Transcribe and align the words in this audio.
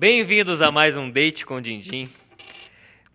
Bem-vindos 0.00 0.62
a 0.62 0.70
mais 0.70 0.96
um 0.96 1.10
Date 1.10 1.44
com 1.44 1.60
Dindim. 1.60 2.08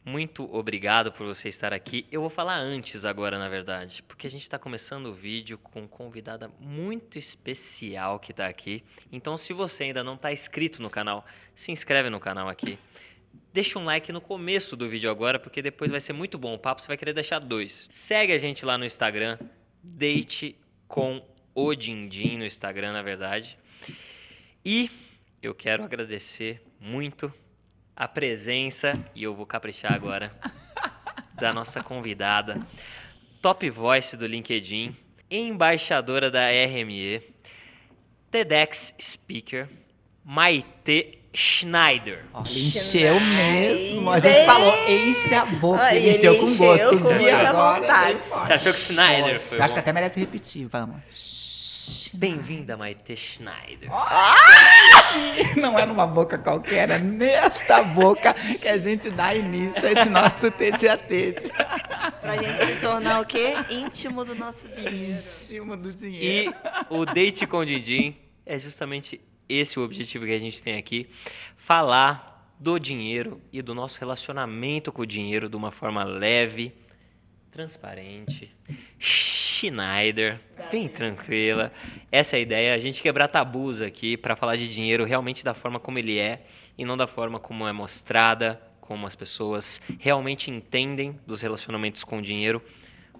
Muito 0.05 0.47
obrigado 0.55 1.11
por 1.11 1.25
você 1.25 1.49
estar 1.49 1.73
aqui. 1.73 2.05
Eu 2.11 2.21
vou 2.21 2.29
falar 2.29 2.57
antes 2.57 3.05
agora, 3.05 3.39
na 3.39 3.49
verdade, 3.49 4.03
porque 4.03 4.27
a 4.27 4.29
gente 4.29 4.43
está 4.43 4.59
começando 4.59 5.07
o 5.07 5.11
vídeo 5.11 5.57
com 5.57 5.79
uma 5.79 5.87
convidada 5.87 6.47
muito 6.59 7.17
especial 7.17 8.19
que 8.19 8.29
está 8.29 8.45
aqui. 8.45 8.83
Então, 9.11 9.35
se 9.35 9.51
você 9.51 9.85
ainda 9.85 10.03
não 10.03 10.13
está 10.13 10.31
inscrito 10.31 10.79
no 10.79 10.91
canal, 10.91 11.25
se 11.55 11.71
inscreve 11.71 12.07
no 12.11 12.19
canal 12.19 12.47
aqui. 12.47 12.77
Deixa 13.51 13.79
um 13.79 13.83
like 13.83 14.11
no 14.11 14.21
começo 14.21 14.75
do 14.75 14.87
vídeo 14.87 15.09
agora, 15.09 15.39
porque 15.39 15.63
depois 15.63 15.89
vai 15.89 15.99
ser 15.99 16.13
muito 16.13 16.37
bom 16.37 16.53
o 16.53 16.59
papo, 16.59 16.83
você 16.83 16.87
vai 16.87 16.97
querer 16.97 17.13
deixar 17.13 17.39
dois. 17.39 17.87
Segue 17.89 18.31
a 18.31 18.37
gente 18.37 18.63
lá 18.63 18.77
no 18.77 18.85
Instagram, 18.85 19.39
Date 19.81 20.55
com 20.87 21.27
o 21.55 21.73
Dindim 21.73 22.37
no 22.37 22.45
Instagram, 22.45 22.91
na 22.91 23.01
verdade. 23.01 23.57
E 24.63 24.91
eu 25.41 25.53
quero 25.53 25.83
agradecer 25.83 26.61
muito 26.85 27.33
a 27.95 28.07
presença, 28.07 28.93
e 29.15 29.23
eu 29.23 29.33
vou 29.33 29.45
caprichar 29.45 29.93
agora, 29.93 30.31
da 31.33 31.51
nossa 31.51 31.81
convidada, 31.81 32.59
top 33.41 33.67
voice 33.71 34.15
do 34.15 34.27
LinkedIn, 34.27 34.95
embaixadora 35.31 36.29
da 36.29 36.47
RME, 36.49 37.23
TEDx 38.29 38.93
speaker, 39.01 39.67
Maite 40.23 41.17
Schneider. 41.33 42.23
Olha, 42.33 42.47
encheu 42.49 43.19
mesmo. 43.19 44.09
A 44.11 44.19
gente 44.19 44.45
falou, 44.45 44.73
enche 44.89 45.33
a 45.33 45.45
boca. 45.45 45.81
Olha, 45.81 45.95
ele 45.95 46.11
encheu 46.11 46.37
com 46.37 46.45
encheu 46.45 46.65
gosto. 46.67 47.03
com 47.03 47.11
E 47.11 47.19
muita 47.19 47.53
vontade. 47.53 48.19
Você 48.29 48.53
achou 48.53 48.73
que 48.73 48.79
Schneider 48.79 49.39
foi 49.41 49.57
Eu 49.57 49.63
acho 49.63 49.71
bom? 49.71 49.75
que 49.75 49.79
até 49.79 49.91
merece 49.93 50.19
repetir, 50.19 50.67
vamos. 50.67 51.01
Bem-vinda, 52.13 52.77
Maite 52.77 53.15
Schneider. 53.15 53.89
Não 55.57 55.77
é 55.77 55.85
numa 55.85 56.07
boca 56.07 56.37
qualquer, 56.37 56.89
é 56.89 56.99
nesta 56.99 57.83
boca 57.83 58.33
que 58.33 58.67
a 58.67 58.77
gente 58.77 59.09
dá 59.09 59.35
início 59.35 59.85
a 59.85 59.91
esse 59.91 60.09
nosso 60.09 60.51
tete 60.51 60.87
a 60.87 60.97
tete. 60.97 61.51
Pra 62.21 62.35
gente 62.35 62.65
se 62.65 62.75
tornar 62.81 63.21
o 63.21 63.25
quê? 63.25 63.53
Íntimo 63.69 64.23
do 64.23 64.35
nosso 64.35 64.67
dinheiro. 64.69 65.21
Cima 65.33 65.77
do 65.77 65.91
dinheiro. 65.91 66.53
E 66.53 66.93
o 66.93 67.05
Date 67.05 67.45
com 67.45 67.63
Dindim 67.63 68.15
é 68.45 68.57
justamente 68.59 69.21
esse 69.47 69.79
o 69.79 69.83
objetivo 69.83 70.25
que 70.25 70.33
a 70.33 70.39
gente 70.39 70.61
tem 70.61 70.77
aqui, 70.77 71.09
falar 71.55 72.53
do 72.59 72.79
dinheiro 72.79 73.41
e 73.51 73.61
do 73.61 73.75
nosso 73.75 73.99
relacionamento 73.99 74.91
com 74.91 75.01
o 75.01 75.05
dinheiro 75.05 75.49
de 75.49 75.55
uma 75.55 75.71
forma 75.71 76.03
leve, 76.03 76.73
transparente, 77.51 78.53
Schneider, 79.55 80.39
bem 80.69 80.89
tranquila. 80.89 81.71
Essa 82.11 82.35
é 82.35 82.39
a 82.39 82.41
ideia, 82.41 82.73
a 82.73 82.77
gente 82.77 83.01
quebrar 83.01 83.29
tabus 83.29 83.79
aqui 83.79 84.17
para 84.17 84.35
falar 84.35 84.57
de 84.57 84.67
dinheiro 84.67 85.05
realmente 85.05 85.45
da 85.45 85.53
forma 85.53 85.79
como 85.79 85.97
ele 85.97 86.19
é 86.19 86.45
e 86.77 86.83
não 86.83 86.97
da 86.97 87.07
forma 87.07 87.39
como 87.39 87.65
é 87.65 87.71
mostrada, 87.71 88.61
como 88.81 89.07
as 89.07 89.15
pessoas 89.15 89.81
realmente 89.97 90.51
entendem 90.51 91.17
dos 91.25 91.41
relacionamentos 91.41 92.03
com 92.03 92.19
o 92.19 92.21
dinheiro. 92.21 92.61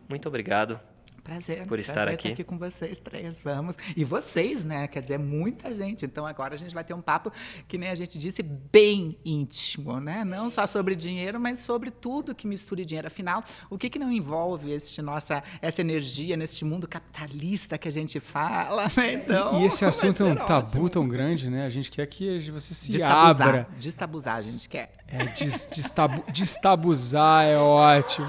Muito 0.10 0.28
obrigado. 0.28 0.80
Prazer. 1.26 1.66
Por 1.66 1.80
estar 1.80 1.94
prazer 1.94 2.14
aqui. 2.14 2.28
Estar 2.28 2.34
aqui 2.36 2.44
com 2.44 2.58
vocês 2.60 3.00
três, 3.00 3.40
vamos. 3.40 3.76
E 3.98 4.04
vocês, 4.04 4.64
né? 4.64 4.88
Quer 4.88 5.02
dizer, 5.02 5.18
muita 5.18 5.74
gente. 5.74 6.06
Então 6.06 6.24
agora 6.24 6.54
a 6.54 6.58
gente 6.58 6.72
vai 6.74 6.84
ter 6.84 6.94
um 6.94 7.02
papo 7.02 7.32
que 7.68 7.80
nem 7.80 7.90
a 7.90 7.96
gente 7.96 8.20
disse, 8.20 8.44
bem 8.44 9.18
íntimo, 9.26 10.00
né? 10.00 10.24
Não 10.24 10.52
só 10.52 10.68
sobre 10.68 10.96
dinheiro, 10.96 11.40
mas 11.40 11.60
sobre 11.60 11.90
tudo 11.90 12.36
que 12.36 12.46
mistura 12.48 12.86
dinheiro. 12.86 13.08
Afinal, 13.08 13.44
o 13.72 13.78
que, 13.78 13.90
que 13.90 13.98
não 13.98 14.12
envolve 14.12 14.72
este 14.72 15.02
nossa, 15.02 15.42
essa 15.64 15.82
energia 15.82 16.38
neste 16.38 16.64
mundo 16.64 16.88
capitalista 16.88 17.76
que 17.76 17.88
a 17.88 17.92
gente 17.92 18.20
fala, 18.20 18.84
né? 18.96 19.14
Então, 19.14 19.62
E 19.62 19.66
esse 19.66 19.80
vai 19.82 19.90
assunto 19.90 20.22
é 20.22 20.26
um 20.28 20.38
ser 20.38 20.46
tabu 20.46 20.68
ótimo. 20.68 20.90
tão 20.90 21.08
grande, 21.08 21.50
né? 21.50 21.66
A 21.66 21.70
gente 21.70 21.90
quer 21.90 22.06
que 22.06 22.52
você 22.52 22.72
se 22.76 22.92
Destabuzar. 22.92 23.48
abra. 23.48 23.68
Destabuzar, 23.80 24.36
a 24.36 24.42
gente 24.44 24.70
quer. 24.70 24.92
É, 25.08 25.26
des, 25.26 25.68
destabu, 25.74 26.24
destabuzar 26.32 27.46
é 27.46 27.58
ótimo. 27.58 28.28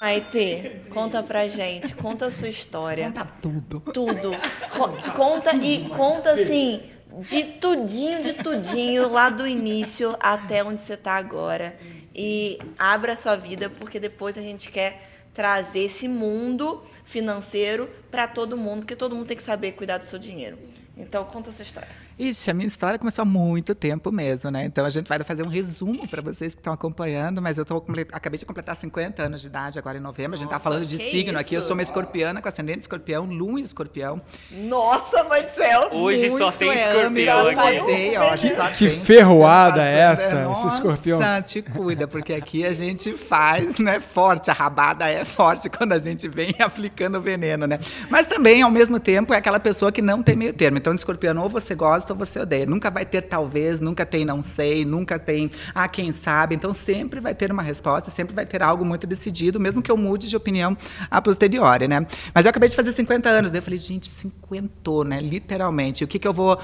Maite, 0.00 0.80
conta 0.90 1.22
pra 1.22 1.48
gente, 1.48 1.94
conta 1.94 2.26
a 2.26 2.30
sua 2.30 2.48
história. 2.48 3.06
Conta 3.06 3.24
tudo. 3.40 3.80
Tudo. 3.80 4.30
Co- 4.76 5.12
conta 5.12 5.54
e 5.56 5.88
conta 5.88 6.32
assim, 6.32 6.82
de 7.28 7.42
tudinho, 7.44 8.22
de 8.22 8.34
tudinho, 8.34 9.08
lá 9.10 9.30
do 9.30 9.46
início 9.46 10.14
até 10.20 10.62
onde 10.62 10.82
você 10.82 10.96
tá 10.96 11.14
agora. 11.16 11.76
E 12.14 12.58
abra 12.78 13.12
a 13.12 13.16
sua 13.16 13.36
vida, 13.36 13.70
porque 13.70 13.98
depois 13.98 14.36
a 14.36 14.42
gente 14.42 14.70
quer 14.70 15.02
trazer 15.32 15.80
esse 15.80 16.08
mundo 16.08 16.82
financeiro 17.04 17.88
para 18.10 18.26
todo 18.26 18.56
mundo, 18.56 18.80
porque 18.80 18.96
todo 18.96 19.14
mundo 19.14 19.26
tem 19.26 19.36
que 19.36 19.42
saber 19.42 19.72
cuidar 19.72 19.98
do 19.98 20.04
seu 20.04 20.18
dinheiro. 20.18 20.58
Então, 20.96 21.24
conta 21.24 21.50
a 21.50 21.52
sua 21.52 21.62
história. 21.62 21.88
Ixi, 22.18 22.50
a 22.50 22.54
minha 22.54 22.66
história 22.66 22.98
começou 22.98 23.20
há 23.20 23.24
muito 23.26 23.74
tempo 23.74 24.10
mesmo, 24.10 24.50
né? 24.50 24.64
Então 24.64 24.86
a 24.86 24.90
gente 24.90 25.06
vai 25.06 25.18
fazer 25.22 25.46
um 25.46 25.50
resumo 25.50 26.08
para 26.08 26.22
vocês 26.22 26.54
que 26.54 26.60
estão 26.60 26.72
acompanhando, 26.72 27.42
mas 27.42 27.58
eu 27.58 27.64
tô, 27.66 27.84
acabei 28.10 28.38
de 28.38 28.46
completar 28.46 28.74
50 28.74 29.22
anos 29.22 29.42
de 29.42 29.48
idade 29.48 29.78
agora 29.78 29.98
em 29.98 30.00
novembro. 30.00 30.32
A 30.32 30.38
gente 30.38 30.48
tá 30.48 30.58
falando 30.58 30.86
de 30.86 30.96
signo 30.96 31.38
aqui. 31.38 31.54
Eu 31.54 31.58
isso? 31.58 31.66
sou 31.68 31.76
uma 31.76 31.82
escorpiana 31.82 32.40
com 32.40 32.48
ascendente 32.48 32.80
escorpião, 32.80 33.26
lua 33.26 33.60
em 33.60 33.62
escorpião. 33.62 34.22
Nossa, 34.50 35.24
mãe 35.24 35.42
do 35.42 35.50
céu! 35.50 35.90
Hoje 35.92 36.30
só 36.30 36.50
tem 36.50 36.70
é, 36.70 36.74
escorpião 36.74 37.48
aqui. 37.48 37.76
eu 37.76 37.84
odeio, 37.84 38.20
ó, 38.22 38.34
Que- 38.34 38.56
só 38.56 38.68
que 38.70 38.88
tem 38.88 39.00
ferroada 39.00 39.82
é 39.84 39.98
essa, 39.98 40.36
passando. 40.36 40.52
esse 40.52 40.66
escorpião? 40.68 41.20
Nossa, 41.20 41.42
te 41.44 41.60
cuida, 41.60 42.08
porque 42.08 42.32
aqui 42.32 42.64
a 42.64 42.72
gente 42.72 43.12
faz, 43.14 43.78
né, 43.78 44.00
forte. 44.00 44.50
A 44.50 44.54
rabada 44.54 45.06
é 45.06 45.22
forte 45.26 45.68
quando 45.68 45.92
a 45.92 45.98
gente 45.98 46.26
vem 46.28 46.54
aplicando 46.60 47.20
veneno, 47.20 47.66
né? 47.66 47.78
Mas 48.08 48.24
também, 48.24 48.62
ao 48.62 48.70
mesmo 48.70 48.98
tempo, 48.98 49.34
é 49.34 49.36
aquela 49.36 49.60
pessoa 49.60 49.92
que 49.92 50.00
não 50.00 50.22
tem 50.22 50.34
meio 50.34 50.54
termo. 50.54 50.78
Então, 50.78 50.94
de 50.94 51.00
escorpião, 51.00 51.36
ou 51.42 51.48
você 51.50 51.74
gosta 51.74 52.05
ou 52.12 52.18
você 52.18 52.38
odeia. 52.38 52.66
Nunca 52.66 52.90
vai 52.90 53.04
ter 53.04 53.22
talvez, 53.22 53.80
nunca 53.80 54.04
tem 54.04 54.24
não 54.24 54.42
sei, 54.42 54.84
nunca 54.84 55.18
tem 55.18 55.50
ah, 55.74 55.88
quem 55.88 56.12
sabe. 56.12 56.54
Então, 56.54 56.72
sempre 56.74 57.20
vai 57.20 57.34
ter 57.34 57.50
uma 57.50 57.62
resposta, 57.62 58.10
sempre 58.10 58.34
vai 58.34 58.46
ter 58.46 58.62
algo 58.62 58.84
muito 58.84 59.06
decidido, 59.06 59.58
mesmo 59.60 59.82
que 59.82 59.90
eu 59.90 59.96
mude 59.96 60.28
de 60.28 60.36
opinião 60.36 60.76
a 61.10 61.20
posteriori, 61.20 61.88
né? 61.88 62.06
Mas 62.34 62.44
eu 62.44 62.50
acabei 62.50 62.68
de 62.68 62.76
fazer 62.76 62.92
50 62.92 63.28
anos, 63.28 63.50
daí 63.50 63.58
eu 63.58 63.62
falei, 63.62 63.78
gente, 63.78 64.08
cinquentou, 64.08 65.04
né? 65.04 65.20
Literalmente. 65.20 66.04
O 66.04 66.08
que 66.08 66.18
que 66.18 66.28
eu 66.28 66.32
vou... 66.32 66.58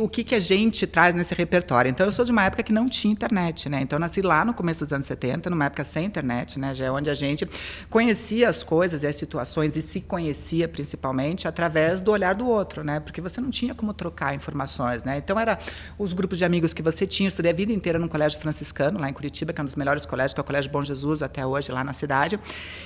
O 0.00 0.08
que 0.08 0.24
que 0.24 0.34
a 0.34 0.40
gente 0.40 0.86
traz 0.86 1.14
nesse 1.14 1.34
repertório? 1.34 1.88
Então, 1.88 2.06
eu 2.06 2.12
sou 2.12 2.24
de 2.24 2.32
uma 2.32 2.44
época 2.44 2.62
que 2.62 2.72
não 2.72 2.88
tinha 2.88 3.12
internet, 3.12 3.68
né? 3.68 3.80
Então, 3.80 3.96
eu 3.96 4.00
nasci 4.00 4.22
lá 4.22 4.44
no 4.44 4.54
começo 4.54 4.84
dos 4.84 4.92
anos 4.92 5.06
70, 5.06 5.50
numa 5.50 5.66
época 5.66 5.84
sem 5.84 6.04
internet, 6.04 6.58
né? 6.58 6.74
Já 6.74 6.86
é 6.86 6.90
onde 6.90 7.10
a 7.10 7.14
gente 7.14 7.48
conhecia 7.88 8.48
as 8.48 8.62
coisas 8.62 9.02
e 9.02 9.06
as 9.06 9.16
situações 9.16 9.76
e 9.76 9.82
se 9.82 10.00
conhecia, 10.00 10.68
principalmente, 10.68 11.46
através 11.46 12.00
do 12.00 12.10
olhar 12.10 12.34
do 12.34 12.46
outro, 12.46 12.82
né? 12.84 13.00
Porque 13.00 13.20
você 13.20 13.40
não 13.40 13.50
tinha 13.50 13.74
como 13.74 13.92
trocar 13.92 14.34
informações, 14.34 14.78
né? 15.04 15.18
Então, 15.18 15.38
era 15.38 15.58
os 15.98 16.12
grupos 16.12 16.38
de 16.38 16.44
amigos 16.44 16.72
que 16.72 16.82
você 16.82 17.06
tinha. 17.06 17.26
Eu 17.26 17.30
estudei 17.30 17.52
a 17.52 17.54
vida 17.54 17.72
inteira 17.72 17.98
num 17.98 18.08
colégio 18.08 18.38
franciscano, 18.38 18.98
lá 18.98 19.08
em 19.08 19.12
Curitiba, 19.12 19.52
que 19.52 19.60
é 19.60 19.62
um 19.62 19.64
dos 19.64 19.74
melhores 19.74 20.04
colégios, 20.04 20.34
que 20.34 20.40
é 20.40 20.42
o 20.42 20.44
Colégio 20.44 20.70
Bom 20.70 20.82
Jesus, 20.82 21.22
até 21.22 21.44
hoje, 21.44 21.70
lá 21.72 21.84
na 21.84 21.92
cidade. 21.92 22.38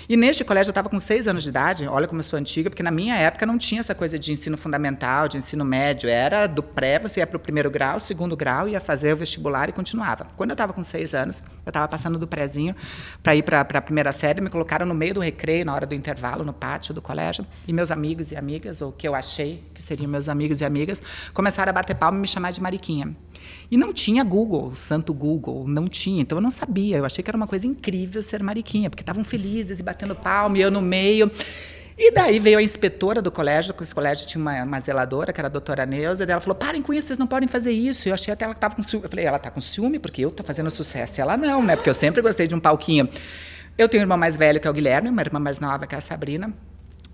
E 0.08 0.16
neste 0.16 0.44
colégio 0.44 0.70
eu 0.70 0.72
estava 0.72 0.88
com 0.88 0.98
seis 0.98 1.26
anos 1.28 1.42
de 1.42 1.48
idade, 1.48 1.86
olha 1.86 2.06
como 2.06 2.20
eu 2.20 2.24
sou 2.24 2.38
antiga, 2.38 2.68
porque 2.68 2.82
na 2.82 2.90
minha 2.90 3.16
época 3.16 3.46
não 3.46 3.58
tinha 3.58 3.80
essa 3.80 3.94
coisa 3.94 4.18
de 4.18 4.32
ensino 4.32 4.56
fundamental, 4.56 5.28
de 5.28 5.36
ensino 5.36 5.64
médio. 5.64 6.08
Era 6.08 6.46
do 6.46 6.62
pré, 6.62 6.98
você 6.98 7.20
ia 7.20 7.26
para 7.26 7.36
o 7.36 7.40
primeiro 7.40 7.70
grau, 7.70 8.00
segundo 8.00 8.36
grau, 8.36 8.68
ia 8.68 8.80
fazer 8.80 9.12
o 9.12 9.16
vestibular 9.16 9.68
e 9.68 9.72
continuava. 9.72 10.26
Quando 10.36 10.50
eu 10.50 10.54
estava 10.54 10.72
com 10.72 10.82
seis 10.82 11.14
anos, 11.14 11.42
eu 11.64 11.70
estava 11.70 11.86
passando 11.88 12.18
do 12.18 12.26
prézinho 12.26 12.74
para 13.22 13.36
ir 13.36 13.42
para 13.42 13.60
a 13.60 13.82
primeira 13.82 14.12
série, 14.12 14.40
me 14.40 14.50
colocaram 14.50 14.84
no 14.84 14.94
meio 14.94 15.14
do 15.14 15.20
recreio, 15.20 15.64
na 15.64 15.74
hora 15.74 15.86
do 15.86 15.94
intervalo, 15.94 16.44
no 16.44 16.52
pátio 16.52 16.92
do 16.92 17.00
colégio, 17.00 17.46
e 17.66 17.72
meus 17.72 17.90
amigos 17.90 18.32
e 18.32 18.36
amigas, 18.36 18.80
ou 18.80 18.92
que 18.92 19.06
eu 19.06 19.14
achei 19.14 19.62
que 19.74 19.82
seriam 19.82 20.08
meus 20.08 20.28
amigos 20.28 20.60
e 20.60 20.64
amigas, 20.64 21.02
começaram 21.32 21.70
a 21.70 21.72
bater 21.72 21.91
palma 21.94 22.18
e 22.18 22.20
me 22.22 22.28
chamar 22.28 22.50
de 22.50 22.60
Mariquinha. 22.60 23.16
E 23.70 23.76
não 23.76 23.92
tinha 23.92 24.22
Google, 24.22 24.68
o 24.68 24.76
santo 24.76 25.14
Google, 25.14 25.66
não 25.66 25.88
tinha. 25.88 26.20
Então 26.20 26.38
eu 26.38 26.42
não 26.42 26.50
sabia. 26.50 26.98
Eu 26.98 27.06
achei 27.06 27.24
que 27.24 27.30
era 27.30 27.36
uma 27.36 27.46
coisa 27.46 27.66
incrível 27.66 28.22
ser 28.22 28.42
mariquinha, 28.42 28.90
porque 28.90 29.02
estavam 29.02 29.24
felizes 29.24 29.80
e 29.80 29.82
batendo 29.82 30.14
palma, 30.14 30.58
e 30.58 30.60
eu 30.60 30.70
no 30.70 30.82
meio. 30.82 31.30
E 31.96 32.10
daí 32.10 32.38
veio 32.38 32.58
a 32.58 32.62
inspetora 32.62 33.22
do 33.22 33.30
colégio, 33.30 33.72
que 33.72 33.82
esse 33.82 33.94
colégio 33.94 34.26
tinha 34.26 34.40
uma, 34.40 34.62
uma 34.62 34.80
zeladora, 34.80 35.32
que 35.32 35.40
era 35.40 35.48
a 35.48 35.50
doutora 35.50 35.86
Neuza, 35.86 36.24
e 36.24 36.30
ela 36.30 36.40
falou: 36.40 36.54
parem 36.54 36.82
com 36.82 36.92
isso, 36.92 37.06
vocês 37.08 37.18
não 37.18 37.26
podem 37.26 37.48
fazer 37.48 37.72
isso. 37.72 38.08
Eu 38.08 38.14
achei 38.14 38.32
até 38.32 38.44
ela 38.44 38.54
que 38.54 38.58
estava 38.58 38.74
com 38.74 38.82
ciúme. 38.82 39.04
Eu 39.04 39.10
falei: 39.10 39.24
ela 39.24 39.36
está 39.36 39.50
com 39.50 39.60
ciúme 39.60 39.98
porque 39.98 40.22
eu 40.22 40.28
estou 40.28 40.44
fazendo 40.44 40.70
sucesso. 40.70 41.18
E 41.18 41.22
ela 41.22 41.36
não, 41.36 41.62
né? 41.62 41.74
Porque 41.74 41.88
eu 41.88 41.94
sempre 41.94 42.20
gostei 42.20 42.46
de 42.46 42.54
um 42.54 42.60
palquinho. 42.60 43.08
Eu 43.78 43.88
tenho 43.88 44.02
um 44.02 44.04
irmão 44.04 44.18
mais 44.18 44.36
velho, 44.36 44.60
que 44.60 44.68
é 44.68 44.70
o 44.70 44.74
Guilherme, 44.74 45.08
uma 45.08 45.22
irmã 45.22 45.38
mais 45.38 45.58
nova, 45.58 45.86
que 45.86 45.94
é 45.94 45.98
a 45.98 46.00
Sabrina. 46.00 46.52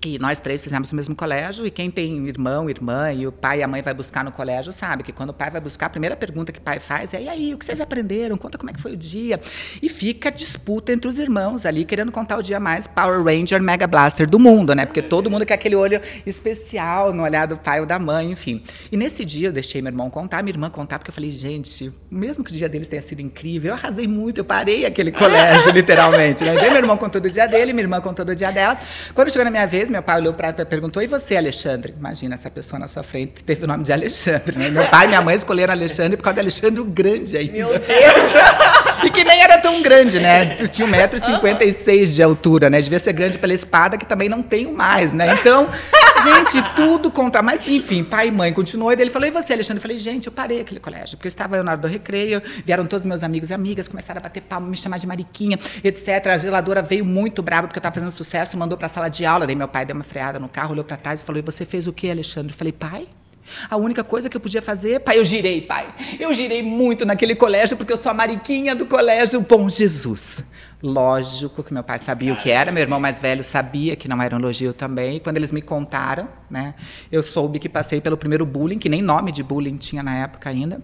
E 0.05 0.17
nós 0.17 0.39
três 0.39 0.63
fizemos 0.63 0.93
o 0.93 0.95
mesmo 0.95 1.17
colégio, 1.17 1.67
e 1.67 1.73
quem 1.73 1.91
tem 1.91 2.29
irmão, 2.29 2.71
irmã, 2.71 3.13
e 3.13 3.27
o 3.27 3.33
pai 3.33 3.59
e 3.59 3.63
a 3.65 3.69
mãe 3.69 3.83
vai 3.83 3.93
buscar 3.93 4.25
no 4.25 4.31
colégio, 4.31 4.73
sabe 4.73 5.03
que 5.03 5.13
quando 5.13 5.31
o 5.31 5.33
pai 5.33 5.51
vai 5.51 5.61
buscar, 5.61 5.87
a 5.87 5.91
primeira 5.91 6.15
pergunta 6.15 6.53
que 6.53 6.61
o 6.61 6.63
pai 6.63 6.79
faz 6.79 7.13
é: 7.13 7.23
e 7.23 7.29
aí, 7.29 7.53
o 7.53 7.59
que 7.59 7.65
vocês 7.65 7.81
aprenderam? 7.81 8.37
Conta 8.37 8.57
como 8.57 8.71
é 8.71 8.73
que 8.73 8.81
foi 8.81 8.93
o 8.93 8.97
dia. 8.97 9.41
E 9.83 9.89
fica 9.89 10.31
disputa 10.31 10.93
entre 10.93 11.09
os 11.09 11.19
irmãos 11.19 11.67
ali, 11.67 11.85
querendo 11.85 12.13
contar 12.13 12.37
o 12.37 12.43
dia 12.43 12.61
mais 12.61 12.87
Power 12.87 13.25
Ranger 13.25 13.61
Mega 13.61 13.89
Blaster 13.89 14.31
do 14.31 14.39
mundo, 14.39 14.73
né? 14.73 14.87
Porque 14.87 15.03
todo 15.03 15.29
mundo 15.29 15.45
quer 15.45 15.55
aquele 15.55 15.75
olho 15.75 16.01
especial 16.25 17.13
no 17.13 17.25
olhar 17.25 17.49
do 17.49 17.57
pai 17.57 17.81
ou 17.81 17.87
da 17.87 17.99
mãe, 17.99 18.31
enfim. 18.31 18.63
E 18.93 18.97
nesse 18.97 19.25
dia 19.25 19.49
eu 19.49 19.53
deixei 19.53 19.83
meu 19.83 19.91
irmão 19.91 20.09
contar, 20.09 20.45
minha 20.45 20.55
irmã 20.55 20.71
contar, 20.71 21.01
porque 21.01 21.11
eu 21.11 21.15
falei: 21.15 21.33
gente, 21.33 21.93
mesmo 22.09 22.45
que 22.45 22.53
o 22.53 22.57
dia 22.57 22.69
deles 22.69 22.87
tenha 22.87 23.03
sido 23.03 23.21
incrível, 23.21 23.71
eu 23.71 23.75
arrasei 23.75 24.07
muito, 24.07 24.39
eu 24.39 24.45
parei 24.45 24.87
aquele 24.87 25.11
colégio, 25.11 25.71
literalmente. 25.75 26.45
Né? 26.45 26.55
Meu 26.55 26.77
irmão 26.77 26.97
contou 26.97 27.21
do 27.21 27.29
dia 27.29 27.49
dele, 27.49 27.73
minha 27.73 27.83
irmã 27.83 28.01
contou 28.01 28.25
do 28.25 28.37
dia 28.37 28.53
dela. 28.53 28.79
Quando 29.13 29.29
chegou 29.29 29.45
na 29.45 29.51
minha 29.51 29.67
vez, 29.67 29.88
vez 29.89 29.91
meu 29.91 30.03
pai 30.03 30.21
olhou 30.21 30.35
para 30.35 30.51
e 30.51 30.65
perguntou: 30.65 31.03
"E 31.03 31.07
você, 31.07 31.37
Alexandre?" 31.37 31.95
Imagina 31.99 32.35
essa 32.35 32.51
pessoa 32.51 32.79
na 32.79 32.87
sua 32.87 33.03
frente 33.03 33.43
teve 33.45 33.65
o 33.65 33.67
nome 33.67 33.83
de 33.83 33.93
Alexandre, 33.93 34.57
né? 34.57 34.71
Meu 34.71 34.87
pai 34.87 35.07
e 35.07 35.09
minha 35.09 35.23
mãe 35.23 35.35
escolheram 35.35 35.73
Alexandre 35.73 36.17
por 36.17 36.23
causa 36.23 36.35
de 36.35 36.41
Alexandre 36.41 36.81
o 36.81 36.85
Grande 36.85 37.37
aí. 37.37 37.51
Meu 37.51 37.69
Deus! 37.69 38.33
E 39.05 39.11
que 39.11 39.25
nem 39.25 39.43
era 39.43 39.59
tão 39.59 39.83
grande, 39.83 40.19
né? 40.19 40.57
Tinha 40.67 40.87
1,56m 40.89 42.07
de 42.07 42.23
altura, 42.23 42.69
né? 42.69 42.81
Devia 42.81 42.99
ser 42.99 43.13
grande 43.13 43.39
pela 43.39 43.55
espada, 43.55 43.97
que 43.97 44.05
também 44.05 44.29
não 44.29 44.43
tenho 44.43 44.73
mais, 44.73 45.13
né? 45.13 45.35
Então, 45.35 45.69
gente, 46.25 46.63
tudo 46.75 47.11
conta. 47.11 47.41
Mas, 47.43 47.67
enfim, 47.67 48.03
pai 48.03 48.29
e 48.29 48.31
mãe 48.31 48.53
continuou. 48.53 48.93
E 48.93 48.97
daí 48.97 49.05
ele 49.05 49.11
falou, 49.11 49.29
e 49.29 49.31
você, 49.31 49.53
Alexandre? 49.53 49.79
Eu 49.79 49.83
falei, 49.83 49.99
gente, 49.99 50.27
eu 50.27 50.33
parei 50.33 50.61
aquele 50.61 50.81
colégio, 50.81 51.17
porque 51.17 51.29
eu 51.29 51.31
estava 51.31 51.63
na 51.63 51.73
hora 51.73 51.81
do 51.81 51.89
recreio, 51.89 52.43
vieram 52.65 52.87
todos 52.87 53.07
meus 53.07 53.23
amigos 53.23 53.51
e 53.51 53.55
amigas, 53.55 53.89
começaram 53.89 54.19
a 54.19 54.23
bater 54.23 54.43
palma, 54.43 54.69
me 54.69 54.77
chamar 54.77 54.99
de 54.99 55.07
mariquinha, 55.07 55.59
etc. 55.85 56.27
A 56.27 56.39
zeladora 56.39 56.83
veio 56.83 57.05
muito 57.05 57.43
brava, 57.43 57.67
porque 57.67 57.79
eu 57.79 57.81
estava 57.81 57.95
fazendo 57.95 58.11
sucesso, 58.11 58.57
mandou 58.59 58.77
para 58.77 58.87
a 58.87 58.91
sala 58.91 59.09
de 59.09 59.25
aula. 59.25 59.47
Daí 59.47 59.57
meu 59.57 59.69
pai 59.69 59.87
deu 59.87 59.95
uma 59.95 60.05
freada 60.05 60.39
no 60.39 60.49
carro, 60.49 60.73
olhou 60.73 60.85
para 60.85 60.97
trás 60.97 61.21
e 61.21 61.25
falou, 61.25 61.39
e 61.39 61.43
você 61.43 61.65
fez 61.65 61.87
o 61.87 61.93
quê, 61.93 62.11
Alexandre? 62.11 62.53
Eu 62.53 62.57
falei, 62.57 62.73
pai... 62.73 63.07
A 63.69 63.77
única 63.77 64.05
coisa 64.05 64.29
que 64.29 64.37
eu 64.37 64.41
podia 64.41 64.63
fazer, 64.63 65.01
pai, 65.01 65.19
eu 65.19 65.25
girei, 65.25 65.61
pai. 65.61 65.95
Eu 66.19 66.33
girei 66.35 66.63
muito 66.63 67.05
naquele 67.05 67.35
colégio 67.35 67.77
porque 67.77 67.93
eu 67.93 67.97
sou 67.97 68.11
a 68.11 68.15
mariquinha 68.15 68.75
do 68.75 68.87
colégio 68.87 69.41
Bom 69.41 69.69
Jesus. 69.69 70.45
Lógico 70.81 71.65
que 71.65 71.75
meu 71.75 71.83
pai 71.83 71.99
sabia 71.99 72.33
o 72.33 72.37
que 72.37 72.51
era, 72.51 72.71
meu 72.71 72.81
irmão 72.81 73.01
mais 73.01 73.19
velho 73.19 73.43
sabia 73.43 73.97
que 73.97 74.07
não 74.07 74.23
era 74.23 74.37
um 74.37 74.39
elogio 74.39 74.73
também. 74.73 75.17
E 75.17 75.21
quando 75.21 75.37
eles 75.37 75.51
me 75.51 75.61
contaram, 75.61 76.29
né, 76.49 76.75
eu 77.11 77.21
soube 77.21 77.59
que 77.59 77.69
passei 77.69 78.01
pelo 78.01 78.17
primeiro 78.17 78.47
bullying, 78.47 78.79
que 78.79 78.89
nem 78.89 79.03
nome 79.03 79.33
de 79.33 79.43
bullying 79.43 79.77
tinha 79.77 80.05
na 80.05 80.17
época 80.17 80.49
ainda. 80.49 80.81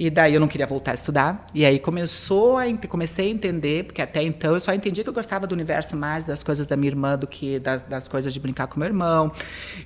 E 0.00 0.08
daí 0.08 0.32
eu 0.32 0.40
não 0.40 0.48
queria 0.48 0.66
voltar 0.66 0.92
a 0.92 0.94
estudar. 0.94 1.46
E 1.52 1.62
aí 1.62 1.78
começou 1.78 2.56
a, 2.56 2.64
comecei 2.88 3.26
a 3.26 3.30
entender, 3.30 3.84
porque 3.84 4.00
até 4.00 4.22
então 4.22 4.54
eu 4.54 4.60
só 4.60 4.72
entendia 4.72 5.04
que 5.04 5.10
eu 5.10 5.12
gostava 5.12 5.46
do 5.46 5.52
universo 5.52 5.94
mais 5.94 6.24
das 6.24 6.42
coisas 6.42 6.66
da 6.66 6.74
minha 6.74 6.90
irmã 6.90 7.18
do 7.18 7.26
que 7.26 7.58
das, 7.58 7.82
das 7.82 8.08
coisas 8.08 8.32
de 8.32 8.40
brincar 8.40 8.66
com 8.66 8.80
meu 8.80 8.88
irmão. 8.88 9.30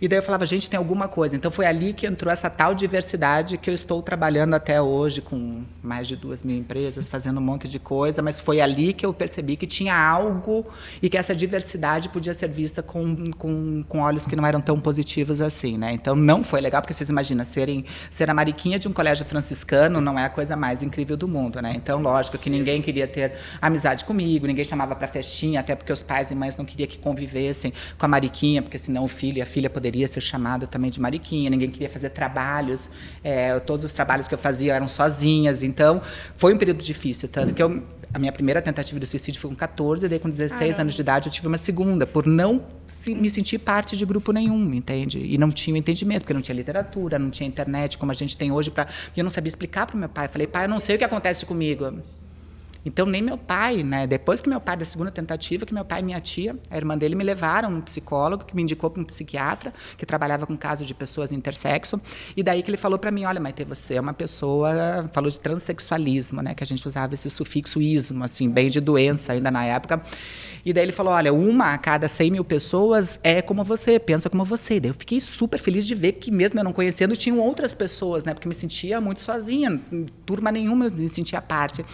E 0.00 0.06
daí 0.06 0.20
eu 0.20 0.22
falava, 0.22 0.46
gente, 0.46 0.70
tem 0.70 0.78
alguma 0.78 1.08
coisa. 1.08 1.34
Então 1.34 1.50
foi 1.50 1.66
ali 1.66 1.92
que 1.92 2.06
entrou 2.06 2.32
essa 2.32 2.48
tal 2.48 2.76
diversidade 2.76 3.58
que 3.58 3.68
eu 3.68 3.74
estou 3.74 4.00
trabalhando 4.02 4.54
até 4.54 4.80
hoje 4.80 5.20
com 5.20 5.64
mais 5.82 6.06
de 6.06 6.14
duas 6.14 6.44
mil 6.44 6.56
empresas, 6.56 7.08
fazendo 7.08 7.38
um 7.38 7.42
monte 7.42 7.66
de 7.66 7.80
coisa. 7.80 8.22
Mas 8.22 8.38
foi 8.38 8.60
ali 8.60 8.92
que 8.92 9.04
eu 9.04 9.12
percebi 9.12 9.56
que 9.56 9.66
tinha 9.66 9.96
algo 9.96 10.64
e 11.02 11.10
que 11.10 11.18
essa 11.18 11.34
diversidade 11.34 12.08
podia 12.08 12.34
ser 12.34 12.50
vista 12.50 12.84
com, 12.84 13.32
com, 13.32 13.82
com 13.88 13.98
olhos 13.98 14.28
que 14.28 14.36
não 14.36 14.46
eram 14.46 14.60
tão 14.60 14.78
positivos 14.78 15.40
assim, 15.40 15.76
né? 15.76 15.92
Então 15.92 16.14
não 16.14 16.44
foi 16.44 16.60
legal, 16.60 16.80
porque 16.80 16.94
vocês 16.94 17.10
imaginam, 17.10 17.44
serem, 17.44 17.84
ser 18.08 18.30
a 18.30 18.34
mariquinha 18.34 18.78
de 18.78 18.86
um 18.86 18.92
colégio 18.92 19.26
franciscano 19.26 20.03
não 20.04 20.18
é 20.18 20.24
a 20.24 20.28
coisa 20.28 20.56
mais 20.56 20.82
incrível 20.82 21.16
do 21.16 21.26
mundo, 21.26 21.60
né? 21.60 21.72
Então, 21.74 22.00
lógico 22.00 22.38
que 22.38 22.50
ninguém 22.50 22.82
queria 22.82 23.08
ter 23.08 23.32
amizade 23.60 24.04
comigo, 24.04 24.46
ninguém 24.46 24.64
chamava 24.64 24.94
para 24.94 25.08
festinha, 25.08 25.60
até 25.60 25.74
porque 25.74 25.92
os 25.92 26.02
pais 26.02 26.30
e 26.30 26.34
mães 26.34 26.56
não 26.56 26.64
queriam 26.64 26.86
que 26.86 26.98
convivessem 26.98 27.72
com 27.98 28.06
a 28.06 28.08
mariquinha, 28.08 28.62
porque 28.62 28.78
senão 28.78 29.04
o 29.04 29.08
filho 29.08 29.38
e 29.38 29.42
a 29.42 29.46
filha 29.46 29.70
poderia 29.70 30.06
ser 30.06 30.20
chamado 30.20 30.66
também 30.66 30.90
de 30.90 31.00
mariquinha. 31.00 31.48
Ninguém 31.50 31.70
queria 31.70 31.90
fazer 31.90 32.10
trabalhos, 32.10 32.88
é, 33.22 33.58
todos 33.60 33.84
os 33.84 33.92
trabalhos 33.92 34.28
que 34.28 34.34
eu 34.34 34.38
fazia 34.38 34.74
eram 34.74 34.86
sozinhas. 34.88 35.62
Então, 35.62 36.02
foi 36.36 36.54
um 36.54 36.58
período 36.58 36.82
difícil, 36.82 37.28
tanto 37.28 37.54
que 37.54 37.62
eu 37.62 37.82
a 38.14 38.18
minha 38.18 38.30
primeira 38.30 38.62
tentativa 38.62 39.00
de 39.00 39.06
suicídio 39.08 39.40
foi 39.40 39.50
com 39.50 39.56
14, 39.56 40.08
daí 40.08 40.20
com 40.20 40.30
16 40.30 40.58
Caramba. 40.58 40.80
anos 40.82 40.94
de 40.94 41.00
idade 41.00 41.28
eu 41.28 41.32
tive 41.32 41.48
uma 41.48 41.58
segunda, 41.58 42.06
por 42.06 42.26
não 42.26 42.64
me 43.08 43.28
sentir 43.28 43.58
parte 43.58 43.96
de 43.96 44.06
grupo 44.06 44.30
nenhum, 44.30 44.72
entende? 44.72 45.18
E 45.18 45.36
não 45.36 45.50
tinha 45.50 45.76
entendimento, 45.76 46.20
porque 46.20 46.32
não 46.32 46.40
tinha 46.40 46.54
literatura, 46.54 47.18
não 47.18 47.28
tinha 47.28 47.48
internet 47.48 47.98
como 47.98 48.12
a 48.12 48.14
gente 48.14 48.36
tem 48.36 48.52
hoje. 48.52 48.72
E 49.16 49.18
eu 49.18 49.24
não 49.24 49.30
sabia 49.30 49.48
explicar 49.48 49.86
para 49.86 49.96
o 49.96 49.98
meu 49.98 50.08
pai. 50.08 50.26
Eu 50.26 50.28
falei, 50.28 50.46
pai, 50.46 50.66
eu 50.66 50.68
não 50.68 50.78
sei 50.78 50.94
o 50.94 50.98
que 50.98 51.04
acontece 51.04 51.44
comigo. 51.44 51.92
Então, 52.84 53.06
nem 53.06 53.22
meu 53.22 53.38
pai, 53.38 53.82
né? 53.82 54.06
Depois 54.06 54.40
que 54.40 54.48
meu 54.48 54.60
pai, 54.60 54.76
da 54.76 54.84
segunda 54.84 55.10
tentativa, 55.10 55.64
que 55.64 55.72
meu 55.72 55.84
pai 55.84 56.00
e 56.00 56.02
minha 56.02 56.20
tia, 56.20 56.56
a 56.70 56.76
irmã 56.76 56.96
dele, 56.96 57.14
me 57.14 57.24
levaram 57.24 57.70
um 57.70 57.80
psicólogo, 57.80 58.44
que 58.44 58.54
me 58.54 58.62
indicou 58.62 58.90
para 58.90 59.00
um 59.00 59.04
psiquiatra, 59.04 59.72
que 59.96 60.04
trabalhava 60.04 60.46
com 60.46 60.56
casos 60.56 60.86
de 60.86 60.94
pessoas 60.94 61.32
intersexo. 61.32 62.00
E 62.36 62.42
daí 62.42 62.62
que 62.62 62.70
ele 62.70 62.76
falou 62.76 62.98
para 62.98 63.10
mim: 63.10 63.24
olha, 63.24 63.40
Maite, 63.40 63.64
você 63.64 63.94
é 63.94 64.00
uma 64.00 64.14
pessoa. 64.14 65.08
Falou 65.12 65.30
de 65.30 65.40
transexualismo, 65.40 66.42
né? 66.42 66.54
Que 66.54 66.62
a 66.62 66.66
gente 66.66 66.86
usava 66.86 67.14
esse 67.14 67.30
sufixo 67.30 67.80
ismo, 67.80 68.24
assim, 68.24 68.48
bem 68.50 68.68
de 68.68 68.80
doença 68.80 69.32
ainda 69.32 69.50
na 69.50 69.64
época. 69.64 70.02
E 70.64 70.72
daí 70.72 70.84
ele 70.84 70.92
falou: 70.92 71.12
olha, 71.12 71.32
uma 71.32 71.74
a 71.74 71.78
cada 71.78 72.08
100 72.08 72.30
mil 72.30 72.44
pessoas 72.44 73.18
é 73.22 73.42
como 73.42 73.62
você, 73.62 73.98
pensa 73.98 74.30
como 74.30 74.44
você. 74.44 74.80
Daí 74.80 74.90
eu 74.90 74.94
fiquei 74.94 75.20
super 75.20 75.58
feliz 75.58 75.86
de 75.86 75.94
ver 75.94 76.12
que, 76.12 76.30
mesmo 76.30 76.58
eu 76.58 76.64
não 76.64 76.72
conhecendo, 76.72 77.16
tinham 77.16 77.38
outras 77.38 77.74
pessoas, 77.74 78.24
né? 78.24 78.32
Porque 78.32 78.48
me 78.48 78.54
sentia 78.54 79.00
muito 79.00 79.22
sozinha, 79.22 79.80
turma 80.24 80.50
nenhuma 80.50 80.88
me 80.88 81.08
sentia 81.08 81.40
parte. 81.40 81.84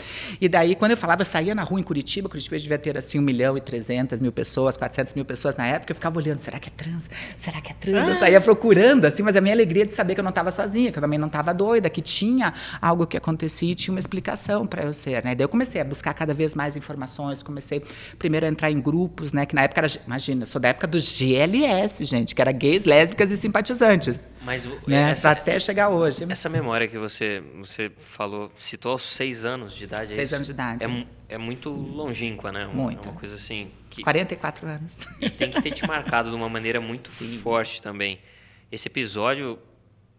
E 0.41 0.49
daí, 0.49 0.75
quando 0.81 0.93
eu 0.93 0.97
falava, 0.97 1.21
eu 1.21 1.27
saía 1.27 1.55
na 1.55 1.63
rua 1.63 1.79
em 1.79 1.83
Curitiba, 1.83 2.27
Curitiba 2.27 2.59
devia 2.59 2.79
ter 2.79 2.97
assim 2.97 3.19
1 3.19 3.23
milhão 3.23 3.55
e 3.55 3.61
300 3.61 4.19
mil 4.19 4.33
pessoas, 4.33 4.79
400 4.79 5.13
mil 5.13 5.27
pessoas 5.27 5.55
na 5.55 5.67
época, 5.67 5.93
eu 5.93 5.95
ficava 5.95 6.19
olhando, 6.19 6.41
será 6.41 6.59
que 6.59 6.71
é 6.71 6.73
trans? 6.75 7.11
Será 7.37 7.61
que 7.61 7.71
é 7.71 7.75
trans? 7.79 8.09
Eu 8.09 8.19
saía 8.19 8.41
procurando, 8.41 9.05
assim, 9.05 9.23
mas 9.23 9.37
a 9.37 9.43
minha 9.43 9.55
alegria 9.55 9.85
de 9.85 9.95
saber 9.95 10.15
que 10.15 10.21
eu 10.21 10.25
não 10.25 10.31
estava 10.31 10.51
sozinha, 10.51 10.91
que 10.91 10.97
eu 10.97 11.03
também 11.03 11.19
não 11.19 11.27
estava 11.27 11.53
doida, 11.53 11.91
que 11.91 12.01
tinha 12.01 12.55
algo 12.81 13.07
que 13.07 13.15
acontecia 13.15 13.73
e 13.73 13.75
tinha 13.75 13.93
uma 13.93 13.99
explicação 13.99 14.67
para 14.67 14.83
eu 14.83 14.95
ser, 14.95 15.23
né? 15.23 15.35
Daí 15.35 15.45
eu 15.45 15.51
comecei 15.51 15.83
a 15.83 15.85
buscar 15.85 16.15
cada 16.15 16.33
vez 16.33 16.55
mais 16.55 16.77
informações, 16.77 17.43
comecei 17.43 17.85
primeiro 18.19 18.47
a 18.47 18.49
entrar 18.49 18.71
em 18.71 18.81
grupos, 18.81 19.35
né? 19.35 19.45
Que 19.45 19.55
na 19.55 19.65
época 19.65 19.83
era, 19.83 19.89
imagina, 20.07 20.45
eu 20.45 20.47
sou 20.47 20.59
da 20.59 20.69
época 20.69 20.87
do 20.87 20.99
GLS, 20.99 22.07
gente, 22.07 22.35
que 22.35 22.41
era 22.41 22.53
gays, 22.53 22.87
lésbicas 22.87 23.31
e 23.31 23.37
simpatizantes. 23.37 24.25
Mas 24.41 24.65
né? 24.87 25.11
essa, 25.11 25.31
até 25.31 25.61
chegar 25.61 25.91
hoje. 25.91 26.25
Essa 26.29 26.49
memória 26.49 26.89
que 26.89 26.97
você, 26.97 27.43
você 27.59 27.91
falou, 27.99 28.51
citou 28.57 28.93
aos 28.93 29.03
seis 29.03 29.45
anos 29.45 29.75
de 29.75 29.85
idade. 29.85 30.13
É 30.13 30.17
seis 30.17 30.33
é 30.33 30.37
anos 30.37 30.47
de 30.47 30.53
idade. 30.53 30.87
É, 30.87 31.35
é 31.35 31.39
muito 31.39 31.71
longínqua, 31.71 32.51
né? 32.51 32.67
Muito. 32.73 33.07
É 33.07 33.11
uma 33.11 33.21
coisa 33.21 33.35
assim. 33.35 33.71
Que 33.91 34.03
44 34.03 34.67
anos. 34.67 35.07
E 35.21 35.29
tem 35.29 35.51
que 35.51 35.61
ter 35.61 35.73
te 35.73 35.85
marcado 35.87 36.31
de 36.31 36.37
uma 36.37 36.49
maneira 36.49 36.81
muito 36.81 37.11
Sim. 37.13 37.39
forte 37.39 37.83
também. 37.83 38.19
Esse 38.73 38.89
episódio, 38.89 39.59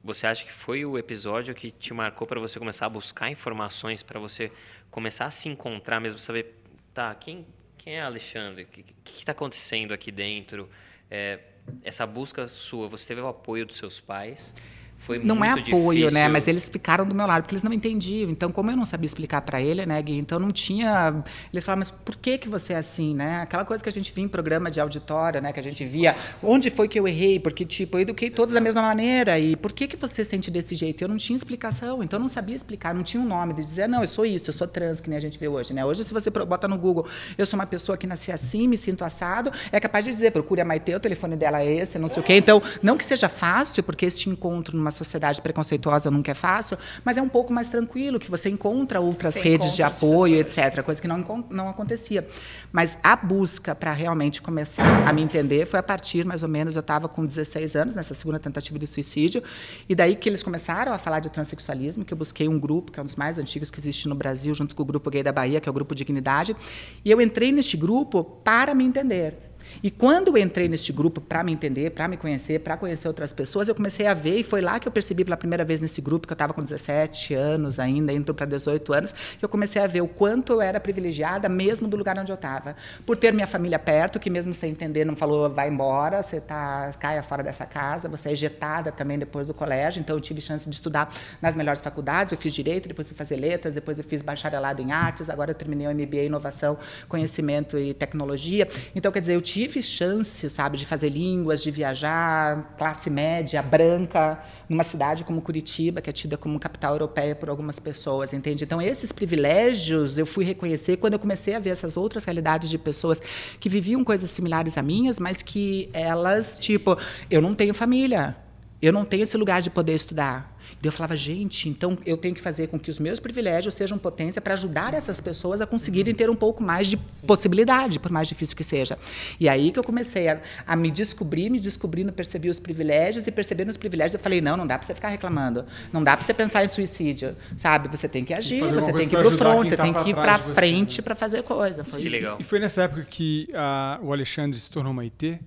você 0.03 0.27
acha 0.27 0.45
que 0.45 0.51
foi 0.51 0.85
o 0.85 0.97
episódio 0.97 1.55
que 1.55 1.71
te 1.71 1.93
marcou 1.93 2.27
para 2.27 2.39
você 2.39 2.59
começar 2.59 2.85
a 2.85 2.89
buscar 2.89 3.31
informações, 3.31 4.03
para 4.03 4.19
você 4.19 4.51
começar 4.91 5.25
a 5.25 5.31
se 5.31 5.49
encontrar 5.49 5.99
mesmo, 5.99 6.19
saber, 6.19 6.61
tá, 6.93 7.15
quem, 7.15 7.47
quem 7.77 7.95
é 7.95 8.01
Alexandre? 8.01 8.63
O 8.63 8.67
que 8.67 8.93
está 9.17 9.31
acontecendo 9.31 9.93
aqui 9.93 10.11
dentro? 10.11 10.69
É, 11.09 11.39
essa 11.83 12.05
busca 12.05 12.47
sua, 12.47 12.87
você 12.87 13.07
teve 13.07 13.21
o 13.21 13.27
apoio 13.27 13.65
dos 13.65 13.77
seus 13.77 13.99
pais? 13.99 14.53
Foi 15.01 15.17
não 15.19 15.43
é 15.43 15.49
apoio, 15.49 15.99
difícil. 15.99 16.11
né? 16.11 16.27
Mas 16.27 16.47
eles 16.47 16.69
ficaram 16.69 17.05
do 17.05 17.15
meu 17.15 17.25
lado, 17.25 17.41
porque 17.41 17.55
eles 17.55 17.63
não 17.63 17.73
entendiam. 17.73 18.29
Então, 18.29 18.51
como 18.51 18.69
eu 18.69 18.77
não 18.77 18.85
sabia 18.85 19.07
explicar 19.07 19.41
para 19.41 19.59
ele, 19.61 19.85
né, 19.85 19.99
Gui? 20.01 20.17
Então, 20.17 20.39
não 20.39 20.51
tinha... 20.51 21.23
Eles 21.51 21.65
falavam, 21.65 21.79
mas 21.79 21.91
por 21.91 22.15
que 22.15 22.37
que 22.37 22.47
você 22.47 22.73
é 22.73 22.77
assim, 22.77 23.15
né? 23.15 23.41
Aquela 23.41 23.65
coisa 23.65 23.83
que 23.83 23.89
a 23.89 23.91
gente 23.91 24.11
via 24.11 24.23
em 24.23 24.27
programa 24.27 24.69
de 24.69 24.79
auditório, 24.79 25.41
né? 25.41 25.51
Que 25.51 25.59
a 25.59 25.63
gente 25.63 25.83
via, 25.83 26.13
Nossa. 26.13 26.47
onde 26.47 26.69
foi 26.69 26.87
que 26.87 26.99
eu 26.99 27.07
errei? 27.07 27.39
Porque, 27.39 27.65
tipo, 27.65 27.97
eu 27.97 28.01
eduquei 28.01 28.29
todos 28.29 28.53
da 28.53 28.61
mesma 28.61 28.81
maneira. 28.81 29.39
E 29.39 29.55
por 29.55 29.71
que 29.71 29.87
que 29.87 29.97
você 29.97 30.23
sente 30.23 30.51
desse 30.51 30.75
jeito? 30.75 31.03
Eu 31.03 31.07
não 31.07 31.17
tinha 31.17 31.35
explicação. 31.35 32.03
Então, 32.03 32.17
eu 32.19 32.21
não 32.21 32.29
sabia 32.29 32.55
explicar. 32.55 32.93
Não 32.93 33.03
tinha 33.03 33.21
um 33.21 33.27
nome 33.27 33.53
de 33.55 33.65
dizer, 33.65 33.89
não, 33.89 34.01
eu 34.01 34.07
sou 34.07 34.25
isso, 34.25 34.49
eu 34.49 34.53
sou 34.53 34.67
trans, 34.67 35.01
que 35.01 35.09
nem 35.09 35.17
a 35.17 35.21
gente 35.21 35.39
vê 35.39 35.47
hoje, 35.47 35.73
né? 35.73 35.83
Hoje, 35.83 36.03
se 36.03 36.13
você 36.13 36.29
bota 36.29 36.67
no 36.67 36.77
Google, 36.77 37.07
eu 37.37 37.45
sou 37.45 37.59
uma 37.59 37.65
pessoa 37.65 37.97
que 37.97 38.05
nasci 38.05 38.31
assim, 38.31 38.67
me 38.67 38.77
sinto 38.77 39.03
assado, 39.03 39.51
é 39.71 39.79
capaz 39.79 40.05
de 40.05 40.11
dizer, 40.11 40.31
procure 40.31 40.61
a 40.61 40.65
Maite, 40.65 40.93
o 40.93 40.99
telefone 40.99 41.35
dela 41.35 41.61
é 41.61 41.73
esse, 41.73 41.97
não 41.97 42.09
sei 42.09 42.21
o 42.21 42.23
quê. 42.23 42.35
Então, 42.35 42.61
não 42.83 42.97
que 42.97 43.03
seja 43.03 43.27
fácil, 43.27 43.81
porque 43.81 44.05
este 44.05 44.29
encontro 44.29 44.77
numa 44.77 44.90
sociedade 44.91 45.41
preconceituosa 45.41 46.11
nunca 46.11 46.31
é 46.31 46.35
fácil, 46.35 46.77
mas 47.03 47.17
é 47.17 47.21
um 47.21 47.29
pouco 47.29 47.51
mais 47.51 47.69
tranquilo, 47.69 48.19
que 48.19 48.29
você 48.29 48.49
encontra 48.49 48.99
outras 48.99 49.35
você 49.35 49.41
redes 49.41 49.75
de 49.75 49.83
apoio, 49.83 50.37
etc., 50.37 50.81
coisa 50.83 51.01
que 51.01 51.07
não, 51.07 51.45
não 51.49 51.69
acontecia. 51.69 52.27
Mas 52.71 52.97
a 53.03 53.15
busca 53.15 53.73
para 53.73 53.91
realmente 53.93 54.41
começar 54.41 55.07
a 55.07 55.13
me 55.13 55.21
entender 55.21 55.65
foi 55.65 55.79
a 55.79 55.83
partir, 55.83 56.25
mais 56.25 56.43
ou 56.43 56.49
menos, 56.49 56.75
eu 56.75 56.81
estava 56.81 57.07
com 57.07 57.25
16 57.25 57.75
anos, 57.75 57.95
nessa 57.95 58.13
segunda 58.13 58.39
tentativa 58.39 58.77
de 58.77 58.87
suicídio, 58.87 59.43
e 59.87 59.95
daí 59.95 60.15
que 60.15 60.29
eles 60.29 60.43
começaram 60.43 60.93
a 60.93 60.97
falar 60.97 61.19
de 61.19 61.29
transexualismo, 61.29 62.05
que 62.05 62.13
eu 62.13 62.17
busquei 62.17 62.47
um 62.47 62.59
grupo, 62.59 62.91
que 62.91 62.99
é 62.99 63.03
um 63.03 63.05
dos 63.05 63.15
mais 63.15 63.37
antigos 63.37 63.69
que 63.69 63.79
existe 63.79 64.07
no 64.07 64.15
Brasil, 64.15 64.53
junto 64.53 64.75
com 64.75 64.83
o 64.83 64.85
Grupo 64.85 65.09
Gay 65.09 65.23
da 65.23 65.31
Bahia, 65.31 65.59
que 65.59 65.67
é 65.67 65.71
o 65.71 65.73
Grupo 65.73 65.95
Dignidade, 65.95 66.55
e 67.03 67.11
eu 67.11 67.21
entrei 67.21 67.51
neste 67.51 67.77
grupo 67.77 68.23
para 68.23 68.73
me 68.73 68.83
entender 68.83 69.50
e 69.83 69.89
quando 69.89 70.35
eu 70.35 70.37
entrei 70.37 70.67
neste 70.67 70.91
grupo 70.91 71.21
para 71.21 71.43
me 71.43 71.51
entender, 71.51 71.91
para 71.91 72.07
me 72.07 72.17
conhecer, 72.17 72.59
para 72.59 72.77
conhecer 72.77 73.07
outras 73.07 73.33
pessoas, 73.33 73.67
eu 73.67 73.75
comecei 73.75 74.07
a 74.07 74.13
ver, 74.13 74.39
e 74.39 74.43
foi 74.43 74.61
lá 74.61 74.79
que 74.79 74.87
eu 74.87 74.91
percebi 74.91 75.23
pela 75.23 75.37
primeira 75.37 75.63
vez 75.65 75.79
nesse 75.79 76.01
grupo, 76.01 76.27
que 76.27 76.33
eu 76.33 76.35
estava 76.35 76.53
com 76.53 76.61
17 76.61 77.33
anos 77.33 77.79
ainda, 77.79 78.13
indo 78.13 78.33
para 78.33 78.45
18 78.45 78.93
anos, 78.93 79.13
que 79.37 79.43
eu 79.43 79.49
comecei 79.49 79.81
a 79.81 79.87
ver 79.87 80.01
o 80.01 80.07
quanto 80.07 80.53
eu 80.53 80.61
era 80.61 80.79
privilegiada, 80.79 81.49
mesmo 81.49 81.87
do 81.87 81.97
lugar 81.97 82.17
onde 82.17 82.31
eu 82.31 82.35
estava. 82.35 82.75
Por 83.05 83.17
ter 83.17 83.33
minha 83.33 83.47
família 83.47 83.79
perto, 83.79 84.19
que 84.19 84.29
mesmo 84.29 84.53
sem 84.53 84.71
entender, 84.71 85.05
não 85.05 85.15
falou, 85.15 85.49
vai 85.49 85.69
embora, 85.69 86.21
você 86.21 86.39
tá, 86.39 86.93
caia 86.99 87.23
fora 87.23 87.43
dessa 87.43 87.65
casa, 87.65 88.07
você 88.07 88.29
é 88.29 88.31
ejetada 88.33 88.91
também 88.91 89.17
depois 89.17 89.47
do 89.47 89.53
colégio, 89.53 89.99
então 89.99 90.15
eu 90.15 90.21
tive 90.21 90.41
chance 90.41 90.69
de 90.69 90.75
estudar 90.75 91.13
nas 91.41 91.55
melhores 91.55 91.81
faculdades, 91.81 92.31
eu 92.31 92.37
fiz 92.37 92.53
Direito, 92.53 92.87
depois 92.87 93.07
fui 93.07 93.17
fazer 93.17 93.35
Letras, 93.37 93.73
depois 93.73 93.97
eu 93.97 94.03
fiz 94.03 94.21
Bacharelado 94.21 94.81
em 94.81 94.91
Artes, 94.91 95.29
agora 95.29 95.51
eu 95.51 95.55
terminei 95.55 95.87
o 95.87 95.91
MBA 95.91 96.17
em 96.17 96.25
Inovação, 96.25 96.77
Conhecimento 97.07 97.77
e 97.77 97.93
Tecnologia. 97.93 98.67
Então, 98.95 99.11
quer 99.11 99.21
dizer, 99.21 99.35
eu 99.35 99.41
tive 99.41 99.60
tive 99.61 99.83
chance, 99.83 100.49
sabe, 100.49 100.75
de 100.75 100.85
fazer 100.85 101.09
línguas, 101.09 101.61
de 101.61 101.69
viajar, 101.69 102.75
classe 102.77 103.09
média, 103.11 103.61
branca, 103.61 104.41
numa 104.67 104.83
cidade 104.83 105.23
como 105.23 105.39
Curitiba, 105.39 106.01
que 106.01 106.09
é 106.09 106.13
tida 106.13 106.35
como 106.35 106.59
capital 106.59 106.93
europeia 106.93 107.35
por 107.35 107.47
algumas 107.47 107.77
pessoas, 107.77 108.33
entende? 108.33 108.63
Então, 108.63 108.81
esses 108.81 109.11
privilégios 109.11 110.17
eu 110.17 110.25
fui 110.25 110.43
reconhecer 110.43 110.97
quando 110.97 111.13
eu 111.13 111.19
comecei 111.19 111.53
a 111.53 111.59
ver 111.59 111.69
essas 111.69 111.95
outras 111.95 112.25
realidades 112.25 112.71
de 112.71 112.77
pessoas 112.79 113.21
que 113.59 113.69
viviam 113.69 114.03
coisas 114.03 114.31
similares 114.31 114.79
a 114.79 114.81
minhas, 114.81 115.19
mas 115.19 115.43
que 115.43 115.89
elas, 115.93 116.57
tipo, 116.57 116.97
eu 117.29 117.39
não 117.39 117.53
tenho 117.53 117.73
família, 117.73 118.35
eu 118.81 118.91
não 118.91 119.05
tenho 119.05 119.23
esse 119.23 119.37
lugar 119.37 119.61
de 119.61 119.69
poder 119.69 119.93
estudar. 119.93 120.57
E 120.81 120.87
eu 120.87 120.91
falava, 120.91 121.15
gente, 121.15 121.69
então 121.69 121.97
eu 122.05 122.17
tenho 122.17 122.33
que 122.33 122.41
fazer 122.41 122.67
com 122.67 122.79
que 122.79 122.89
os 122.89 122.97
meus 122.97 123.19
privilégios 123.19 123.75
sejam 123.75 123.97
potência 123.97 124.41
para 124.41 124.55
ajudar 124.55 124.93
essas 124.93 125.19
pessoas 125.19 125.61
a 125.61 125.67
conseguirem 125.67 126.13
ter 126.13 126.29
um 126.29 126.35
pouco 126.35 126.63
mais 126.63 126.87
de 126.87 126.97
possibilidade, 127.27 127.99
por 127.99 128.11
mais 128.11 128.27
difícil 128.27 128.55
que 128.55 128.63
seja. 128.63 128.97
E 129.39 129.47
aí 129.47 129.71
que 129.71 129.77
eu 129.77 129.83
comecei 129.83 130.27
a, 130.27 130.41
a 130.65 130.75
me 130.75 130.89
descobrir, 130.89 131.49
me 131.49 131.59
descobrindo, 131.59 132.11
percebi 132.11 132.49
os 132.49 132.59
privilégios 132.59 133.27
e 133.27 133.31
percebendo 133.31 133.69
os 133.69 133.77
privilégios, 133.77 134.15
eu 134.15 134.19
falei, 134.19 134.41
não, 134.41 134.57
não 134.57 134.65
dá 134.65 134.77
para 134.77 134.87
você 134.87 134.95
ficar 134.95 135.09
reclamando, 135.09 135.65
não 135.93 136.03
dá 136.03 136.17
para 136.17 136.25
você 136.25 136.33
pensar 136.33 136.63
em 136.63 136.67
suicídio, 136.67 137.35
sabe? 137.55 137.87
Você 137.95 138.07
tem 138.07 138.25
que 138.25 138.33
agir, 138.33 138.61
você 138.61 138.91
tem 138.91 139.07
que 139.07 139.15
ir 139.15 139.19
pro 139.19 139.31
front, 139.31 139.69
você 139.69 139.77
tem 139.77 139.93
que 139.93 140.09
ir 140.09 140.15
para 140.15 140.39
frente 140.39 140.99
né? 140.99 141.03
para 141.03 141.15
fazer 141.15 141.43
coisa. 141.43 141.83
Foi 141.83 142.01
que 142.01 142.09
legal. 142.09 142.37
E 142.39 142.43
foi 142.43 142.59
nessa 142.59 142.83
época 142.83 143.03
que 143.03 143.47
uh, 143.51 144.03
o 144.05 144.11
Alexandre 144.11 144.59
se 144.59 144.71
tornou 144.71 144.93
Maitê? 144.93 145.39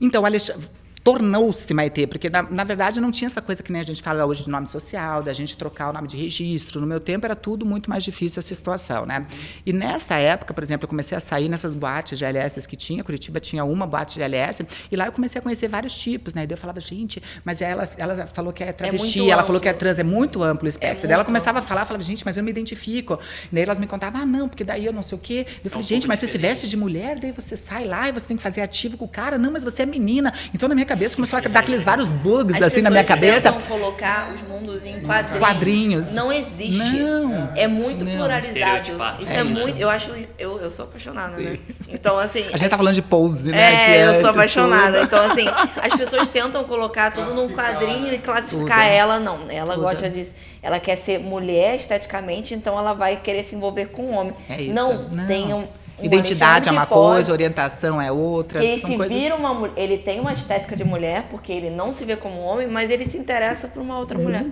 Então, 0.00 0.24
Alexandre 0.26 0.66
tornou-se 1.04 1.72
Maitê, 1.74 2.06
porque 2.06 2.30
na, 2.30 2.42
na, 2.42 2.64
verdade 2.64 3.00
não 3.00 3.10
tinha 3.10 3.26
essa 3.26 3.42
coisa 3.42 3.62
que 3.62 3.72
nem 3.72 3.80
a 3.80 3.84
gente 3.84 4.02
fala 4.02 4.24
hoje 4.24 4.44
de 4.44 4.50
nome 4.50 4.68
social, 4.68 5.22
da 5.22 5.32
gente 5.32 5.56
trocar 5.56 5.90
o 5.90 5.92
nome 5.92 6.06
de 6.06 6.16
registro. 6.16 6.80
No 6.80 6.86
meu 6.86 7.00
tempo 7.00 7.26
era 7.26 7.34
tudo 7.34 7.66
muito 7.66 7.90
mais 7.90 8.04
difícil 8.04 8.38
essa 8.38 8.54
situação, 8.54 9.04
né? 9.04 9.26
E 9.66 9.72
nessa 9.72 10.16
época, 10.16 10.54
por 10.54 10.62
exemplo, 10.62 10.84
eu 10.84 10.88
comecei 10.88 11.16
a 11.16 11.20
sair 11.20 11.48
nessas 11.48 11.74
boates 11.74 12.18
de 12.18 12.24
LS 12.24 12.66
que 12.68 12.76
tinha, 12.76 13.02
Curitiba 13.02 13.40
tinha 13.40 13.64
uma 13.64 13.86
boate 13.86 14.14
de 14.14 14.22
LS, 14.22 14.64
e 14.90 14.96
lá 14.96 15.06
eu 15.06 15.12
comecei 15.12 15.38
a 15.40 15.42
conhecer 15.42 15.68
vários 15.68 15.98
tipos, 15.98 16.34
né? 16.34 16.44
E 16.44 16.46
daí 16.46 16.54
eu 16.54 16.60
falava, 16.60 16.80
gente, 16.80 17.20
mas 17.44 17.60
ela, 17.60 17.88
ela 17.96 18.26
falou 18.28 18.52
que 18.52 18.62
é, 18.62 18.68
é 18.68 18.72
travesti, 18.72 19.22
é 19.22 19.30
ela 19.30 19.42
falou 19.42 19.60
que 19.60 19.68
é 19.68 19.72
trans, 19.72 19.98
é 19.98 20.04
muito 20.04 20.42
amplo 20.42 20.66
o 20.66 20.68
espectro. 20.68 21.06
É 21.06 21.08
daí 21.08 21.14
ela 21.14 21.24
começava 21.24 21.58
a 21.58 21.62
falar, 21.62 21.84
falava, 21.84 22.04
gente, 22.04 22.24
mas 22.24 22.36
eu 22.36 22.44
me 22.44 22.50
identifico. 22.50 23.18
E 23.50 23.54
daí 23.54 23.64
elas 23.64 23.80
me 23.80 23.88
contavam, 23.88 24.22
ah, 24.22 24.26
não, 24.26 24.48
porque 24.48 24.62
daí 24.62 24.86
eu 24.86 24.92
não 24.92 25.02
sei 25.02 25.18
o 25.18 25.20
quê. 25.20 25.46
Eu 25.64 25.70
falei, 25.70 25.82
é 25.82 25.86
um 25.86 25.88
gente, 25.88 26.06
mas 26.06 26.20
você 26.20 26.28
se 26.28 26.38
veste 26.38 26.68
de 26.68 26.76
mulher, 26.76 27.18
daí 27.18 27.32
você 27.32 27.56
sai 27.56 27.86
lá 27.86 28.08
e 28.08 28.12
você 28.12 28.26
tem 28.26 28.36
que 28.36 28.42
fazer 28.42 28.60
ativo 28.60 28.96
com 28.96 29.04
o 29.04 29.08
cara. 29.08 29.36
Não, 29.36 29.50
mas 29.50 29.64
você 29.64 29.82
é 29.82 29.86
menina. 29.86 30.32
Então 30.54 30.68
na 30.68 30.74
minha 30.74 30.86
cabeça 30.92 31.16
começou 31.16 31.38
a 31.38 31.40
dar 31.40 31.60
aqueles 31.60 31.82
vários 31.82 32.12
bugs 32.12 32.56
As 32.56 32.62
assim 32.64 32.82
na 32.82 32.90
minha 32.90 33.04
cabeça. 33.04 33.40
Tentam 33.40 33.60
colocar 33.62 34.30
os 34.32 34.42
mundos 34.42 34.84
em 34.84 35.00
quadrinhos. 35.00 35.38
quadrinhos. 35.38 36.14
Não 36.14 36.30
existe. 36.32 36.78
Não. 36.78 37.50
É 37.56 37.66
muito 37.66 38.04
não. 38.04 38.12
pluralizado. 38.12 39.22
Isso 39.22 39.32
é, 39.32 39.36
é 39.36 39.44
muito. 39.44 39.78
Eu 39.78 39.88
acho. 39.88 40.10
Eu, 40.38 40.60
eu 40.60 40.70
sou 40.70 40.84
apaixonada, 40.84 41.36
né? 41.36 41.42
Sim. 41.42 41.50
né? 41.50 41.58
Então, 41.88 42.18
assim. 42.18 42.46
A 42.52 42.56
gente 42.56 42.68
tá 42.68 42.76
falando 42.76 42.94
de 42.94 43.02
pose, 43.02 43.50
né? 43.50 43.96
É, 43.96 44.08
eu 44.08 44.20
sou 44.20 44.30
apaixonada. 44.30 45.02
Então, 45.02 45.30
assim, 45.30 45.46
as 45.82 45.94
pessoas 45.94 46.28
tentam 46.28 46.62
colocar 46.64 47.10
tudo 47.10 47.32
num 47.32 47.48
quadrinho 47.48 48.12
e 48.12 48.18
classificar 48.18 48.80
tudo. 48.80 48.90
ela, 48.90 49.18
não. 49.18 49.50
Ela 49.50 49.74
tudo. 49.74 49.84
gosta 49.84 50.10
disso. 50.10 50.32
Ela 50.62 50.78
quer 50.78 50.96
ser 50.98 51.18
mulher 51.18 51.74
esteticamente, 51.76 52.54
então 52.54 52.78
ela 52.78 52.92
vai 52.92 53.16
querer 53.16 53.42
se 53.42 53.56
envolver 53.56 53.86
com 53.86 54.04
um 54.04 54.14
homem. 54.14 54.34
É 54.48 54.62
isso. 54.62 54.72
Não, 54.72 55.08
não. 55.08 55.26
tem 55.26 55.52
um 55.52 55.66
Identidade 56.02 56.68
é 56.68 56.72
uma 56.72 56.86
coisa, 56.86 57.32
orientação 57.32 58.00
é 58.00 58.10
outra. 58.10 58.62
Ele 58.62 58.76
se 58.76 58.96
coisas... 58.96 59.16
vira 59.16 59.34
uma 59.34 59.70
ele 59.76 59.98
tem 59.98 60.20
uma 60.20 60.32
estética 60.32 60.76
de 60.76 60.84
mulher 60.84 61.26
porque 61.30 61.52
ele 61.52 61.70
não 61.70 61.92
se 61.92 62.04
vê 62.04 62.16
como 62.16 62.40
homem, 62.40 62.66
mas 62.66 62.90
ele 62.90 63.06
se 63.06 63.16
interessa 63.16 63.68
por 63.68 63.80
uma 63.80 63.98
outra 63.98 64.18
uhum. 64.18 64.24
mulher. 64.24 64.46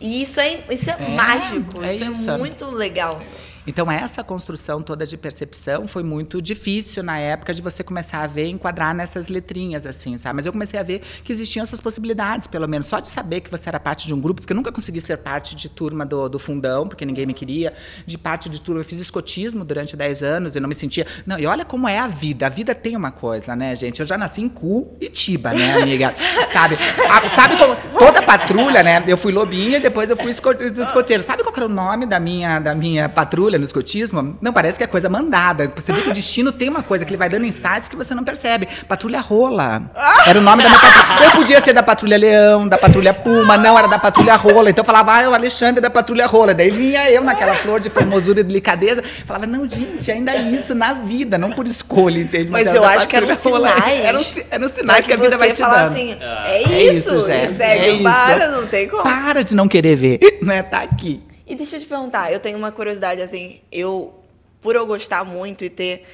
E 0.00 0.22
isso 0.22 0.40
é 0.40 0.60
isso 0.70 0.90
é, 0.90 0.96
é 0.98 1.08
mágico, 1.08 1.82
é 1.82 1.92
isso, 1.92 2.04
é 2.04 2.06
isso 2.08 2.30
é 2.30 2.38
muito 2.38 2.66
legal. 2.66 3.20
Então, 3.68 3.92
essa 3.92 4.24
construção 4.24 4.80
toda 4.80 5.04
de 5.04 5.14
percepção 5.18 5.86
foi 5.86 6.02
muito 6.02 6.40
difícil 6.40 7.02
na 7.02 7.18
época 7.18 7.52
de 7.52 7.60
você 7.60 7.84
começar 7.84 8.22
a 8.22 8.26
ver 8.26 8.48
enquadrar 8.48 8.94
nessas 8.94 9.28
letrinhas, 9.28 9.84
assim, 9.84 10.16
sabe? 10.16 10.36
Mas 10.36 10.46
eu 10.46 10.52
comecei 10.52 10.80
a 10.80 10.82
ver 10.82 11.02
que 11.22 11.30
existiam 11.30 11.62
essas 11.62 11.78
possibilidades, 11.78 12.48
pelo 12.48 12.66
menos. 12.66 12.86
Só 12.86 12.98
de 12.98 13.08
saber 13.08 13.42
que 13.42 13.50
você 13.50 13.68
era 13.68 13.78
parte 13.78 14.06
de 14.06 14.14
um 14.14 14.20
grupo, 14.22 14.40
porque 14.40 14.54
eu 14.54 14.56
nunca 14.56 14.72
consegui 14.72 15.02
ser 15.02 15.18
parte 15.18 15.54
de 15.54 15.68
turma 15.68 16.06
do, 16.06 16.30
do 16.30 16.38
fundão, 16.38 16.88
porque 16.88 17.04
ninguém 17.04 17.26
me 17.26 17.34
queria. 17.34 17.74
De 18.06 18.16
parte 18.16 18.48
de 18.48 18.58
turma, 18.58 18.80
eu 18.80 18.84
fiz 18.86 18.98
escotismo 19.00 19.66
durante 19.66 19.94
10 19.94 20.22
anos 20.22 20.56
e 20.56 20.60
não 20.60 20.68
me 20.68 20.74
sentia. 20.74 21.06
Não, 21.26 21.38
e 21.38 21.44
olha 21.44 21.62
como 21.62 21.86
é 21.86 21.98
a 21.98 22.06
vida. 22.06 22.46
A 22.46 22.48
vida 22.48 22.74
tem 22.74 22.96
uma 22.96 23.10
coisa, 23.10 23.54
né, 23.54 23.76
gente? 23.76 24.00
Eu 24.00 24.06
já 24.06 24.16
nasci 24.16 24.40
em 24.40 24.48
Curitiba, 24.48 25.52
né, 25.52 25.74
amiga? 25.74 26.14
sabe? 26.54 26.78
A, 27.06 27.34
sabe 27.34 27.58
como. 27.58 27.76
Toda 27.98 28.22
patrulha, 28.22 28.82
né? 28.82 29.04
Eu 29.06 29.18
fui 29.18 29.30
lobinha 29.30 29.76
e 29.76 29.80
depois 29.80 30.08
eu 30.08 30.16
fui 30.16 30.30
escoteiro. 30.30 31.22
Sabe 31.22 31.42
qual 31.42 31.54
era 31.54 31.66
o 31.66 31.68
nome 31.68 32.06
da 32.06 32.18
minha, 32.18 32.58
da 32.60 32.74
minha 32.74 33.10
patrulha? 33.10 33.57
No 33.58 33.64
escotismo, 33.64 34.36
não 34.40 34.52
parece 34.52 34.78
que 34.78 34.84
é 34.84 34.86
coisa 34.86 35.08
mandada. 35.08 35.70
Você 35.74 35.92
vê 35.92 36.02
que 36.02 36.10
o 36.10 36.12
destino 36.12 36.52
tem 36.52 36.68
uma 36.68 36.82
coisa 36.82 37.04
que 37.04 37.10
ele 37.10 37.18
vai 37.18 37.28
dando 37.28 37.44
insights 37.44 37.88
que 37.88 37.96
você 37.96 38.14
não 38.14 38.24
percebe. 38.24 38.68
Patrulha 38.86 39.20
Rola. 39.20 39.90
Era 40.26 40.38
o 40.38 40.42
nome 40.42 40.62
da 40.62 40.68
minha 40.68 40.80
patrulha. 40.80 41.24
Eu 41.24 41.30
podia 41.32 41.60
ser 41.60 41.72
da 41.72 41.82
Patrulha 41.82 42.16
Leão, 42.16 42.68
da 42.68 42.78
Patrulha 42.78 43.12
Puma, 43.12 43.56
não, 43.56 43.78
era 43.78 43.88
da 43.88 43.98
Patrulha 43.98 44.36
Rola. 44.36 44.70
Então 44.70 44.82
eu 44.82 44.86
falava, 44.86 45.14
ah, 45.14 45.22
é 45.22 45.28
o 45.28 45.34
Alexandre 45.34 45.80
da 45.80 45.90
Patrulha 45.90 46.26
Rola. 46.26 46.54
Daí 46.54 46.70
vinha 46.70 47.10
eu 47.10 47.22
naquela 47.22 47.54
flor 47.54 47.80
de 47.80 47.90
formosura 47.90 48.40
e 48.40 48.42
delicadeza. 48.42 49.02
Falava, 49.26 49.46
não, 49.46 49.68
gente, 49.68 50.10
ainda 50.10 50.32
é 50.32 50.42
isso 50.42 50.74
na 50.74 50.92
vida, 50.92 51.36
não 51.38 51.50
por 51.50 51.66
escolha, 51.66 52.20
entende? 52.20 52.50
Mas, 52.50 52.66
Mas 52.66 52.74
eu 52.74 52.84
acho 52.84 53.08
que 53.08 53.16
eram 53.16 53.36
sinais. 53.36 54.04
Eram, 54.04 54.24
eram 54.50 54.68
sinais 54.68 55.06
que, 55.06 55.12
a 55.12 55.16
vida 55.16 55.36
vai 55.36 55.52
te 55.52 55.62
dando. 55.62 55.74
Assim, 55.74 56.16
é, 56.20 56.62
é 56.62 56.94
isso, 56.94 57.18
Zé. 57.20 57.46
Segue, 57.48 58.00
é 58.00 58.02
para, 58.02 58.48
não 58.48 58.66
tem 58.66 58.88
como. 58.88 59.02
Para 59.02 59.42
de 59.42 59.54
não 59.54 59.68
querer 59.68 59.96
ver, 59.96 60.20
né? 60.42 60.62
Tá 60.62 60.80
aqui. 60.82 61.22
E 61.48 61.54
deixa 61.54 61.76
eu 61.76 61.80
te 61.80 61.86
perguntar, 61.86 62.32
eu 62.32 62.38
tenho 62.38 62.58
uma 62.58 62.70
curiosidade 62.70 63.22
assim, 63.22 63.60
eu 63.72 64.14
por 64.60 64.74
eu 64.74 64.84
gostar 64.86 65.24
muito 65.24 65.64
e 65.64 65.70
ter 65.70 66.04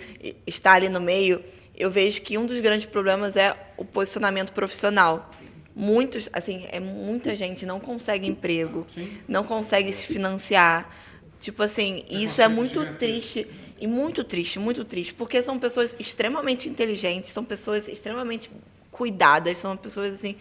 estar 0.47 0.75
ali 0.75 0.89
no 0.89 1.01
meio, 1.01 1.43
eu 1.77 1.91
vejo 1.91 2.23
que 2.23 2.39
um 2.39 2.47
dos 2.47 2.61
grandes 2.61 2.87
problemas 2.87 3.37
é 3.37 3.57
o 3.77 3.85
posicionamento 3.85 4.53
profissional. 4.53 5.31
Muitos, 5.75 6.29
assim, 6.33 6.67
é 6.71 6.79
muita 6.79 7.35
gente 7.35 7.67
não 7.67 7.81
consegue 7.81 8.29
emprego, 8.29 8.87
Sim. 8.89 9.19
não 9.27 9.43
consegue 9.43 9.93
se 9.93 10.07
financiar. 10.07 10.89
Tipo 11.41 11.63
assim, 11.63 12.05
isso 12.09 12.41
é 12.41 12.47
muito 12.47 12.95
triste 12.95 13.49
e 13.81 13.87
muito 13.87 14.23
triste, 14.23 14.59
muito 14.59 14.85
triste, 14.85 15.13
porque 15.13 15.43
são 15.43 15.59
pessoas 15.59 15.97
extremamente 15.99 16.69
inteligentes, 16.69 17.33
são 17.33 17.45
pessoas 17.45 17.89
extremamente 17.89 18.51
cuidadas, 18.91 19.59
são 19.59 19.77
pessoas 19.77 20.13
assim, 20.13 20.37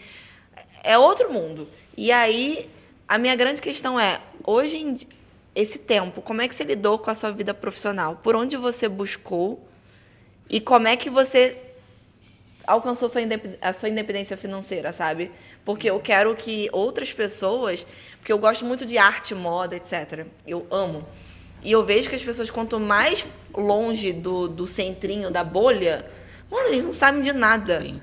é 0.83 0.97
outro 0.97 1.33
mundo. 1.33 1.67
E 1.97 2.12
aí 2.12 2.69
a 3.07 3.17
minha 3.17 3.35
grande 3.35 3.62
questão 3.62 4.00
é, 4.00 4.21
hoje 4.45 4.77
em 4.77 4.97
esse 5.55 5.77
tempo, 5.77 6.21
como 6.21 6.41
é 6.41 6.47
que 6.47 6.55
você 6.55 6.63
lidou 6.63 6.97
com 6.97 7.12
a 7.12 7.15
sua 7.15 7.31
vida 7.31 7.53
profissional? 7.53 8.19
Por 8.23 8.35
onde 8.35 8.57
você 8.57 8.88
buscou? 8.88 9.63
E 10.50 10.59
como 10.59 10.88
é 10.88 10.95
que 10.97 11.09
você 11.09 11.57
alcançou 12.65 13.09
a 13.62 13.73
sua 13.73 13.89
independência 13.89 14.38
financeira, 14.38 14.91
sabe? 14.91 15.31
Porque 15.63 15.89
eu 15.89 16.00
quero 16.00 16.33
que 16.35 16.69
outras 16.71 17.12
pessoas, 17.12 17.85
porque 18.17 18.31
eu 18.31 18.38
gosto 18.38 18.65
muito 18.65 18.85
de 18.85 18.97
arte, 18.97 19.35
moda, 19.35 19.75
etc. 19.75 20.25
Eu 20.45 20.65
amo. 20.71 21.05
E 21.62 21.71
eu 21.71 21.83
vejo 21.85 22.09
que 22.09 22.15
as 22.15 22.23
pessoas, 22.23 22.50
quanto 22.50 22.79
mais 22.79 23.25
longe 23.55 24.12
do, 24.12 24.47
do 24.47 24.65
centrinho, 24.65 25.29
da 25.29 25.43
bolha, 25.43 26.09
mano, 26.50 26.69
eles 26.69 26.83
não 26.83 26.93
sabem 26.93 27.21
de 27.21 27.31
nada. 27.31 27.79
Sim. 27.79 28.01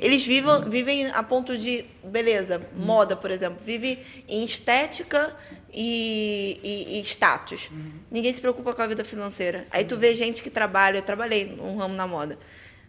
Eles 0.00 0.24
vivem, 0.24 0.68
vivem 0.68 1.06
a 1.08 1.22
ponto 1.22 1.56
de, 1.56 1.84
beleza, 2.02 2.62
moda, 2.74 3.14
por 3.16 3.30
exemplo, 3.30 3.58
vive 3.62 3.98
em 4.28 4.44
estética 4.44 5.36
e, 5.74 6.60
e, 6.62 6.98
e 6.98 7.00
status. 7.02 7.68
Uhum. 7.70 7.92
Ninguém 8.10 8.32
se 8.32 8.40
preocupa 8.40 8.72
com 8.72 8.82
a 8.82 8.86
vida 8.86 9.04
financeira. 9.04 9.66
Aí 9.70 9.84
tu 9.84 9.96
vê 9.96 10.14
gente 10.14 10.42
que 10.42 10.48
trabalha, 10.48 10.98
eu 10.98 11.02
trabalhei 11.02 11.44
num 11.44 11.76
ramo 11.76 11.94
na 11.94 12.06
moda. 12.06 12.38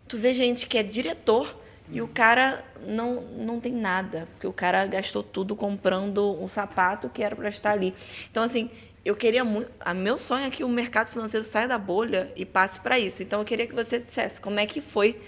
Tu 0.07 0.17
vê 0.17 0.33
gente 0.33 0.67
que 0.67 0.77
é 0.77 0.83
diretor 0.83 1.59
e 1.89 2.01
o 2.01 2.07
cara 2.07 2.63
não, 2.85 3.21
não 3.21 3.59
tem 3.59 3.73
nada, 3.73 4.27
porque 4.33 4.45
o 4.47 4.53
cara 4.53 4.85
gastou 4.85 5.23
tudo 5.23 5.55
comprando 5.55 6.39
um 6.39 6.47
sapato 6.47 7.09
que 7.09 7.23
era 7.23 7.35
para 7.35 7.49
estar 7.49 7.71
ali. 7.71 7.93
Então, 8.29 8.43
assim, 8.43 8.69
eu 9.03 9.15
queria 9.15 9.43
muito. 9.43 9.71
A 9.79 9.93
meu 9.93 10.19
sonho 10.19 10.45
é 10.45 10.49
que 10.49 10.63
o 10.63 10.69
mercado 10.69 11.09
financeiro 11.09 11.43
saia 11.43 11.67
da 11.67 11.77
bolha 11.77 12.31
e 12.35 12.45
passe 12.45 12.79
para 12.79 12.99
isso. 12.99 13.23
Então, 13.23 13.39
eu 13.39 13.45
queria 13.45 13.65
que 13.65 13.73
você 13.73 13.99
dissesse 13.99 14.39
como 14.39 14.59
é 14.59 14.65
que 14.65 14.81
foi 14.81 15.19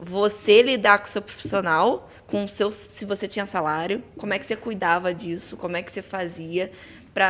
você 0.00 0.62
lidar 0.62 0.98
com 0.98 1.06
o 1.06 1.08
seu 1.08 1.22
profissional, 1.22 2.10
com 2.28 2.44
o 2.44 2.48
seu, 2.48 2.70
se 2.70 3.06
você 3.06 3.26
tinha 3.26 3.46
salário, 3.46 4.04
como 4.18 4.34
é 4.34 4.38
que 4.38 4.44
você 4.44 4.54
cuidava 4.54 5.14
disso, 5.14 5.56
como 5.56 5.78
é 5.78 5.82
que 5.82 5.90
você 5.90 6.02
fazia 6.02 6.70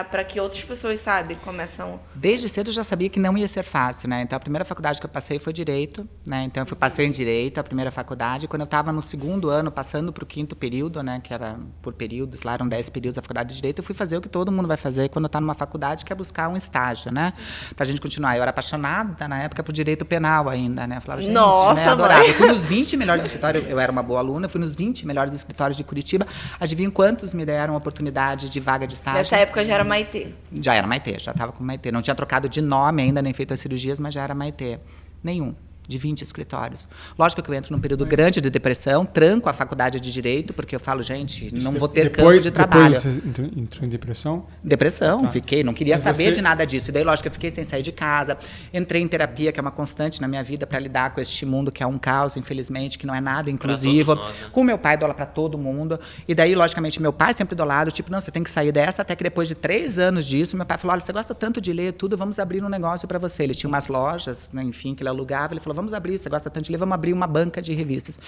para 0.04 0.25
que 0.25 0.38
outras 0.38 0.62
pessoas, 0.62 1.00
sabe, 1.00 1.35
começam... 1.37 2.00
Desde 2.14 2.49
cedo 2.49 2.68
eu 2.68 2.73
já 2.73 2.85
sabia 2.85 3.09
que 3.09 3.18
não 3.18 3.37
ia 3.38 3.49
ser 3.49 3.62
fácil, 3.62 4.09
né? 4.09 4.23
Então, 4.23 4.37
a 4.37 4.40
primeira 4.40 4.64
faculdade 4.64 5.00
que 5.00 5.07
eu 5.07 5.11
passei 5.11 5.38
foi 5.38 5.52
Direito, 5.52 6.07
né? 6.26 6.42
Então, 6.42 6.62
eu 6.62 6.66
fui, 6.66 6.76
passei 6.76 7.07
em 7.07 7.11
Direito, 7.11 7.59
a 7.59 7.64
primeira 7.64 7.90
faculdade. 7.90 8.47
Quando 8.47 8.62
eu 8.62 8.66
estava 8.66 8.92
no 8.92 9.00
segundo 9.00 9.49
ano, 9.49 9.71
passando 9.71 10.12
para 10.12 10.25
o 10.25 10.26
quinto 10.26 10.54
período, 10.54 11.02
né? 11.02 11.21
Que 11.23 11.33
era 11.33 11.57
por 11.80 11.95
períodos, 11.95 12.42
lá 12.42 12.54
eram 12.54 12.68
dez 12.68 12.88
períodos 12.88 13.16
da 13.16 13.23
faculdade 13.23 13.50
de 13.50 13.57
Direito, 13.57 13.78
eu 13.78 13.85
fui 13.85 13.95
fazer 13.95 14.16
o 14.16 14.21
que 14.21 14.28
todo 14.28 14.52
mundo 14.52 14.68
vai 14.68 14.76
fazer 14.76 15.09
quando 15.09 15.26
está 15.26 15.40
numa 15.40 15.54
faculdade, 15.54 16.04
que 16.04 16.12
é 16.12 16.16
buscar 16.16 16.49
um 16.49 16.57
estágio, 16.57 17.11
né? 17.11 17.33
Para 17.75 17.85
a 17.85 17.87
gente 17.87 18.00
continuar. 18.00 18.37
Eu 18.37 18.42
era 18.42 18.50
apaixonada, 18.50 19.26
na 19.26 19.42
época, 19.42 19.62
por 19.62 19.73
Direito 19.73 20.04
Penal 20.04 20.49
ainda, 20.49 20.87
né? 20.87 20.97
Eu 20.99 21.00
falava, 21.00 21.23
gente, 21.23 21.33
Nossa, 21.33 21.75
né? 21.75 21.88
adorava. 21.88 22.26
Eu 22.26 22.35
fui 22.35 22.47
nos 22.47 22.66
20 22.66 22.97
melhores 22.97 23.25
escritórios, 23.25 23.64
eu 23.68 23.78
era 23.78 23.90
uma 23.90 24.02
boa 24.02 24.21
aluna, 24.21 24.49
fui 24.49 24.61
nos 24.61 24.75
20 24.75 25.07
melhores 25.07 25.33
escritórios 25.33 25.76
de 25.76 25.85
Curitiba. 25.85 26.26
Adivinha 26.61 26.90
quantos 26.90 27.33
me 27.33 27.45
deram 27.45 27.76
oportunidade 27.76 28.49
de 28.49 28.61
vaga 28.61 28.87
de 28.87 28.95
estágio? 28.95 29.18
Nessa 29.18 29.37
época 29.37 29.64
já 29.64 29.77
era 29.78 29.85
Maitê. 29.85 30.28
Já 30.61 30.75
era 30.75 30.87
Maitê, 30.87 31.18
já 31.18 31.30
estava 31.32 31.52
com 31.52 31.62
Maitê. 31.62 31.92
Não 31.92 32.02
tinha 32.02 32.14
trocado 32.14 32.49
de 32.49 32.61
nome 32.61 33.02
ainda, 33.02 33.23
nem 33.23 33.32
feito 33.32 33.54
as 33.54 33.61
cirurgias, 33.61 34.00
mas 34.00 34.12
já 34.12 34.23
era 34.23 34.35
Maitê. 34.35 34.78
Nenhum. 35.23 35.54
De 35.88 35.97
20 35.99 36.21
escritórios. 36.23 36.87
Lógico 37.18 37.42
que 37.42 37.50
eu 37.50 37.54
entro 37.54 37.75
num 37.75 37.80
período 37.80 38.04
grande 38.04 38.40
de 38.40 38.50
depressão, 38.50 39.07
tranco 39.07 39.49
a 39.49 39.52
faculdade 39.54 39.99
de 39.99 40.12
direito, 40.12 40.52
porque 40.52 40.76
eu 40.76 40.80
falo, 40.80 41.02
gente, 41.02 41.52
não 41.54 41.73
vou 41.73 41.88
ter 41.88 42.04
depois, 42.11 42.37
campo 42.37 42.40
de 42.42 42.50
trabalho. 42.50 42.95
Depois 42.95 43.14
você 43.25 43.61
entrou, 43.61 43.87
em 43.87 43.88
depressão? 43.88 44.47
Depressão, 44.62 45.21
Tá. 45.23 45.28
fiquei, 45.28 45.64
não 45.64 45.73
queria 45.73 45.95
Mas 45.95 46.02
saber 46.02 46.25
você- 46.25 46.33
de 46.33 46.42
nada 46.42 46.66
disso. 46.66 46.90
E 46.90 46.92
daí, 46.92 47.02
lógico, 47.02 47.26
eu 47.28 47.33
fiquei 47.33 47.50
sem 47.50 47.64
sair 47.64 47.83
de 47.83 47.90
casa. 47.90 48.37
Entrei 48.73 49.00
em 49.02 49.09
terapia, 49.09 49.50
que 49.50 49.59
é 49.59 49.62
uma 49.62 49.71
constante 49.71 50.21
na 50.21 50.28
minha 50.28 50.42
vida, 50.45 50.66
para 50.66 50.78
lidar 50.78 51.14
com 51.14 51.21
este 51.21 51.47
mundo 51.47 51.73
que 51.73 51.83
é 51.83 51.87
um 51.87 51.99
caos, 51.99 52.37
infelizmente, 52.37 52.99
que 52.99 53.07
não 53.07 53.14
é 53.14 53.21
nada 53.21 53.50
inclusivo. 53.50 54.14
nós, 54.14 54.28
né? 54.28 54.49
Com 54.52 54.62
meu 54.62 54.76
pai, 54.78 54.97
dou 54.99 55.07
aula 55.07 55.14
para 55.14 55.25
todo 55.26 55.57
mundo. 55.57 55.99
E 56.28 56.35
daí, 56.35 56.54
logicamente, 56.54 57.00
meu 57.00 57.12
pai 57.12 57.33
sempre 57.33 57.54
do 57.54 57.64
lado, 57.64 57.90
tipo, 57.90 58.11
não, 58.12 58.21
você 58.21 58.30
tem 58.30 58.42
que 58.42 58.50
sair 58.50 58.73
dessa. 58.73 59.00
Até 59.02 59.16
que 59.16 59.23
depois 59.25 59.49
de 59.49 59.54
três 59.54 59.99
anos 59.99 60.26
disso, 60.26 60.57
meu 60.57 60.66
pai 60.66 60.76
falou: 60.76 60.92
olha, 60.92 61.00
você 61.02 61.12
gosta 61.12 61.35
tanto 61.35 61.61
de 61.61 61.73
ler 61.73 61.92
tudo, 61.95 62.16
vamos 62.16 62.38
abrir 62.38 62.62
um 62.62 62.68
negócio 62.68 63.09
para 63.09 63.18
você. 63.18 63.45
Ele 63.45 63.54
tinha 63.54 63.68
umas 63.68 63.88
lojas, 63.88 64.50
né, 64.52 64.62
enfim, 64.62 64.95
que 64.95 65.02
ele 65.02 65.09
alugava. 65.09 65.54
Ele 65.54 65.61
falou: 65.61 65.76
vamos 65.78 65.94
abrir, 65.94 66.18
você 66.18 66.28
gosta 66.28 66.50
tanto 66.50 66.66
de 66.66 66.73
ler, 66.73 66.78
vamos 66.78 66.94
abrir 66.94 67.12
uma 67.12 67.26
banca 67.26 67.62
de 67.62 67.73
revistas. 67.73 68.20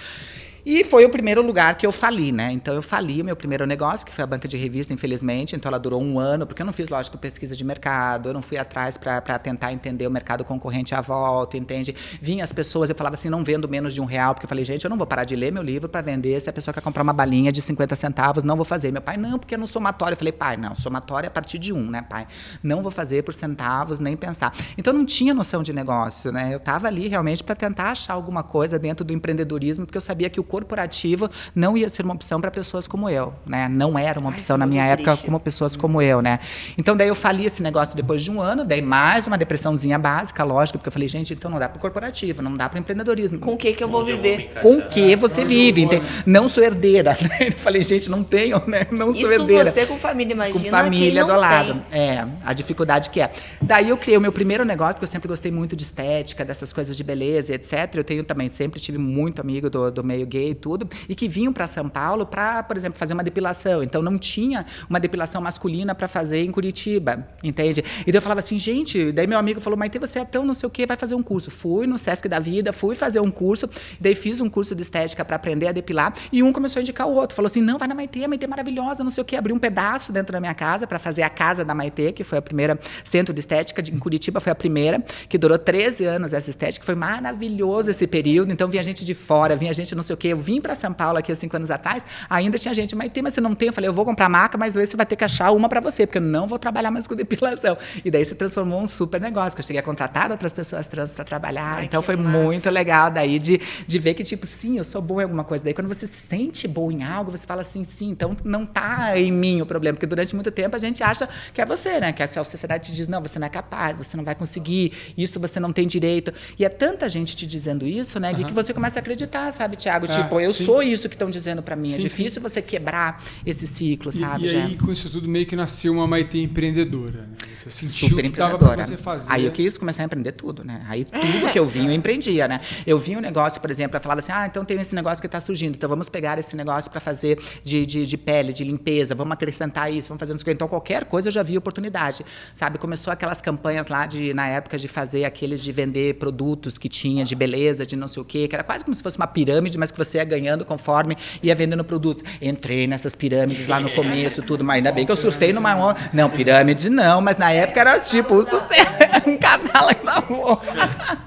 E 0.65 0.83
foi 0.83 1.03
o 1.05 1.09
primeiro 1.09 1.41
lugar 1.41 1.75
que 1.75 1.85
eu 1.85 1.91
fali, 1.91 2.31
né? 2.31 2.51
Então 2.51 2.73
eu 2.73 2.81
fali 2.81 3.21
o 3.21 3.25
meu 3.25 3.35
primeiro 3.35 3.65
negócio, 3.65 4.05
que 4.05 4.13
foi 4.13 4.23
a 4.23 4.27
banca 4.27 4.47
de 4.47 4.57
revista, 4.57 4.93
infelizmente. 4.93 5.55
Então 5.55 5.69
ela 5.69 5.79
durou 5.79 6.01
um 6.01 6.19
ano, 6.19 6.45
porque 6.45 6.61
eu 6.61 6.65
não 6.65 6.73
fiz, 6.73 6.89
lógico, 6.89 7.17
pesquisa 7.17 7.55
de 7.55 7.63
mercado, 7.63 8.29
eu 8.29 8.33
não 8.33 8.41
fui 8.41 8.57
atrás 8.57 8.97
para 8.97 9.21
tentar 9.39 9.73
entender 9.73 10.05
o 10.05 10.11
mercado 10.11 10.43
concorrente 10.43 10.93
à 10.93 11.01
volta, 11.01 11.57
entende? 11.57 11.95
Vinha 12.21 12.43
as 12.43 12.53
pessoas, 12.53 12.89
eu 12.89 12.95
falava 12.95 13.15
assim, 13.15 13.29
não 13.29 13.43
vendo 13.43 13.67
menos 13.67 13.93
de 13.93 14.01
um 14.01 14.05
real, 14.05 14.33
porque 14.33 14.45
eu 14.45 14.49
falei, 14.49 14.63
gente, 14.63 14.83
eu 14.83 14.89
não 14.89 14.97
vou 14.97 15.07
parar 15.07 15.23
de 15.23 15.35
ler 15.35 15.51
meu 15.51 15.63
livro 15.63 15.89
para 15.89 16.01
vender. 16.01 16.39
Se 16.39 16.49
a 16.49 16.53
pessoa 16.53 16.73
quer 16.73 16.81
comprar 16.81 17.01
uma 17.01 17.13
balinha 17.13 17.51
de 17.51 17.61
50 17.61 17.95
centavos, 17.95 18.43
não 18.43 18.55
vou 18.55 18.65
fazer. 18.65 18.91
Meu 18.91 19.01
pai, 19.01 19.17
não, 19.17 19.39
porque 19.39 19.55
é 19.55 19.57
no 19.57 19.65
somatório. 19.65 20.13
Eu 20.13 20.17
falei, 20.17 20.33
pai, 20.33 20.57
não, 20.57 20.75
somatório 20.75 21.25
é 21.25 21.29
a 21.29 21.31
partir 21.31 21.57
de 21.57 21.73
um, 21.73 21.89
né, 21.89 22.03
pai? 22.03 22.27
Não 22.61 22.83
vou 22.83 22.91
fazer 22.91 23.23
por 23.23 23.33
centavos, 23.33 23.99
nem 23.99 24.15
pensar. 24.15 24.53
Então 24.77 24.93
não 24.93 25.05
tinha 25.05 25.33
noção 25.33 25.63
de 25.63 25.73
negócio, 25.73 26.31
né? 26.31 26.53
Eu 26.53 26.57
estava 26.57 26.87
ali 26.87 27.07
realmente 27.07 27.43
para 27.43 27.55
tentar 27.55 27.91
achar 27.91 28.13
alguma 28.13 28.43
coisa 28.43 28.77
dentro 28.77 29.03
do 29.03 29.11
empreendedorismo, 29.11 29.85
porque 29.85 29.97
eu 29.97 30.01
sabia 30.01 30.29
que 30.29 30.39
o 30.39 30.43
corporativo 30.51 31.29
não 31.55 31.77
ia 31.77 31.87
ser 31.87 32.03
uma 32.03 32.13
opção 32.13 32.41
para 32.41 32.51
pessoas 32.51 32.85
como 32.85 33.09
eu, 33.09 33.33
né? 33.45 33.69
Não 33.69 33.97
era 33.97 34.19
uma 34.19 34.29
Ai, 34.29 34.35
opção 34.35 34.55
isso 34.55 34.63
é 34.63 34.65
na 34.65 34.67
minha 34.67 34.83
época 34.83 35.11
triste. 35.11 35.25
como 35.25 35.39
pessoas 35.39 35.77
como 35.77 36.01
eu, 36.01 36.21
né? 36.21 36.39
Então 36.77 36.97
daí 36.97 37.07
eu 37.07 37.15
fali 37.15 37.45
esse 37.45 37.63
negócio 37.63 37.95
depois 37.95 38.21
de 38.21 38.29
um 38.29 38.41
ano, 38.41 38.65
daí 38.65 38.81
mais 38.81 39.27
uma 39.27 39.37
depressãozinha 39.37 39.97
básica, 39.97 40.43
lógico, 40.43 40.77
porque 40.77 40.89
eu 40.89 40.91
falei, 40.91 41.07
gente, 41.07 41.33
então 41.33 41.49
não 41.49 41.57
dá 41.57 41.69
para 41.69 41.79
corporativo, 41.79 42.41
não 42.41 42.57
dá 42.57 42.67
para 42.67 42.79
empreendedorismo. 42.79 43.39
Com 43.39 43.53
o 43.53 43.57
que 43.57 43.71
que 43.71 43.81
eu 43.81 43.87
vou 43.87 44.01
eu 44.01 44.17
viver? 44.17 44.49
Com 44.61 44.79
o 44.79 44.89
que 44.89 45.15
você 45.15 45.45
vive? 45.45 45.83
entende? 45.83 46.05
Não 46.25 46.49
sou 46.49 46.63
herdeira. 46.63 47.17
Né? 47.21 47.49
Eu 47.49 47.57
falei, 47.57 47.83
gente, 47.83 48.09
não 48.09 48.23
tenho, 48.23 48.61
né? 48.67 48.87
Não 48.91 49.13
sou 49.13 49.21
Isso 49.21 49.31
herdeira 49.31 49.71
você 49.71 49.85
com 49.85 49.97
família, 49.97 50.33
imagina 50.33 50.59
com 50.59 50.69
família 50.69 51.23
do 51.23 51.35
lado. 51.35 51.81
tem. 51.89 51.99
É, 51.99 52.27
a 52.43 52.51
dificuldade 52.51 53.09
que 53.11 53.21
é. 53.21 53.31
Daí 53.61 53.89
eu 53.89 53.97
criei 53.97 54.17
o 54.17 54.21
meu 54.21 54.31
primeiro 54.31 54.65
negócio, 54.65 54.95
porque 54.95 55.05
eu 55.05 55.07
sempre 55.07 55.27
gostei 55.29 55.51
muito 55.51 55.75
de 55.75 55.83
estética, 55.83 56.43
dessas 56.43 56.73
coisas 56.73 56.97
de 56.97 57.03
beleza, 57.03 57.51
e 57.51 57.55
etc. 57.55 57.93
Eu 57.93 58.03
tenho 58.03 58.23
também, 58.23 58.49
sempre 58.49 58.79
tive 58.79 58.97
muito 58.97 59.39
amigo 59.39 59.69
do, 59.69 59.91
do 59.91 60.03
meio 60.03 60.25
gay 60.25 60.40
e 60.49 60.55
tudo, 60.55 60.87
e 61.07 61.15
que 61.15 61.27
vinham 61.27 61.53
para 61.53 61.67
São 61.67 61.89
Paulo 61.89 62.25
para, 62.25 62.63
por 62.63 62.77
exemplo, 62.77 62.97
fazer 62.97 63.13
uma 63.13 63.23
depilação. 63.23 63.83
Então 63.83 64.01
não 64.01 64.17
tinha 64.17 64.65
uma 64.89 64.99
depilação 64.99 65.41
masculina 65.41 65.93
para 65.93 66.07
fazer 66.07 66.43
em 66.43 66.51
Curitiba, 66.51 67.27
entende? 67.43 67.83
E 68.05 68.11
daí 68.11 68.17
eu 68.17 68.21
falava 68.21 68.39
assim, 68.39 68.57
gente, 68.57 69.11
daí 69.11 69.27
meu 69.27 69.37
amigo 69.37 69.59
falou, 69.61 69.77
Maite, 69.77 69.99
você 69.99 70.19
é 70.19 70.25
tão 70.25 70.45
não 70.45 70.53
sei 70.53 70.67
o 70.67 70.69
quê, 70.69 70.85
vai 70.85 70.97
fazer 70.97 71.15
um 71.15 71.23
curso. 71.23 71.51
Fui 71.51 71.87
no 71.87 71.97
Sesc 71.97 72.27
da 72.27 72.39
Vida, 72.39 72.73
fui 72.73 72.95
fazer 72.95 73.19
um 73.19 73.31
curso, 73.31 73.69
daí 73.99 74.15
fiz 74.15 74.41
um 74.41 74.49
curso 74.49 74.75
de 74.75 74.81
estética 74.81 75.23
para 75.23 75.35
aprender 75.35 75.67
a 75.67 75.71
depilar, 75.71 76.13
e 76.31 76.43
um 76.43 76.51
começou 76.51 76.79
a 76.79 76.83
indicar 76.83 77.07
o 77.07 77.13
outro. 77.13 77.35
Falou 77.35 77.47
assim, 77.47 77.61
não, 77.61 77.77
vai 77.77 77.87
na 77.87 77.95
Maite, 77.95 78.23
a 78.23 78.27
Maite 78.27 78.45
é 78.45 78.47
maravilhosa, 78.47 79.03
não 79.03 79.11
sei 79.11 79.21
o 79.21 79.25
quê. 79.25 79.35
Abri 79.35 79.53
um 79.53 79.59
pedaço 79.59 80.11
dentro 80.11 80.33
da 80.33 80.39
minha 80.39 80.53
casa 80.53 80.85
para 80.87 80.99
fazer 80.99 81.23
a 81.23 81.29
casa 81.29 81.63
da 81.63 81.73
Maite, 81.73 82.11
que 82.11 82.23
foi 82.23 82.37
a 82.37 82.41
primeira 82.41 82.79
centro 83.03 83.33
de 83.33 83.39
estética 83.39 83.81
de, 83.81 83.93
em 83.93 83.99
Curitiba, 83.99 84.39
foi 84.39 84.51
a 84.51 84.55
primeira, 84.55 85.03
que 85.27 85.37
durou 85.37 85.57
13 85.57 86.05
anos 86.05 86.33
essa 86.33 86.49
estética, 86.49 86.85
foi 86.85 86.95
maravilhoso 86.95 87.89
esse 87.89 88.07
período. 88.07 88.51
Então 88.51 88.67
vinha 88.67 88.83
gente 88.83 89.03
de 89.03 89.13
fora, 89.13 89.55
vinha 89.55 89.73
gente 89.73 89.93
não 89.95 90.03
sei 90.03 90.13
o 90.13 90.17
quê. 90.17 90.30
Eu 90.31 90.39
vim 90.39 90.59
para 90.61 90.75
São 90.75 90.93
Paulo 90.93 91.17
aqui 91.17 91.31
há 91.31 91.35
cinco 91.35 91.55
anos 91.55 91.71
atrás, 91.71 92.05
ainda 92.29 92.57
tinha 92.57 92.73
gente, 92.73 92.95
Maite, 92.95 93.21
mas 93.21 93.33
você 93.33 93.41
não 93.41 93.55
tem? 93.55 93.67
Eu 93.67 93.73
falei, 93.73 93.87
eu 93.89 93.93
vou 93.93 94.05
comprar 94.05 94.29
maca, 94.29 94.57
mas 94.57 94.73
você 94.73 94.95
vai 94.97 95.05
ter 95.05 95.15
que 95.15 95.23
achar 95.23 95.51
uma 95.51 95.69
para 95.69 95.79
você, 95.79 96.05
porque 96.05 96.17
eu 96.17 96.21
não 96.21 96.47
vou 96.47 96.57
trabalhar 96.57 96.91
mais 96.91 97.07
com 97.07 97.15
depilação. 97.15 97.77
E 98.03 98.09
daí 98.09 98.25
se 98.25 98.35
transformou 98.35 98.81
um 98.81 98.87
super 98.87 99.19
negócio, 99.19 99.55
que 99.55 99.61
eu 99.61 99.65
cheguei 99.65 99.79
a 99.79 99.83
contratar 99.83 100.31
outras 100.31 100.53
pessoas 100.53 100.87
trans 100.87 101.13
para 101.13 101.23
trabalhar. 101.23 101.77
Ai, 101.77 101.85
então 101.85 102.01
foi 102.01 102.15
massa. 102.15 102.37
muito 102.37 102.69
legal 102.69 103.11
daí 103.11 103.39
de, 103.39 103.59
de 103.85 103.99
ver 103.99 104.13
que, 104.13 104.23
tipo, 104.23 104.45
sim, 104.45 104.77
eu 104.77 104.83
sou 104.83 105.01
boa 105.01 105.21
em 105.21 105.25
alguma 105.25 105.43
coisa. 105.43 105.63
Daí 105.63 105.73
quando 105.73 105.87
você 105.87 106.07
se 106.07 106.27
sente 106.29 106.67
boa 106.67 106.91
em 106.91 107.03
algo, 107.03 107.31
você 107.31 107.45
fala 107.45 107.61
assim, 107.61 107.83
sim, 107.83 108.09
então 108.09 108.35
não 108.43 108.65
tá 108.65 109.17
em 109.19 109.31
mim 109.31 109.61
o 109.61 109.65
problema. 109.65 109.95
Porque 109.95 110.07
durante 110.07 110.35
muito 110.35 110.51
tempo 110.51 110.75
a 110.75 110.79
gente 110.79 111.03
acha 111.03 111.27
que 111.53 111.61
é 111.61 111.65
você, 111.65 111.99
né? 111.99 112.11
Que 112.11 112.23
a 112.23 112.27
sociedade 112.27 112.89
te 112.89 112.95
diz, 112.95 113.07
não, 113.07 113.21
você 113.21 113.37
não 113.39 113.47
é 113.47 113.49
capaz, 113.49 113.97
você 113.97 114.15
não 114.17 114.23
vai 114.23 114.35
conseguir, 114.35 114.93
isso 115.17 115.39
você 115.39 115.59
não 115.59 115.71
tem 115.73 115.87
direito. 115.87 116.33
E 116.57 116.65
é 116.65 116.69
tanta 116.69 117.09
gente 117.09 117.35
te 117.35 117.45
dizendo 117.45 117.85
isso, 117.85 118.19
né? 118.19 118.33
Gui, 118.33 118.45
Que 118.45 118.53
você 118.53 118.73
começa 118.73 118.99
a 118.99 119.01
acreditar, 119.01 119.51
sabe, 119.51 119.75
Tiago? 119.75 120.05
Ah, 120.09 120.13
tipo, 120.23 120.39
eu 120.39 120.53
sim. 120.53 120.65
sou 120.65 120.81
isso 120.83 121.07
que 121.09 121.15
estão 121.15 121.29
dizendo 121.29 121.61
para 121.61 121.75
mim. 121.75 121.89
é 121.89 121.95
Sim, 121.95 121.99
difícil 122.01 122.41
você 122.41 122.61
quebrar 122.61 123.23
esse 123.45 123.65
ciclo, 123.67 124.09
E, 124.09 124.13
sabe, 124.13 124.45
e 124.45 124.49
aí, 124.49 124.69
Gé? 124.71 124.77
com 124.77 124.91
isso 124.91 125.09
tudo, 125.09 125.27
meio 125.27 125.45
que 125.45 125.55
nasceu 125.55 125.93
uma 125.93 126.07
Maite 126.07 126.37
empreendedora. 126.39 127.21
Né? 127.21 127.27
Você 127.63 127.85
sentiu 127.85 128.09
super 128.09 128.23
que 128.23 128.37
tava 128.37 128.57
você 128.57 128.97
fazer. 128.97 129.31
Aí 129.31 129.45
eu 129.45 129.51
quis 129.51 129.77
começar 129.77 130.03
a 130.03 130.05
empreender 130.05 130.31
tudo, 130.31 130.63
né? 130.63 130.83
Aí 130.87 131.05
tudo 131.05 131.51
que 131.51 131.59
eu 131.59 131.65
vinha, 131.65 131.89
eu 131.89 131.93
empreendia, 131.93 132.47
né? 132.47 132.61
Eu 132.85 132.97
vinha 132.97 133.17
um 133.17 133.21
negócio, 133.21 133.61
por 133.61 133.69
exemplo, 133.69 133.97
eu 133.97 134.01
falava 134.01 134.19
assim, 134.19 134.31
ah, 134.31 134.45
então 134.45 134.63
tem 134.65 134.79
esse 134.79 134.95
negócio 134.95 135.21
que 135.21 135.27
está 135.27 135.39
surgindo, 135.39 135.75
então 135.75 135.89
vamos 135.89 136.09
pegar 136.09 136.39
esse 136.39 136.55
negócio 136.55 136.89
para 136.89 136.99
fazer 136.99 137.39
de, 137.63 137.85
de, 137.85 138.05
de 138.05 138.17
pele, 138.17 138.53
de 138.53 138.63
limpeza, 138.63 139.13
vamos 139.13 139.33
acrescentar 139.33 139.91
isso, 139.91 140.09
vamos 140.09 140.19
fazer 140.19 140.33
não 140.33 140.39
sei 140.39 140.43
o 140.43 140.45
quê. 140.45 140.51
Então 140.51 140.67
qualquer 140.67 141.05
coisa 141.05 141.27
eu 141.27 141.31
já 141.31 141.43
via 141.43 141.59
oportunidade, 141.59 142.25
sabe? 142.53 142.77
Começou 142.77 143.11
aquelas 143.11 143.41
campanhas 143.41 143.87
lá 143.87 144.05
de, 144.05 144.33
na 144.33 144.47
época 144.47 144.77
de 144.77 144.87
fazer 144.87 145.25
aqueles 145.25 145.61
de 145.61 145.71
vender 145.71 146.15
produtos 146.15 146.77
que 146.77 146.89
tinha 146.89 147.23
de 147.23 147.35
beleza, 147.35 147.85
de 147.85 147.95
não 147.95 148.07
sei 148.07 148.21
o 148.21 148.25
quê, 148.25 148.47
que 148.47 148.55
era 148.55 148.63
quase 148.63 148.83
como 148.83 148.95
se 148.95 149.03
fosse 149.03 149.17
uma 149.17 149.27
pirâmide, 149.27 149.77
mas 149.77 149.91
que 149.91 149.97
você 149.97 150.17
ia 150.17 150.23
ganhando 150.23 150.65
conforme 150.65 151.17
ia 151.41 151.55
vendendo 151.55 151.83
produtos. 151.83 152.23
Entrei 152.41 152.87
nessas 152.87 153.15
pirâmides 153.15 153.67
lá 153.67 153.79
no 153.79 153.91
começo, 153.91 154.41
tudo, 154.41 154.63
mas 154.63 154.77
ainda 154.77 154.91
bem 154.91 155.05
que 155.05 155.11
eu 155.11 155.17
surfei 155.17 155.53
numa. 155.53 155.71
Não, 156.13 156.29
pirâmide 156.29 156.89
não, 156.89 157.21
mas 157.21 157.37
na 157.37 157.50
época 157.51 157.79
era 157.79 157.99
tipo 157.99 158.35
um 158.35 158.43
sucesso, 158.43 158.97
um 159.27 159.37
catálogo 159.37 160.03
da. 160.05 160.21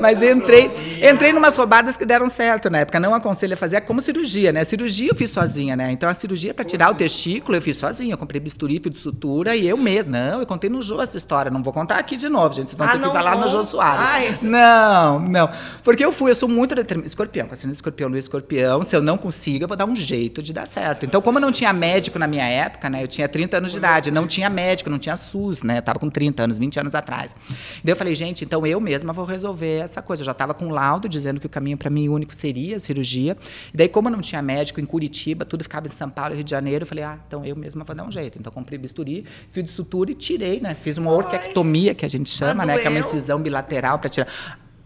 Mas 0.00 0.22
entrei, 0.22 0.70
entrei 1.10 1.32
numas 1.32 1.56
roubadas 1.56 1.96
que 1.96 2.04
deram 2.04 2.28
certo 2.30 2.70
na 2.70 2.78
época. 2.78 3.00
Não 3.00 3.14
aconselho 3.14 3.54
a 3.54 3.56
fazer 3.56 3.76
é 3.76 3.80
como 3.80 4.00
cirurgia, 4.00 4.52
né? 4.52 4.64
Cirurgia 4.64 5.10
eu 5.10 5.14
fiz 5.14 5.30
sozinha, 5.30 5.76
né? 5.76 5.90
Então 5.92 6.08
a 6.08 6.14
cirurgia 6.14 6.54
para 6.54 6.64
tirar 6.64 6.90
o 6.90 6.94
testículo 6.94 7.56
eu 7.56 7.62
fiz 7.62 7.76
sozinha. 7.76 8.14
Eu 8.14 8.18
comprei 8.18 8.40
bisturi, 8.40 8.80
fiz 8.82 8.92
de 8.92 8.98
sutura 8.98 9.56
e 9.56 9.66
eu 9.66 9.76
mesma. 9.76 10.06
Não, 10.06 10.40
eu 10.40 10.46
contei 10.46 10.70
no 10.70 10.80
Jô 10.80 11.00
essa 11.00 11.16
história. 11.16 11.50
Não 11.50 11.62
vou 11.62 11.72
contar 11.72 11.98
aqui 11.98 12.16
de 12.16 12.28
novo, 12.28 12.54
gente. 12.54 12.68
Vocês 12.68 12.78
vão 12.78 12.86
Ah, 12.86 12.92
ter 12.92 12.98
que 13.00 13.18
lá 13.18 13.36
no. 13.36 13.48
Jô 13.48 13.64
Soares. 13.64 14.00
Ai. 14.06 14.38
Não, 14.42 15.20
não. 15.20 15.48
Porque 15.82 16.04
eu 16.04 16.12
fui, 16.12 16.30
eu 16.30 16.34
sou 16.34 16.48
muito 16.48 16.74
determinada. 16.74 17.06
Escorpião, 17.06 17.46
com 17.46 17.54
a 17.54 17.70
escorpião 17.70 18.08
no 18.08 18.16
escorpião. 18.16 18.82
Se 18.82 18.94
eu 18.94 19.02
não 19.02 19.18
consigo, 19.18 19.64
eu 19.64 19.68
vou 19.68 19.76
dar 19.76 19.86
um 19.86 19.96
jeito 19.96 20.42
de 20.42 20.52
dar 20.52 20.66
certo. 20.66 21.04
Então, 21.04 21.20
como 21.20 21.38
eu 21.38 21.42
não 21.42 21.52
tinha 21.52 21.72
médico 21.72 22.18
na 22.18 22.26
minha 22.26 22.44
época, 22.44 22.88
né? 22.88 23.02
Eu 23.02 23.08
tinha 23.08 23.28
30 23.28 23.58
anos 23.58 23.72
de 23.72 23.78
idade, 23.78 24.10
não 24.10 24.26
tinha 24.26 24.48
médico, 24.48 24.90
não 24.90 24.98
tinha 24.98 25.16
SUS, 25.16 25.62
né? 25.66 25.78
Eu 25.78 25.82
tava 25.82 25.98
com 25.98 26.08
30 26.08 26.44
anos, 26.44 26.58
20 26.58 26.80
anos 26.80 26.94
atrás. 26.94 27.34
Daí 27.84 27.92
eu 27.92 27.96
falei, 27.96 28.14
gente, 28.14 28.44
então 28.44 28.66
eu 28.66 28.80
mesma 28.80 29.12
vou 29.12 29.24
resolver 29.24 29.78
essa 29.78 30.00
coisa. 30.00 30.22
Eu 30.22 30.26
já 30.26 30.34
tava 30.34 30.54
com 30.54 30.66
um 30.66 30.70
laudo 30.70 31.08
dizendo 31.08 31.40
que 31.40 31.46
o 31.46 31.50
caminho 31.50 31.76
para 31.76 31.90
mim 31.90 32.08
único 32.08 32.34
seria 32.34 32.76
a 32.76 32.78
cirurgia. 32.78 33.36
E 33.72 33.76
daí, 33.76 33.88
como 33.88 34.08
eu 34.08 34.12
não 34.12 34.20
tinha 34.20 34.40
médico 34.40 34.80
em 34.80 34.86
Curitiba, 34.86 35.44
tudo 35.44 35.62
ficava 35.62 35.86
em 35.86 35.90
São 35.90 36.08
Paulo 36.08 36.32
e 36.32 36.36
Rio 36.36 36.44
de 36.44 36.50
Janeiro, 36.50 36.84
eu 36.84 36.86
falei, 36.86 37.04
ah, 37.04 37.18
então 37.26 37.44
eu 37.44 37.56
mesma 37.56 37.84
vou 37.84 37.94
dar 37.94 38.04
um 38.04 38.10
jeito. 38.10 38.38
Então, 38.38 38.52
comprei 38.52 38.78
bisturi, 38.78 39.24
fiz 39.50 39.64
de 39.64 39.72
sutura 39.72 40.10
e 40.10 40.14
tirei, 40.14 40.60
né? 40.60 40.74
Fiz 40.74 40.98
uma 40.98 41.12
orquiectomia, 41.12 41.94
que 41.94 42.04
a 42.04 42.08
gente 42.08 42.30
chama, 42.30 42.64
né? 42.64 42.78
Que 42.78 42.86
é 42.86 42.90
uma 42.90 43.00
incisão 43.00 43.40
bilateral 43.40 43.98
para 43.98 44.08
tirar. 44.08 44.28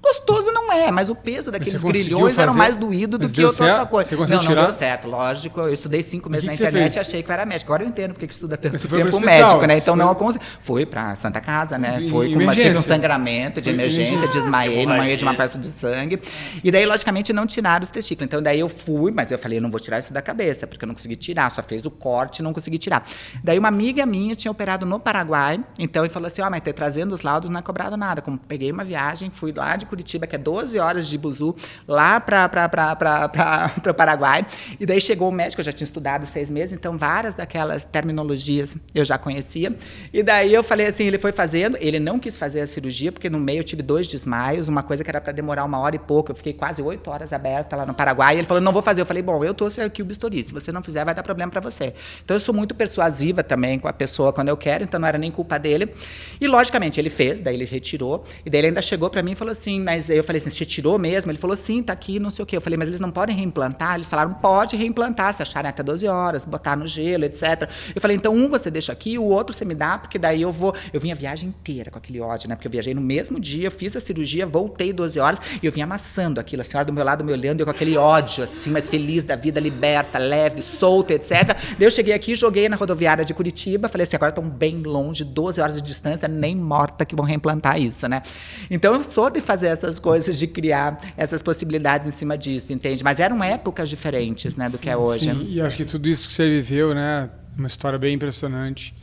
Gostoso 0.03 0.51
não 0.51 0.73
é, 0.73 0.91
mas 0.91 1.11
o 1.11 1.15
peso 1.15 1.51
daqueles 1.53 1.83
grilhões 1.83 2.37
era 2.39 2.47
fazer? 2.49 2.59
mais 2.59 2.75
doído 2.75 3.19
do 3.19 3.23
Mas 3.25 3.33
que 3.33 3.45
outra, 3.45 3.67
outra 3.67 3.87
coisa. 3.87 4.17
Não, 4.17 4.27
não 4.27 4.39
tirar? 4.41 4.63
deu 4.63 4.73
certo, 4.73 5.07
lógico. 5.09 5.61
Eu 5.61 5.73
estudei 5.73 6.03
cinco 6.03 6.31
meses 6.31 6.45
que 6.45 6.47
na 6.49 6.53
que 6.57 6.63
internet 6.63 6.97
e 6.97 6.99
achei 6.99 7.23
que 7.23 7.31
eu 7.31 7.35
era 7.35 7.45
médico. 7.45 7.71
Agora 7.71 7.83
eu 7.85 7.89
entendo 7.89 8.13
porque 8.15 8.27
que 8.27 8.33
estuda 8.33 8.57
tanto 8.57 8.79
foi 8.79 8.99
tempo 8.99 9.09
hospital, 9.17 9.21
médico, 9.43 9.67
né? 9.67 9.77
Então 9.77 9.95
você 9.95 9.99
não 9.99 10.07
foi- 10.07 10.17
aconselho. 10.17 10.45
Fui 10.63 10.87
pra 10.87 11.15
Santa 11.17 11.41
Casa, 11.41 11.77
né? 11.77 12.07
Foi 12.09 12.33
com 12.33 12.39
uma, 12.41 12.55
tive 12.55 12.79
um 12.79 12.83
sangramento 12.83 13.61
de 13.61 13.65
Foi 13.69 13.75
emergência, 13.75 14.11
emergência. 14.15 14.41
desmaiei 14.41 14.87
meio 14.87 15.17
de 15.19 15.23
uma 15.23 15.35
peça 15.35 15.59
de 15.59 15.67
sangue. 15.67 16.21
E 16.65 16.71
daí, 16.71 16.87
logicamente, 16.87 17.33
não 17.33 17.47
tiraram 17.47 17.83
os 17.83 17.91
testículos. 17.91 18.27
Então 18.27 18.41
daí 18.43 18.59
eu 18.61 18.69
fui, 18.71 19.13
mas 19.13 19.31
eu 19.31 19.39
falei, 19.39 19.59
eu 19.59 19.63
não 19.63 19.71
vou 19.71 19.79
tirar 19.81 19.99
isso 19.99 20.13
da 20.15 20.23
cabeça, 20.23 20.67
porque 20.67 20.83
eu 20.85 20.89
não 20.89 20.95
consegui 20.95 21.17
tirar. 21.17 21.51
Só 21.51 21.63
fez 21.63 21.85
o 21.85 21.91
corte 21.91 22.39
e 22.39 22.43
não 22.43 22.55
consegui 22.55 22.79
tirar. 22.79 23.07
Daí 23.45 23.59
uma 23.59 23.69
amiga 23.69 24.07
minha 24.07 24.35
tinha 24.35 24.51
operado 24.51 24.87
no 24.87 24.99
Paraguai, 24.99 25.63
então 25.79 26.05
ele 26.05 26.13
falou 26.13 26.27
assim, 26.27 26.41
ó, 26.41 26.49
mas 26.49 26.63
ter 26.63 26.73
trazendo 26.73 27.13
os 27.13 27.21
laudos 27.21 27.51
não 27.51 27.61
é 27.61 27.63
cobrado 27.63 27.99
nada. 27.99 28.23
Como 28.23 28.39
peguei 28.39 28.73
uma 28.73 28.83
viagem, 28.83 29.31
fui 29.31 29.53
lá 29.55 29.77
de 29.77 29.90
Curitiba, 29.91 30.27
que 30.27 30.37
é 30.37 30.39
12 30.39 30.79
horas 30.79 31.07
de 31.07 31.19
Buzu, 31.19 31.55
lá 31.87 32.19
para 32.21 32.49
o 33.91 33.95
Paraguai. 33.95 34.47
E 34.79 34.87
daí 34.87 35.01
chegou 35.01 35.29
o 35.29 35.33
médico, 35.33 35.61
eu 35.61 35.65
já 35.65 35.73
tinha 35.73 35.85
estudado 35.85 36.27
seis 36.27 36.49
meses, 36.49 36.73
então 36.73 36.97
várias 36.97 37.35
daquelas 37.35 37.85
terminologias 37.85 38.77
eu 38.95 39.05
já 39.05 39.19
conhecia. 39.19 39.77
E 40.13 40.23
daí 40.23 40.55
eu 40.55 40.63
falei 40.63 40.87
assim, 40.87 41.05
ele 41.05 41.19
foi 41.19 41.33
fazendo, 41.33 41.77
ele 41.81 41.99
não 41.99 42.19
quis 42.19 42.37
fazer 42.37 42.61
a 42.61 42.67
cirurgia, 42.67 43.13
porque 43.13 43.29
no 43.29 43.39
meio 43.39 43.61
eu 43.61 43.65
tive 43.65 43.83
dois 43.83 44.09
desmaios, 44.09 44.69
uma 44.69 44.83
coisa 44.83 45.05
que 45.05 45.11
era 45.11 45.21
para 45.21 45.33
demorar 45.33 45.65
uma 45.65 45.79
hora 45.79 45.97
e 45.97 45.99
pouco, 45.99 46.31
eu 46.31 46.37
fiquei 46.37 46.53
quase 46.53 46.81
oito 46.81 47.11
horas 47.11 47.33
aberta 47.33 47.77
lá 47.77 47.85
no 47.85 47.93
Paraguai, 47.93 48.37
e 48.37 48.39
ele 48.39 48.47
falou, 48.47 48.61
não 48.61 48.73
vou 48.73 48.83
fazer. 48.83 49.01
Eu 49.01 49.07
falei, 49.07 49.23
bom, 49.23 49.45
eu 49.45 49.53
trouxe 49.53 49.81
aqui 49.81 50.03
o 50.03 50.05
bisturi, 50.05 50.43
se 50.45 50.53
você 50.53 50.71
não 50.71 50.83
fizer 50.83 51.05
vai 51.05 51.15
dar 51.15 51.23
problema 51.23 51.51
para 51.51 51.61
você. 51.61 51.95
Então 52.25 52.37
eu 52.37 52.41
sou 52.41 52.55
muito 52.55 52.75
persuasiva 52.75 53.43
também 53.43 53.79
com 53.79 53.89
a 53.89 53.93
pessoa 53.93 54.33
quando 54.33 54.49
eu 54.49 54.57
quero, 54.57 54.85
então 54.85 55.01
não 55.01 55.09
era 55.09 55.19
nem 55.19 55.31
culpa 55.31 55.59
dele. 55.59 55.93
E 56.41 56.47
logicamente 56.47 57.01
ele 57.01 57.11
fez, 57.11 57.41
daí 57.41 57.55
ele 57.55 57.65
retirou, 57.65 58.25
e 58.45 58.51
daí 58.51 58.61
ele 58.61 58.69
ainda 58.69 58.83
chegou 58.83 59.11
para 59.11 59.23
mim 59.23 59.33
e 59.33 59.35
falou 59.35 59.53
assim, 59.53 59.80
mas 59.81 60.09
eu 60.09 60.23
falei 60.23 60.41
assim, 60.41 60.51
você 60.51 60.65
tirou 60.65 60.99
mesmo? 60.99 61.31
Ele 61.31 61.39
falou, 61.39 61.57
sim, 61.57 61.83
tá 61.83 61.93
aqui, 61.93 62.19
não 62.19 62.31
sei 62.31 62.43
o 62.43 62.47
quê. 62.47 62.57
Eu 62.57 62.61
falei, 62.61 62.77
mas 62.77 62.89
eles 62.89 63.01
não 63.01 63.11
podem 63.11 63.35
reimplantar? 63.35 63.97
Eles 63.97 64.09
falaram, 64.09 64.33
pode 64.35 64.77
reimplantar, 64.77 65.33
se 65.33 65.43
acharem 65.43 65.69
até 65.69 65.83
12 65.83 66.07
horas, 66.07 66.45
botar 66.45 66.77
no 66.77 66.87
gelo, 66.87 67.25
etc. 67.25 67.69
Eu 67.95 68.01
falei, 68.01 68.17
então 68.17 68.35
um 68.35 68.49
você 68.49 68.71
deixa 68.71 68.93
aqui, 68.93 69.19
o 69.19 69.25
outro 69.25 69.55
você 69.55 69.65
me 69.65 69.75
dá, 69.75 69.99
porque 69.99 70.19
daí 70.19 70.43
eu 70.43 70.53
vou. 70.53 70.75
Eu 70.93 71.01
vim 71.01 71.13
a 71.13 71.15
viagem 71.15 71.49
inteira 71.49 71.91
com 71.91 71.99
aquele 71.99 72.21
ódio, 72.21 72.49
né? 72.49 72.55
Porque 72.55 72.69
eu 72.69 72.73
viajei 72.73 72.95
no 72.95 73.01
mesmo 73.01 73.41
dia, 73.41 73.71
fiz 73.71 73.97
a 73.97 74.01
cirurgia, 74.01 74.47
voltei 74.47 74.93
12 74.93 75.19
horas 75.19 75.41
e 75.63 75.67
eu 75.67 75.73
vim 75.73 75.83
amassando 75.83 76.39
aquilo. 76.39 76.63
A 76.63 76.65
senhora 76.65 76.85
do 76.85 76.93
meu 76.93 77.05
lado 77.05 77.25
me 77.25 77.33
olhando, 77.33 77.61
eu 77.61 77.67
com 77.67 77.71
aquele 77.71 77.97
ódio, 77.97 78.45
assim, 78.45 78.71
mas 78.71 78.89
feliz 78.89 79.25
da 79.25 79.37
vida, 79.37 79.61
liberta, 79.61 80.19
leve, 80.19 80.63
solta, 80.63 81.15
etc. 81.15 81.57
Daí 81.79 81.87
eu 81.87 81.91
cheguei 81.91 82.13
aqui, 82.13 82.35
joguei 82.35 82.69
na 82.69 82.77
rodoviária 82.77 83.25
de 83.25 83.33
Curitiba, 83.33 83.89
falei 83.89 84.07
assim, 84.07 84.17
agora 84.17 84.31
estão 84.31 84.49
bem 84.49 84.83
longe, 84.83 85.25
12 85.25 85.61
horas 85.61 85.77
de 85.77 85.83
distância, 85.83 86.29
nem 86.29 86.55
morta 86.55 87.05
que 87.05 87.15
vão 87.15 87.25
reimplantar 87.25 87.81
isso, 87.81 88.09
né? 88.09 88.23
Então 88.71 88.95
eu 88.95 89.05
sou 89.05 89.31
de 89.31 89.41
fazer 89.41 89.70
essas 89.71 89.99
coisas, 89.99 90.39
de 90.39 90.47
criar 90.47 91.01
essas 91.17 91.43
possibilidades 91.43 92.09
em 92.09 92.11
cima 92.11 92.37
disso, 92.37 92.73
entende? 92.73 93.03
Mas 93.03 93.21
eram 93.21 93.43
épocas 93.43 93.89
diferentes, 93.89 94.57
né, 94.57 94.69
do 94.69 94.79
que 94.79 94.91
é 94.91 94.97
hoje. 94.97 95.31
Sim, 95.31 95.47
e 95.49 95.61
acho 95.61 95.77
que 95.77 95.85
tudo 95.85 96.09
isso 96.09 96.29
que 96.29 96.35
você 96.35 96.49
viveu, 96.49 96.95
né, 96.95 97.31
uma 97.57 97.67
história 97.67 97.99
bem 97.99 98.15
impressionante. 98.15 98.95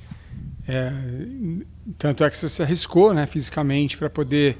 É, 0.67 0.91
tanto 1.97 2.23
é 2.23 2.29
que 2.29 2.37
você 2.37 2.49
se 2.49 2.61
arriscou, 2.61 3.13
né, 3.13 3.25
fisicamente, 3.25 3.97
para 3.97 4.09
poder 4.09 4.57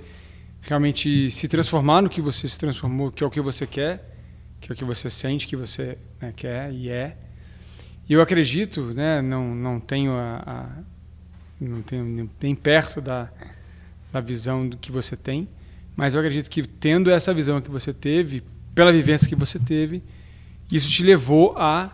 realmente 0.62 1.30
se 1.32 1.48
transformar 1.48 2.02
no 2.02 2.10
que 2.10 2.22
você 2.22 2.48
se 2.48 2.58
transformou, 2.58 3.12
que 3.12 3.24
é 3.24 3.28
o 3.28 3.30
que 3.30 3.41
você 3.41 3.67
quer, 3.67 4.15
que 4.60 4.72
é 4.72 4.74
o 4.74 4.76
que 4.76 4.84
você 4.84 5.10
sente 5.10 5.46
que 5.48 5.56
você 5.56 5.98
né, 6.22 6.34
quer 6.36 6.72
e 6.74 6.89
é. 6.89 7.15
E 8.10 8.13
eu 8.13 8.22
acredito, 8.22 8.93
né, 8.93 9.22
não, 9.22 9.54
não 9.54 9.80
tenho 9.80 10.13
a, 10.13 10.43
a 10.46 10.70
não 11.60 11.82
tenho 11.82 12.30
nem 12.39 12.56
perto 12.56 13.02
da, 13.02 13.30
da 14.12 14.22
visão 14.22 14.67
do 14.67 14.78
que 14.78 14.91
você 14.91 15.17
tem, 15.17 15.48
mas 15.98 16.14
eu 16.14 16.20
acredito 16.20 16.48
que 16.48 16.62
tendo 16.62 17.10
essa 17.10 17.34
visão 17.34 17.60
que 17.60 17.72
você 17.72 17.92
teve, 17.92 18.44
pela 18.76 18.92
vivência 18.92 19.28
que 19.28 19.36
você 19.36 19.58
teve, 19.58 20.04
isso 20.72 20.88
te 20.88 21.02
levou 21.02 21.58
a 21.58 21.92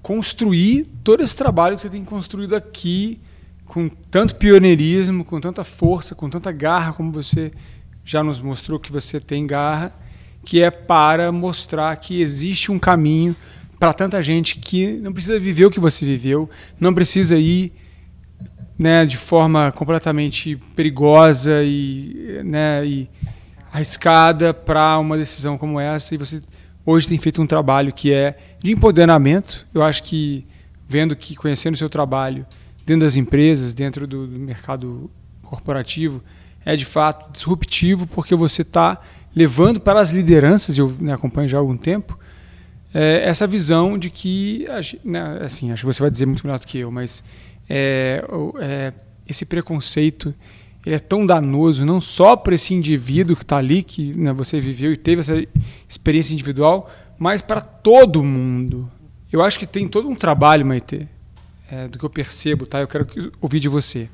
construir 0.00 0.86
todo 1.02 1.20
esse 1.20 1.36
trabalho 1.36 1.74
que 1.74 1.82
você 1.82 1.90
tem 1.90 2.04
construído 2.04 2.54
aqui 2.54 3.20
com 3.64 3.88
tanto 3.88 4.36
pioneirismo, 4.36 5.24
com 5.24 5.40
tanta 5.40 5.64
força, 5.64 6.14
com 6.14 6.30
tanta 6.30 6.52
garra, 6.52 6.92
como 6.92 7.10
você 7.10 7.50
já 8.04 8.22
nos 8.22 8.40
mostrou 8.40 8.78
que 8.78 8.92
você 8.92 9.18
tem 9.18 9.46
garra, 9.46 9.92
que 10.44 10.62
é 10.62 10.70
para 10.70 11.32
mostrar 11.32 11.94
que 11.96 12.20
existe 12.22 12.70
um 12.70 12.78
caminho 12.78 13.34
para 13.80 13.92
tanta 13.92 14.22
gente 14.22 14.58
que 14.58 14.92
não 14.94 15.12
precisa 15.12 15.40
viver 15.40 15.64
o 15.64 15.70
que 15.70 15.80
você 15.80 16.06
viveu, 16.06 16.48
não 16.78 16.94
precisa 16.94 17.36
ir 17.36 17.72
né, 18.78 19.04
de 19.04 19.16
forma 19.16 19.72
completamente 19.72 20.56
perigosa 20.74 21.62
e, 21.62 22.40
né, 22.44 22.86
e 22.86 23.10
arriscada 23.72 24.52
para 24.52 24.98
uma 24.98 25.16
decisão 25.16 25.56
como 25.56 25.78
essa. 25.78 26.14
E 26.14 26.18
você 26.18 26.42
hoje 26.84 27.08
tem 27.08 27.18
feito 27.18 27.40
um 27.40 27.46
trabalho 27.46 27.92
que 27.92 28.12
é 28.12 28.36
de 28.62 28.72
empoderamento. 28.72 29.66
Eu 29.72 29.82
acho 29.82 30.02
que 30.02 30.46
vendo 30.88 31.14
que 31.14 31.36
conhecendo 31.36 31.74
o 31.74 31.78
seu 31.78 31.88
trabalho 31.88 32.44
dentro 32.84 33.06
das 33.06 33.16
empresas, 33.16 33.74
dentro 33.74 34.06
do, 34.06 34.26
do 34.26 34.38
mercado 34.38 35.10
corporativo, 35.42 36.22
é 36.64 36.76
de 36.76 36.84
fato 36.84 37.32
disruptivo 37.32 38.06
porque 38.06 38.34
você 38.34 38.62
está 38.62 39.00
levando 39.34 39.80
para 39.80 40.00
as 40.00 40.10
lideranças, 40.10 40.76
eu 40.76 40.94
né, 40.98 41.12
acompanho 41.12 41.48
já 41.48 41.58
há 41.58 41.60
algum 41.60 41.76
tempo, 41.76 42.18
é, 42.92 43.22
essa 43.24 43.46
visão 43.46 43.96
de 43.96 44.10
que, 44.10 44.66
né, 45.04 45.38
assim, 45.42 45.70
acho 45.70 45.82
que 45.82 45.86
você 45.86 46.02
vai 46.02 46.10
dizer 46.10 46.26
muito 46.26 46.44
melhor 46.44 46.58
do 46.58 46.66
que 46.66 46.78
eu, 46.78 46.90
mas 46.90 47.22
é, 47.68 48.24
é, 48.60 48.92
esse 49.28 49.44
preconceito 49.44 50.34
ele 50.84 50.94
é 50.94 50.98
tão 50.98 51.26
danoso, 51.26 51.84
não 51.84 52.00
só 52.00 52.36
para 52.36 52.54
esse 52.54 52.72
indivíduo 52.72 53.36
que 53.36 53.42
está 53.42 53.58
ali, 53.58 53.82
que 53.82 54.16
né, 54.16 54.32
você 54.32 54.60
viveu 54.60 54.92
e 54.92 54.96
teve 54.96 55.20
essa 55.20 55.34
experiência 55.88 56.32
individual, 56.32 56.90
mas 57.18 57.42
para 57.42 57.60
todo 57.60 58.24
mundo. 58.24 58.90
Eu 59.30 59.42
acho 59.42 59.58
que 59.58 59.66
tem 59.66 59.86
todo 59.86 60.08
um 60.08 60.14
trabalho, 60.14 60.64
Maite, 60.64 61.06
é, 61.70 61.86
do 61.86 61.98
que 61.98 62.04
eu 62.04 62.10
percebo, 62.10 62.66
tá? 62.66 62.80
Eu 62.80 62.88
quero 62.88 63.06
ouvir 63.40 63.60
de 63.60 63.68
você, 63.68 64.08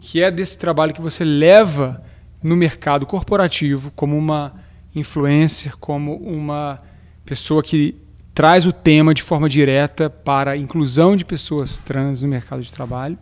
que 0.00 0.22
é 0.22 0.30
desse 0.30 0.58
trabalho 0.58 0.94
que 0.94 1.02
você 1.02 1.22
leva 1.22 2.02
no 2.42 2.56
mercado 2.56 3.04
corporativo 3.06 3.92
como 3.94 4.16
uma 4.16 4.54
influencer, 4.94 5.76
como 5.76 6.16
uma 6.16 6.80
pessoa 7.24 7.62
que 7.62 7.94
traz 8.34 8.66
o 8.66 8.72
tema 8.72 9.12
de 9.12 9.22
forma 9.22 9.48
direta 9.48 10.08
para 10.08 10.52
a 10.52 10.56
inclusão 10.56 11.14
de 11.14 11.24
pessoas 11.24 11.78
trans 11.78 12.22
no 12.22 12.28
mercado 12.28 12.62
de 12.62 12.72
trabalho? 12.72 13.18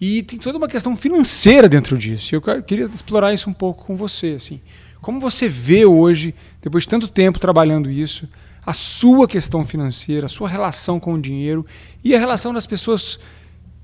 E 0.00 0.22
tem 0.22 0.38
toda 0.38 0.56
uma 0.56 0.68
questão 0.68 0.96
financeira 0.96 1.68
dentro 1.68 1.98
disso. 1.98 2.34
Eu 2.34 2.40
queria 2.62 2.86
explorar 2.86 3.34
isso 3.34 3.50
um 3.50 3.52
pouco 3.52 3.84
com 3.84 3.94
você, 3.94 4.34
assim. 4.36 4.60
Como 5.00 5.20
você 5.20 5.48
vê 5.48 5.84
hoje, 5.84 6.34
depois 6.62 6.84
de 6.84 6.88
tanto 6.90 7.08
tempo 7.08 7.38
trabalhando 7.38 7.90
isso, 7.90 8.28
a 8.64 8.72
sua 8.72 9.26
questão 9.26 9.64
financeira, 9.64 10.26
a 10.26 10.28
sua 10.28 10.48
relação 10.48 11.00
com 11.00 11.14
o 11.14 11.20
dinheiro 11.20 11.66
e 12.04 12.14
a 12.14 12.18
relação 12.18 12.52
das 12.52 12.66
pessoas 12.66 13.18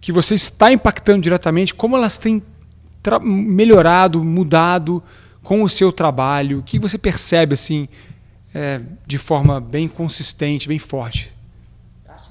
que 0.00 0.12
você 0.12 0.35
está 0.35 0.72
impactando 0.72 1.20
diretamente, 1.20 1.74
como 1.74 1.96
elas 1.96 2.18
têm 2.18 2.42
melhorado, 3.22 4.22
mudado 4.24 5.02
com 5.42 5.62
o 5.62 5.68
seu 5.68 5.92
trabalho, 5.92 6.59
o 6.59 6.62
que 6.62 6.79
você 6.79 6.98
percebe 6.98 7.55
assim 7.55 7.88
é, 8.55 8.81
de 9.07 9.18
forma 9.18 9.61
bem 9.61 9.88
consistente, 9.88 10.68
bem 10.68 10.79
forte? 10.79 11.35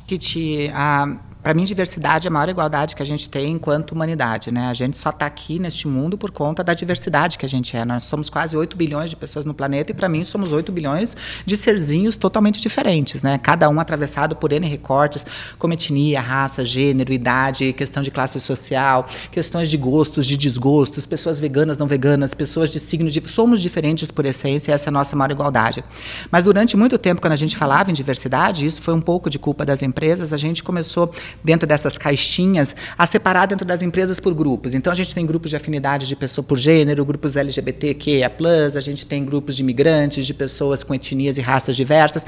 Que 0.06 0.18
te, 0.18 0.70
a, 0.74 1.18
para 1.46 1.54
mim, 1.54 1.64
diversidade 1.64 2.26
é 2.26 2.30
a 2.30 2.32
maior 2.32 2.50
igualdade 2.50 2.96
que 2.96 3.04
a 3.04 3.06
gente 3.06 3.30
tem 3.30 3.52
enquanto 3.52 3.92
humanidade. 3.92 4.52
Né? 4.52 4.68
A 4.68 4.74
gente 4.74 4.98
só 4.98 5.12
está 5.12 5.28
aqui 5.28 5.60
neste 5.60 5.88
mundo 5.88 6.18
por 6.18 6.32
conta 6.32 6.64
da 6.64 6.74
diversidade 6.74 7.38
que 7.38 7.46
a 7.46 7.48
gente 7.48 7.78
é. 7.78 7.86
Nós 7.86 8.06
somos 8.06 8.32
quase 8.32 8.58
8 8.58 8.76
bilhões 8.76 9.12
de 9.12 9.16
pessoas 9.16 9.46
no 9.46 9.54
planeta 9.54 9.92
e, 9.92 9.94
para 9.94 10.10
mim, 10.10 10.24
somos 10.24 10.52
8 10.52 10.72
bilhões 10.72 11.16
de 11.46 11.56
serzinhos 11.56 12.16
totalmente 12.16 12.60
diferentes. 12.60 13.22
Né? 13.22 13.38
Cada 13.38 13.70
um 13.70 13.80
atravessado 13.80 14.36
por 14.36 14.52
N 14.52 14.68
recortes, 14.68 15.24
como 15.60 15.72
etnia, 15.72 16.20
raça, 16.20 16.66
gênero, 16.66 17.14
idade, 17.14 17.74
questão 17.74 18.02
de 18.02 18.10
classe 18.10 18.40
social, 18.40 19.06
questões 19.30 19.70
de 19.70 19.78
gostos, 19.78 20.26
de 20.26 20.38
desgostos, 20.38 21.06
pessoas 21.06 21.40
veganas, 21.40 21.78
não 21.78 21.86
veganas, 21.86 22.34
pessoas 22.34 22.72
de 22.72 22.80
signo. 22.80 23.08
De... 23.08 23.22
Somos 23.30 23.62
diferentes 23.62 24.10
por 24.10 24.26
essência 24.26 24.72
e 24.72 24.74
essa 24.74 24.88
é 24.88 24.90
a 24.90 24.92
nossa 24.92 25.16
maior 25.16 25.30
igualdade. 25.30 25.84
Mas, 26.32 26.44
durante 26.44 26.76
muito 26.76 26.98
tempo, 26.98 27.22
quando 27.22 27.34
a 27.34 27.36
gente 27.36 27.56
falava 27.56 27.92
em 27.92 27.94
diversidade, 27.94 28.66
isso 28.66 28.82
foi 28.82 28.96
um 28.96 29.02
pouco 29.02 29.30
de 29.30 29.38
culpa 29.38 29.64
das 29.64 29.84
empresas, 29.84 30.34
a 30.34 30.38
gente 30.38 30.64
começou 30.64 31.14
dentro 31.44 31.68
dessas 31.68 31.98
caixinhas, 31.98 32.76
a 32.98 33.06
separar 33.06 33.46
dentro 33.46 33.66
das 33.66 33.82
empresas 33.82 34.20
por 34.20 34.34
grupos. 34.34 34.74
Então, 34.74 34.92
a 34.92 34.96
gente 34.96 35.14
tem 35.14 35.26
grupos 35.26 35.50
de 35.50 35.56
afinidade 35.56 36.08
de 36.08 36.16
pessoa 36.16 36.44
por 36.44 36.58
gênero, 36.58 37.06
grupos 37.06 37.36
LGBTQIA+, 37.36 38.32
a 38.76 38.82
gente 38.82 39.06
tem 39.06 39.24
grupos 39.24 39.56
de 39.56 39.64
imigrantes, 39.64 40.26
de 40.26 40.34
pessoas 40.34 40.84
com 40.84 40.94
etnias 40.94 41.38
e 41.38 41.42
raças 41.42 41.76
diversas. 41.76 42.26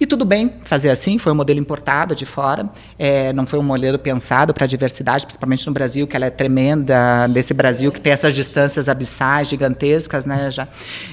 E 0.00 0.06
tudo 0.06 0.24
bem 0.24 0.54
fazer 0.64 0.90
assim, 0.90 1.18
foi 1.18 1.32
um 1.32 1.34
modelo 1.34 1.58
importado 1.58 2.14
de 2.14 2.26
fora, 2.26 2.68
é, 2.98 3.32
não 3.32 3.46
foi 3.46 3.58
um 3.58 3.62
modelo 3.62 3.98
pensado 3.98 4.52
para 4.52 4.64
a 4.64 4.66
diversidade, 4.66 5.24
principalmente 5.24 5.66
no 5.66 5.72
Brasil, 5.72 6.06
que 6.06 6.16
ela 6.16 6.26
é 6.26 6.30
tremenda, 6.30 7.26
desse 7.28 7.54
Brasil 7.54 7.92
que 7.92 8.00
tem 8.00 8.12
essas 8.12 8.34
distâncias 8.34 8.88
abissais, 8.88 9.48
gigantescas, 9.48 10.24
né, 10.24 10.50
já. 10.50 10.68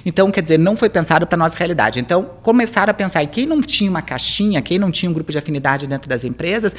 Então, 0.06 0.32
quer 0.32 0.42
dizer, 0.42 0.58
não 0.58 0.76
foi 0.76 0.90
pensado 0.90 1.26
para 1.26 1.36
a 1.36 1.40
nossa 1.40 1.58
realidade. 1.58 2.00
Então, 2.00 2.30
começaram 2.42 2.92
a 2.92 2.94
pensar, 2.94 3.24
e 3.24 3.28
quem 3.28 3.46
não 3.46 3.62
tinha 3.62 3.90
uma 3.90 4.02
caixinha, 4.02 4.62
quem 4.62 4.78
não 4.78 4.92
tinha 4.92 5.10
um 5.10 5.14
grupo 5.14 5.32
de 5.32 5.38
afinidade 5.38 5.88
dentro 5.88 6.10
das 6.10 6.24
empresas, 6.24 6.76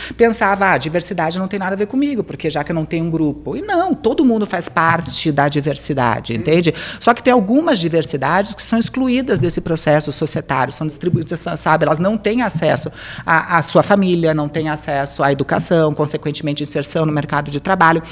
ah, 0.60 0.78
diversidade 0.78 1.38
não 1.38 1.48
tem 1.48 1.58
nada 1.58 1.74
a 1.74 1.78
ver 1.78 1.86
comigo, 1.86 2.22
porque 2.22 2.48
já 2.50 2.62
que 2.62 2.72
eu 2.72 2.74
não 2.74 2.84
tenho 2.84 3.04
um 3.04 3.10
grupo. 3.10 3.56
E 3.56 3.62
não, 3.62 3.94
todo 3.94 4.24
mundo 4.24 4.46
faz 4.46 4.68
parte 4.68 5.32
da 5.32 5.48
diversidade, 5.48 6.34
entende? 6.34 6.74
Só 7.00 7.14
que 7.14 7.22
tem 7.22 7.32
algumas 7.32 7.78
diversidades 7.78 8.54
que 8.54 8.62
são 8.62 8.78
excluídas 8.78 9.38
desse 9.38 9.60
processo 9.60 10.12
societário, 10.12 10.72
são 10.72 10.86
distribuídas, 10.86 11.44
sabe? 11.56 11.84
Elas 11.84 11.98
não 11.98 12.16
têm 12.16 12.42
acesso 12.42 12.90
à, 13.24 13.58
à 13.58 13.62
sua 13.62 13.82
família, 13.82 14.34
não 14.34 14.48
têm 14.48 14.68
acesso 14.68 15.22
à 15.22 15.32
educação, 15.32 15.94
consequentemente, 15.94 16.62
inserção 16.62 17.06
no 17.06 17.12
mercado 17.12 17.50
de 17.50 17.60
trabalho. 17.60 18.02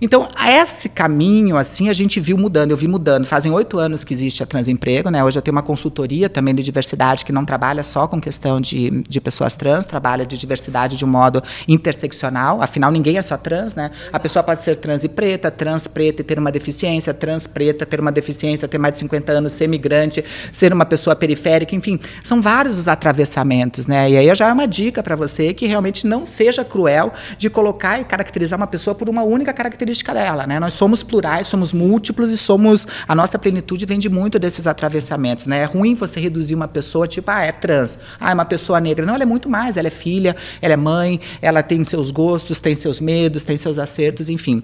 Então, 0.00 0.28
esse 0.46 0.88
caminho, 0.88 1.56
assim, 1.56 1.88
a 1.88 1.92
gente 1.92 2.18
viu 2.18 2.36
mudando, 2.36 2.72
eu 2.72 2.76
vi 2.76 2.88
mudando. 2.88 3.24
Fazem 3.26 3.52
oito 3.52 3.78
anos 3.78 4.02
que 4.02 4.12
existe 4.12 4.42
a 4.42 4.46
Transemprego, 4.46 5.08
né? 5.08 5.22
Hoje 5.22 5.38
eu 5.38 5.42
tenho 5.42 5.54
uma 5.54 5.62
consultoria 5.62 6.28
também 6.28 6.54
de 6.54 6.62
diversidade 6.62 7.24
que 7.24 7.32
não 7.32 7.44
trabalha 7.44 7.82
só 7.82 8.06
com 8.06 8.20
questão 8.20 8.60
de, 8.60 9.02
de 9.08 9.20
pessoas 9.20 9.54
trans, 9.54 9.86
trabalha 9.86 10.26
de 10.26 10.36
diversidade 10.36 10.96
de 10.96 11.04
um 11.04 11.08
modo 11.08 11.42
interseccional. 11.68 12.60
Afinal, 12.60 12.90
ninguém 12.90 13.18
é 13.18 13.22
só 13.22 13.36
trans, 13.36 13.74
né? 13.74 13.90
A 14.12 14.18
pessoa 14.18 14.42
pode 14.42 14.62
ser 14.62 14.76
trans 14.76 15.04
e 15.04 15.08
preta, 15.08 15.50
trans 15.50 15.86
preta 15.86 16.22
e 16.22 16.24
ter 16.24 16.38
uma 16.38 16.50
deficiência, 16.50 17.14
trans 17.14 17.46
preta, 17.46 17.86
ter 17.86 18.00
uma 18.00 18.10
deficiência, 18.10 18.66
ter 18.66 18.78
mais 18.78 18.94
de 18.94 19.00
50 19.00 19.32
anos, 19.32 19.52
ser 19.52 19.68
migrante, 19.68 20.24
ser 20.50 20.72
uma 20.72 20.84
pessoa 20.84 21.14
periférica, 21.14 21.74
enfim, 21.74 22.00
são 22.22 22.42
vários 22.42 22.78
os 22.78 22.88
atravessamentos, 22.88 23.86
né? 23.86 24.10
E 24.10 24.16
aí 24.16 24.34
já 24.34 24.48
é 24.48 24.52
uma 24.52 24.66
dica 24.66 25.02
para 25.02 25.14
você 25.14 25.54
que 25.54 25.66
realmente 25.66 26.06
não 26.06 26.24
seja 26.24 26.64
cruel 26.64 27.12
de 27.38 27.48
colocar 27.48 28.00
e 28.00 28.04
caracterizar 28.04 28.58
uma 28.58 28.66
pessoa 28.66 28.94
por 28.94 29.08
uma 29.08 29.22
única 29.22 29.52
característica 29.52 29.83
característica 29.84 30.14
dela, 30.14 30.46
né? 30.46 30.58
Nós 30.58 30.74
somos 30.74 31.02
plurais, 31.02 31.46
somos 31.46 31.72
múltiplos 31.72 32.30
e 32.30 32.38
somos 32.38 32.86
a 33.06 33.14
nossa 33.14 33.38
plenitude 33.38 33.84
vem 33.84 33.98
de 33.98 34.08
muito 34.08 34.38
desses 34.38 34.66
atravessamentos, 34.66 35.46
né? 35.46 35.60
É 35.60 35.64
ruim 35.64 35.94
você 35.94 36.18
reduzir 36.18 36.54
uma 36.54 36.66
pessoa 36.66 37.06
tipo, 37.06 37.30
ah, 37.30 37.42
é 37.42 37.52
trans, 37.52 37.98
ah, 38.18 38.30
é 38.30 38.34
uma 38.34 38.44
pessoa 38.44 38.80
negra. 38.80 39.04
Não, 39.04 39.14
ela 39.14 39.22
é 39.22 39.26
muito 39.26 39.48
mais, 39.48 39.76
ela 39.76 39.88
é 39.88 39.90
filha, 39.90 40.34
ela 40.60 40.74
é 40.74 40.76
mãe, 40.76 41.20
ela 41.40 41.62
tem 41.62 41.84
seus 41.84 42.10
gostos, 42.10 42.60
tem 42.60 42.74
seus 42.74 43.00
medos, 43.00 43.42
tem 43.42 43.56
seus 43.58 43.78
acertos, 43.78 44.28
enfim. 44.28 44.62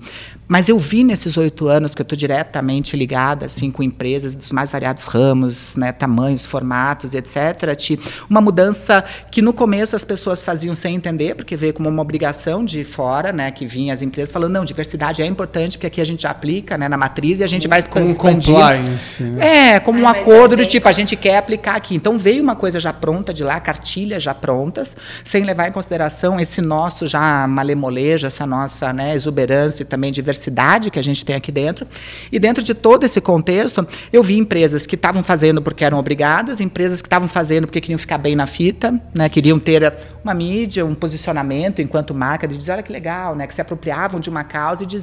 Mas 0.49 0.69
eu 0.69 0.79
vi 0.79 1.05
nesses 1.05 1.37
oito 1.37 1.69
anos 1.69 1.95
que 1.95 2.01
eu 2.01 2.05
estou 2.05 2.17
diretamente 2.17 2.97
ligada 2.97 3.47
assim 3.47 3.71
com 3.71 3.83
empresas 3.83 4.35
dos 4.35 4.53
mais 4.53 4.71
variados 4.71 5.05
ramos, 5.05 5.77
né, 5.77 5.93
tamanhos, 5.93 6.45
formatos, 6.45 7.15
etc. 7.15 7.39
Uma 8.29 8.41
mudança 8.41 9.05
que 9.31 9.43
no 9.43 9.53
começo 9.53 9.95
as 9.95 10.05
pessoas 10.05 10.43
faziam 10.43 10.75
sem 10.75 10.97
entender, 10.97 11.35
porque 11.35 11.57
veio 11.57 11.75
como 11.75 11.89
uma 11.89 12.03
obrigação 12.03 12.65
de 12.65 12.83
fora, 12.85 13.33
né, 13.33 13.51
que 13.51 13.67
vinha 13.67 13.93
as 13.93 14.03
empresas 14.03 14.33
falando 14.33 14.53
não, 14.53 14.65
diversidade 14.65 15.10
é 15.19 15.27
importante 15.27 15.77
porque 15.77 15.87
aqui 15.87 16.01
a 16.01 16.05
gente 16.05 16.27
aplica, 16.27 16.79
né, 16.79 16.89
na 16.89 16.97
matriz 16.97 17.41
e 17.41 17.45
a 17.45 17.47
gente 17.47 17.67
vai 17.67 17.79
expandir. 17.79 18.17
Como 18.17 18.35
compliance. 18.35 19.23
Né? 19.23 19.75
É, 19.75 19.81
como 19.81 20.01
um 20.01 20.09
acordo 20.09 20.57
do 20.57 20.67
tipo 20.67 20.89
a 20.89 20.93
gente 20.93 21.17
quer 21.17 21.39
aplicar 21.39 21.77
aqui. 21.77 21.95
Então 21.95 22.19
veio 22.19 22.43
uma 22.43 22.55
coisa 22.55 22.79
já 22.79 22.93
pronta 22.93 23.33
de 23.33 23.43
lá, 23.43 23.59
cartilhas 23.61 24.23
já 24.23 24.35
prontas, 24.35 24.97
sem 25.25 25.45
levar 25.45 25.69
em 25.69 25.73
consideração 25.73 26.39
esse 26.39 26.61
nosso 26.61 27.07
já 27.07 27.47
malemolejo, 27.47 28.27
essa 28.27 28.47
nossa 28.47 28.93
né, 28.93 29.15
exuberância 29.15 29.83
e 29.83 29.87
também 29.87 30.13
diversidade 30.13 30.91
que 30.91 30.99
a 30.99 31.03
gente 31.03 31.25
tem 31.25 31.35
aqui 31.35 31.51
dentro. 31.51 31.87
E 32.31 32.39
dentro 32.39 32.63
de 32.63 32.75
todo 32.75 33.05
esse 33.05 33.21
contexto, 33.21 33.87
eu 34.13 34.23
vi 34.23 34.39
empresas 34.39 34.87
que 34.87 34.95
estavam 34.95 35.23
fazendo 35.23 35.63
porque 35.63 35.85
eram 35.85 35.99
obrigadas, 35.99 36.61
empresas 36.61 37.01
que 37.01 37.07
estavam 37.07 37.29
fazendo 37.29 37.67
porque 37.67 37.81
queriam 37.81 37.99
ficar 37.99 38.19
bem 38.19 38.37
na 38.37 38.47
fita, 38.47 39.01
né, 39.15 39.29
queriam 39.29 39.59
ter 39.59 39.93
uma 40.23 40.35
mídia, 40.35 40.85
um 40.85 40.95
posicionamento 40.95 41.81
enquanto 41.81 42.15
marca, 42.15 42.47
de 42.47 42.57
dizer, 42.57 42.73
olha 42.73 42.83
que 42.83 42.93
legal, 42.93 43.35
né, 43.35 43.47
que 43.47 43.55
se 43.55 43.61
apropriavam 43.61 44.21
de 44.21 44.29
uma 44.29 44.45
causa 44.45 44.83
e 44.83 44.87
diziam, 44.87 45.00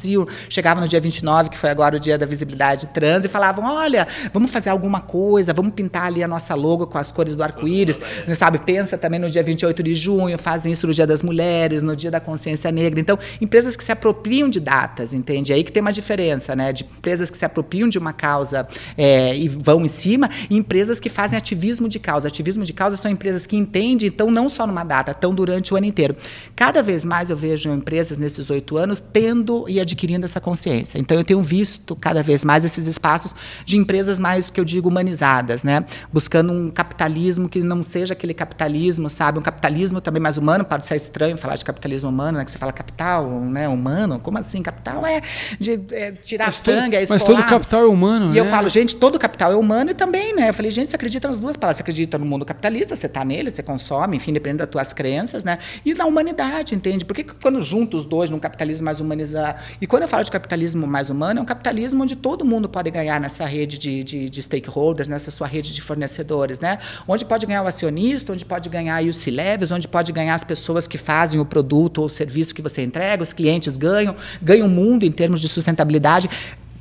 chegavam 0.50 0.82
no 0.82 0.88
dia 0.88 1.00
29, 1.00 1.50
que 1.50 1.58
foi 1.58 1.70
agora 1.70 1.96
o 1.96 2.00
dia 2.00 2.18
da 2.18 2.26
visibilidade 2.26 2.88
trans, 2.88 3.26
e 3.26 3.28
falavam, 3.28 3.66
olha, 3.66 4.08
vamos 4.34 4.52
fazer 4.52 4.70
alguma 4.70 5.02
coisa, 5.02 5.54
vamos 5.54 5.74
pintar 5.74 6.08
ali 6.08 6.24
a 6.24 6.28
nossa 6.28 6.56
logo 6.56 6.88
com 6.88 6.98
as 6.98 7.12
cores 7.12 7.36
do 7.36 7.44
arco-íris, 7.44 8.00
sabe, 8.36 8.60
pensa 8.60 8.98
também 8.98 9.20
no 9.20 9.30
dia 9.30 9.44
28 9.44 9.84
de 9.84 9.96
junho, 9.96 10.38
fazem 10.38 10.72
isso 10.72 10.88
no 10.88 10.94
dia 10.94 11.08
das 11.08 11.24
mulheres, 11.24 11.82
no 11.82 11.96
dia 11.96 12.12
da 12.12 12.20
consciência 12.20 12.72
negra. 12.72 13.00
Então, 13.00 13.18
empresas 13.42 13.76
que 13.76 13.84
se 13.84 13.92
apropriam 13.92 14.50
de 14.50 14.60
datas, 14.60 15.14
entende? 15.14 15.52
É 15.52 15.56
aí 15.56 15.64
que 15.64 15.72
tem 15.72 15.82
uma 15.82 15.94
diferença, 15.94 16.56
né, 16.56 16.72
de 16.74 16.84
empresas 16.84 17.30
que 17.30 17.38
se 17.38 17.46
apropriam 17.46 17.90
de 17.90 17.98
uma 17.98 18.14
causa 18.14 18.68
é, 18.98 19.36
e 19.36 19.48
vão 19.48 19.84
em 19.86 19.88
cima, 19.88 20.30
e 20.50 20.58
empresas 20.58 21.00
que 21.00 21.10
fazem 21.10 21.38
ativismo 21.38 21.88
de 21.88 22.00
causa. 22.00 22.28
Ativismo 22.28 22.64
de 22.64 22.74
causa 22.74 22.98
são 22.98 23.10
empresas 23.10 23.46
que 23.46 23.56
entendem, 23.56 24.08
então, 24.08 24.30
não 24.30 24.50
só 24.50 24.68
numa 24.68 24.84
data, 24.84 25.12
estão 25.12 25.34
durante 25.34 25.74
o 25.74 25.78
ano 25.78 25.86
inteiro. 25.86 26.16
Cada 26.56 26.82
vez 26.82 27.04
mais 27.06 27.30
eu 27.30 27.36
vejo 27.36 27.72
empresas 27.72 28.18
nesses 28.18 28.50
oito 28.50 28.78
anos 28.78 29.00
tendo 29.00 29.68
e 29.68 29.80
adquirindo 29.88 30.26
essa 30.26 30.40
consciência. 30.40 31.00
Então, 31.00 31.18
eu 31.18 31.24
tenho 31.24 31.42
visto 31.42 31.96
cada 31.96 32.22
vez 32.22 32.44
mais 32.44 32.66
esses 32.66 32.88
espaços 32.88 33.36
de 33.66 33.78
empresas 33.78 34.20
mais, 34.20 34.50
que 34.50 34.60
eu 34.60 34.66
digo, 34.66 34.90
humanizadas, 34.90 35.64
né? 35.64 35.86
buscando 36.12 36.52
um 36.54 36.70
capitalismo 36.70 37.50
que 37.50 37.62
não 37.62 37.84
seja 37.84 38.14
aquele 38.14 38.34
capitalismo, 38.34 39.10
sabe? 39.10 39.40
Um 39.40 39.42
capitalismo 39.42 40.02
também 40.02 40.22
mais 40.22 40.38
humano, 40.38 40.64
pode 40.66 40.86
ser 40.86 40.96
estranho 40.96 41.38
falar 41.38 41.56
de 41.56 41.66
capitalismo 41.66 42.10
humano, 42.10 42.38
né? 42.38 42.46
que 42.46 42.52
você 42.52 42.58
fala 42.58 42.72
capital 42.72 43.30
né? 43.30 43.68
humano. 43.68 44.20
Como 44.20 44.38
assim? 44.38 44.62
Capital 44.62 45.06
é 45.06 45.22
de 45.60 45.80
é 45.92 46.12
tirar 46.12 46.46
mas 46.46 46.56
sangue, 46.56 46.96
é 46.96 47.04
escolar. 47.04 47.20
Mas 47.20 47.24
todo 47.24 47.50
capital 47.50 47.84
é 47.84 47.88
humano, 47.88 48.26
E 48.28 48.36
né? 48.36 48.40
eu 48.40 48.46
falo, 48.46 48.70
gente, 48.70 48.96
todo 48.96 49.18
capital 49.18 49.52
é 49.52 49.56
humano 49.56 49.92
e 49.92 49.94
também, 49.94 50.36
né? 50.36 50.50
Eu 50.50 50.54
falei, 50.54 50.72
gente, 50.72 50.90
você 50.90 50.96
acredita 50.96 51.28
nas 51.28 51.40
duas 51.40 51.56
palavras. 51.56 51.78
Você 51.78 51.84
acredita 51.84 52.18
no 52.18 52.26
mundo 52.26 52.46
capitalista, 52.46 52.96
você 52.96 53.08
está 53.08 53.24
nele, 53.24 53.50
você 53.50 53.64
consome, 53.64 54.18
enfim, 54.18 54.34
depende 54.34 54.58
das 54.58 54.70
tuas 54.70 54.94
crenças, 54.94 55.44
né? 55.44 55.58
E 55.86 55.94
na 55.94 56.06
humanidade, 56.06 56.76
entende? 56.76 57.06
Porque 57.06 57.24
quando 57.24 57.62
junta 57.62 57.98
os 57.98 58.06
dois 58.06 58.30
num 58.30 58.40
capitalismo 58.40 58.86
mais 58.86 59.00
humanizado. 59.00 59.60
E 59.80 59.88
quando 59.88 60.04
eu 60.04 60.08
falo 60.08 60.24
de 60.24 60.32
capitalismo 60.32 60.88
mais 60.88 61.10
humano, 61.10 61.40
é 61.40 61.44
um 61.44 61.46
capitalismo 61.46 62.04
onde 62.04 62.16
todo 62.16 62.44
mundo 62.44 62.68
pode 62.68 62.90
ganhar 62.90 63.20
nessa 63.20 63.46
rede 63.46 63.78
de, 63.78 64.04
de, 64.04 64.30
de 64.30 64.44
stakeholders, 64.44 65.08
nessa 65.08 65.30
sua 65.32 65.48
rede 65.48 65.74
de 65.74 65.82
fornecedores, 65.82 66.60
né? 66.60 66.80
Onde 67.08 67.24
pode 67.26 67.46
ganhar 67.46 67.64
o 67.64 67.68
acionista, 67.68 68.34
onde 68.34 68.46
pode 68.46 68.70
ganhar 68.70 69.04
os 69.04 69.18
C-levels, 69.18 69.72
onde 69.72 69.88
pode 69.88 70.12
ganhar 70.12 70.34
as 70.34 70.44
pessoas 70.44 70.88
que 70.88 70.98
fazem 70.98 71.40
o 71.40 71.46
produto 71.46 72.00
ou 72.00 72.06
o 72.06 72.10
serviço 72.10 72.56
que 72.56 72.62
você 72.62 72.82
entrega, 72.84 73.22
os 73.22 73.34
clientes 73.34 73.78
ganham, 73.78 74.16
ganham 74.42 74.68
o 74.68 74.70
mundo 74.70 75.06
em 75.06 75.12
termos 75.12 75.42
de 75.42 75.48
sustentabilidade 75.48 76.30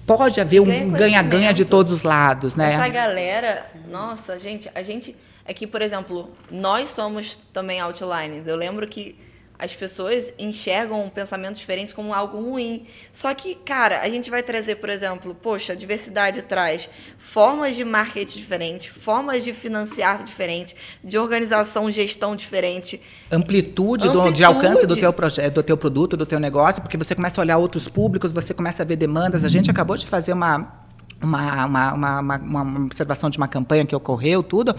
pode 0.06 0.40
haver 0.40 0.60
um 0.60 0.88
ganha-ganha 0.90 1.52
de 1.52 1.64
todos 1.64 1.92
os 1.92 2.02
lados, 2.04 2.54
né? 2.54 2.74
Essa 2.74 2.86
galera, 2.86 3.66
nossa, 3.90 4.38
gente, 4.38 4.70
a 4.72 4.80
gente 4.80 5.16
é 5.44 5.52
que, 5.52 5.66
por 5.66 5.82
exemplo, 5.82 6.30
nós 6.50 6.90
somos 6.90 7.38
também 7.52 7.80
outliners. 7.80 8.46
Eu 8.46 8.56
lembro 8.56 8.86
que 8.86 9.16
as 9.58 9.74
pessoas 9.74 10.32
enxergam 10.38 11.08
pensamentos 11.08 11.60
diferentes 11.60 11.92
como 11.92 12.12
algo 12.12 12.38
ruim. 12.38 12.86
Só 13.12 13.32
que, 13.34 13.54
cara, 13.54 14.00
a 14.00 14.08
gente 14.08 14.30
vai 14.30 14.42
trazer, 14.42 14.76
por 14.76 14.90
exemplo, 14.90 15.34
poxa, 15.34 15.72
a 15.72 15.76
diversidade 15.76 16.42
traz 16.42 16.88
formas 17.18 17.74
de 17.74 17.84
marketing 17.84 18.38
diferentes, 18.38 18.86
formas 18.88 19.44
de 19.44 19.52
financiar 19.52 20.22
diferentes, 20.22 20.74
de 21.02 21.18
organização, 21.18 21.90
gestão 21.90 22.36
diferente. 22.36 23.00
Amplitude, 23.30 24.06
Amplitude. 24.06 24.30
Do, 24.30 24.36
de 24.36 24.44
alcance 24.44 24.86
do 24.86 24.96
teu 24.96 25.12
projeto, 25.12 25.54
do 25.54 25.62
teu 25.62 25.76
produto, 25.76 26.16
do 26.16 26.26
teu 26.26 26.38
negócio, 26.38 26.82
porque 26.82 26.96
você 26.96 27.14
começa 27.14 27.40
a 27.40 27.42
olhar 27.42 27.58
outros 27.58 27.88
públicos, 27.88 28.32
você 28.32 28.52
começa 28.52 28.82
a 28.82 28.86
ver 28.86 28.96
demandas. 28.96 29.44
A 29.44 29.48
gente 29.48 29.70
acabou 29.70 29.96
de 29.96 30.06
fazer 30.06 30.32
uma 30.32 30.86
uma, 31.22 31.64
uma, 31.64 32.20
uma, 32.20 32.36
uma, 32.36 32.80
observação 32.84 33.30
de 33.30 33.38
uma 33.38 33.48
campanha 33.48 33.86
que 33.86 33.96
ocorreu, 33.96 34.42
tudo. 34.42 34.74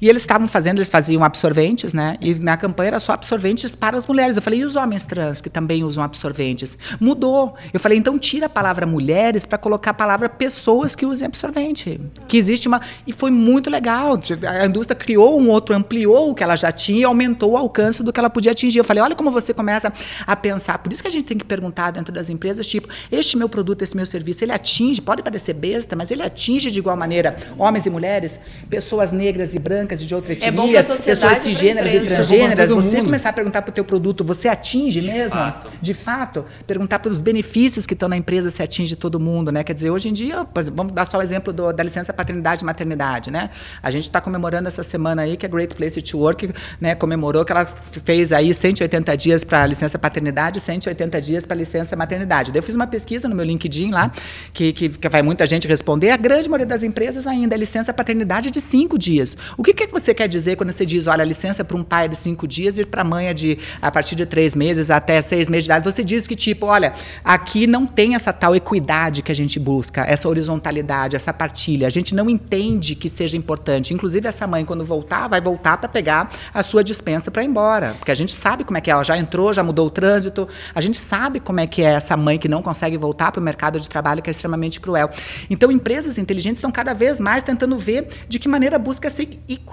E 0.00 0.08
eles 0.08 0.22
estavam 0.22 0.48
fazendo, 0.48 0.78
eles 0.78 0.88
faziam 0.88 1.22
absorventes, 1.22 1.92
né? 1.92 2.16
E 2.20 2.34
na 2.34 2.56
campanha 2.56 2.88
era 2.88 3.00
só 3.00 3.12
absorventes 3.12 3.74
para 3.74 3.98
as 3.98 4.06
mulheres. 4.06 4.36
Eu 4.36 4.42
falei, 4.42 4.60
e 4.60 4.64
os 4.64 4.74
homens 4.74 5.04
trans 5.04 5.40
que 5.40 5.50
também 5.50 5.84
usam 5.84 6.02
absorventes? 6.02 6.78
Mudou. 6.98 7.54
Eu 7.72 7.78
falei, 7.78 7.98
então 7.98 8.18
tira 8.18 8.46
a 8.46 8.48
palavra 8.48 8.86
mulheres 8.86 9.44
para 9.44 9.58
colocar 9.58 9.90
a 9.90 9.94
palavra 9.94 10.28
pessoas 10.28 10.94
que 10.94 11.04
usem 11.04 11.26
absorvente. 11.26 12.00
Que 12.26 12.38
existe 12.38 12.66
uma. 12.66 12.80
E 13.06 13.12
foi 13.12 13.30
muito 13.30 13.68
legal. 13.68 14.18
A 14.48 14.66
indústria 14.66 14.96
criou 14.98 15.38
um 15.38 15.48
outro, 15.48 15.74
ampliou 15.74 16.30
o 16.30 16.34
que 16.34 16.42
ela 16.42 16.56
já 16.56 16.72
tinha 16.72 17.00
e 17.00 17.04
aumentou 17.04 17.52
o 17.52 17.56
alcance 17.56 18.02
do 18.02 18.12
que 18.12 18.18
ela 18.18 18.30
podia 18.30 18.52
atingir. 18.52 18.78
Eu 18.78 18.84
falei, 18.84 19.02
olha 19.02 19.14
como 19.14 19.30
você 19.30 19.52
começa 19.52 19.92
a 20.26 20.34
pensar. 20.34 20.78
Por 20.78 20.92
isso 20.92 21.02
que 21.02 21.08
a 21.08 21.10
gente 21.10 21.26
tem 21.26 21.36
que 21.36 21.44
perguntar 21.44 21.90
dentro 21.90 22.12
das 22.12 22.30
empresas, 22.30 22.66
tipo, 22.66 22.88
este 23.12 23.36
meu 23.36 23.48
produto, 23.48 23.82
esse 23.82 23.96
meu 23.96 24.06
serviço, 24.06 24.44
ele 24.44 24.52
atinge, 24.52 25.02
pode 25.02 25.22
parecer 25.22 25.52
besta, 25.52 25.94
mas 25.94 26.10
ele 26.10 26.22
atinge 26.22 26.70
de 26.70 26.78
igual 26.78 26.96
maneira 26.96 27.36
homens 27.58 27.84
e 27.84 27.90
mulheres, 27.90 28.40
pessoas 28.68 29.12
negras 29.12 29.54
e 29.54 29.58
brancas 29.58 29.89
e 29.94 30.06
de 30.06 30.14
outra 30.14 30.32
etnia, 30.32 30.48
é 30.48 30.82
pessoas 30.82 31.38
cisgêneras 31.38 31.94
e 31.94 32.00
transgêneras. 32.00 32.70
Você 32.70 32.96
mundo. 32.96 33.06
começar 33.06 33.28
a 33.28 33.32
perguntar 33.32 33.62
para 33.62 33.70
o 33.70 33.72
teu 33.72 33.84
produto, 33.84 34.24
você 34.24 34.48
atinge 34.48 35.00
de 35.00 35.06
mesmo? 35.06 35.30
Fato. 35.36 35.70
De 35.80 35.94
fato. 35.94 36.44
Perguntar 36.66 36.98
pelos 36.98 37.18
benefícios 37.18 37.86
que 37.86 37.94
estão 37.94 38.08
na 38.08 38.16
empresa 38.16 38.50
se 38.50 38.62
atinge 38.62 38.96
todo 38.96 39.20
mundo, 39.20 39.52
né? 39.52 39.62
Quer 39.62 39.74
dizer, 39.74 39.90
hoje 39.90 40.08
em 40.08 40.12
dia, 40.12 40.46
vamos 40.72 40.92
dar 40.92 41.06
só 41.06 41.18
o 41.18 41.22
exemplo 41.22 41.52
do, 41.52 41.72
da 41.72 41.82
licença 41.82 42.12
paternidade 42.12 42.62
e 42.62 42.66
maternidade, 42.66 43.30
né? 43.30 43.50
A 43.82 43.90
gente 43.90 44.04
está 44.04 44.20
comemorando 44.20 44.66
essa 44.66 44.82
semana 44.82 45.22
aí 45.22 45.36
que 45.36 45.46
a 45.46 45.48
Great 45.48 45.74
Place 45.74 46.00
to 46.02 46.18
Work 46.18 46.52
né, 46.80 46.94
comemorou 46.94 47.44
que 47.44 47.52
ela 47.52 47.64
fez 47.64 48.32
aí 48.32 48.52
180 48.52 49.16
dias 49.16 49.44
para 49.44 49.64
licença 49.66 49.98
paternidade 49.98 50.58
e 50.58 50.60
180 50.60 51.20
dias 51.20 51.46
para 51.46 51.56
licença 51.56 51.94
maternidade. 51.94 52.50
Daí 52.50 52.58
eu 52.58 52.62
fiz 52.62 52.74
uma 52.74 52.86
pesquisa 52.86 53.28
no 53.28 53.36
meu 53.36 53.44
LinkedIn 53.44 53.92
lá, 53.92 54.10
que, 54.52 54.72
que, 54.72 54.88
que 54.88 55.08
vai 55.08 55.22
muita 55.22 55.46
gente 55.46 55.60
gente 55.60 55.68
responder, 55.68 56.10
a 56.10 56.16
grande 56.16 56.48
maioria 56.48 56.66
das 56.66 56.82
empresas 56.82 57.26
ainda 57.26 57.54
é 57.54 57.58
licença 57.58 57.92
paternidade 57.92 58.50
de 58.50 58.60
cinco 58.60 58.98
dias. 58.98 59.36
O 59.56 59.62
que, 59.62 59.74
que 59.74 59.79
você 59.86 60.14
quer 60.14 60.28
dizer 60.28 60.56
quando 60.56 60.72
você 60.72 60.86
diz, 60.86 61.06
olha, 61.06 61.24
licença 61.24 61.64
para 61.64 61.76
um 61.76 61.82
pai 61.82 62.06
é 62.06 62.08
de 62.08 62.16
cinco 62.16 62.46
dias 62.46 62.78
e 62.78 62.84
para 62.84 63.02
a 63.02 63.04
mãe 63.04 63.28
é 63.28 63.34
de 63.34 63.58
a 63.80 63.90
partir 63.90 64.14
de 64.16 64.26
três 64.26 64.54
meses 64.54 64.90
até 64.90 65.20
seis 65.20 65.48
meses 65.48 65.64
de 65.64 65.70
idade? 65.70 65.84
Você 65.84 66.02
diz 66.02 66.26
que, 66.26 66.36
tipo, 66.36 66.66
olha, 66.66 66.92
aqui 67.24 67.66
não 67.66 67.86
tem 67.86 68.14
essa 68.14 68.32
tal 68.32 68.54
equidade 68.54 69.22
que 69.22 69.32
a 69.32 69.34
gente 69.34 69.58
busca, 69.58 70.02
essa 70.02 70.28
horizontalidade, 70.28 71.16
essa 71.16 71.32
partilha. 71.32 71.86
A 71.86 71.90
gente 71.90 72.14
não 72.14 72.28
entende 72.28 72.94
que 72.94 73.08
seja 73.08 73.36
importante. 73.36 73.94
Inclusive, 73.94 74.26
essa 74.26 74.46
mãe, 74.46 74.64
quando 74.64 74.84
voltar, 74.84 75.28
vai 75.28 75.40
voltar 75.40 75.76
para 75.78 75.88
pegar 75.88 76.30
a 76.52 76.62
sua 76.62 76.82
dispensa 76.82 77.30
para 77.30 77.42
ir 77.42 77.46
embora. 77.46 77.94
Porque 77.98 78.10
a 78.10 78.14
gente 78.14 78.32
sabe 78.32 78.64
como 78.64 78.78
é 78.78 78.80
que 78.80 78.90
é. 78.90 78.92
Ela 78.92 79.04
já 79.04 79.16
entrou, 79.16 79.52
já 79.52 79.62
mudou 79.62 79.86
o 79.86 79.90
trânsito. 79.90 80.48
A 80.74 80.80
gente 80.80 80.98
sabe 80.98 81.40
como 81.40 81.60
é 81.60 81.66
que 81.66 81.82
é 81.82 81.92
essa 81.92 82.16
mãe 82.16 82.38
que 82.38 82.48
não 82.48 82.62
consegue 82.62 82.96
voltar 82.96 83.32
para 83.32 83.40
o 83.40 83.42
mercado 83.42 83.78
de 83.78 83.88
trabalho, 83.88 84.22
que 84.22 84.30
é 84.30 84.32
extremamente 84.32 84.80
cruel. 84.80 85.10
Então, 85.48 85.70
empresas 85.70 86.18
inteligentes 86.18 86.58
estão 86.58 86.70
cada 86.70 86.94
vez 86.94 87.20
mais 87.20 87.42
tentando 87.42 87.78
ver 87.78 88.08
de 88.28 88.38
que 88.38 88.48
maneira 88.48 88.78
busca 88.78 89.06
essa 89.06 89.22
equidade, 89.22 89.69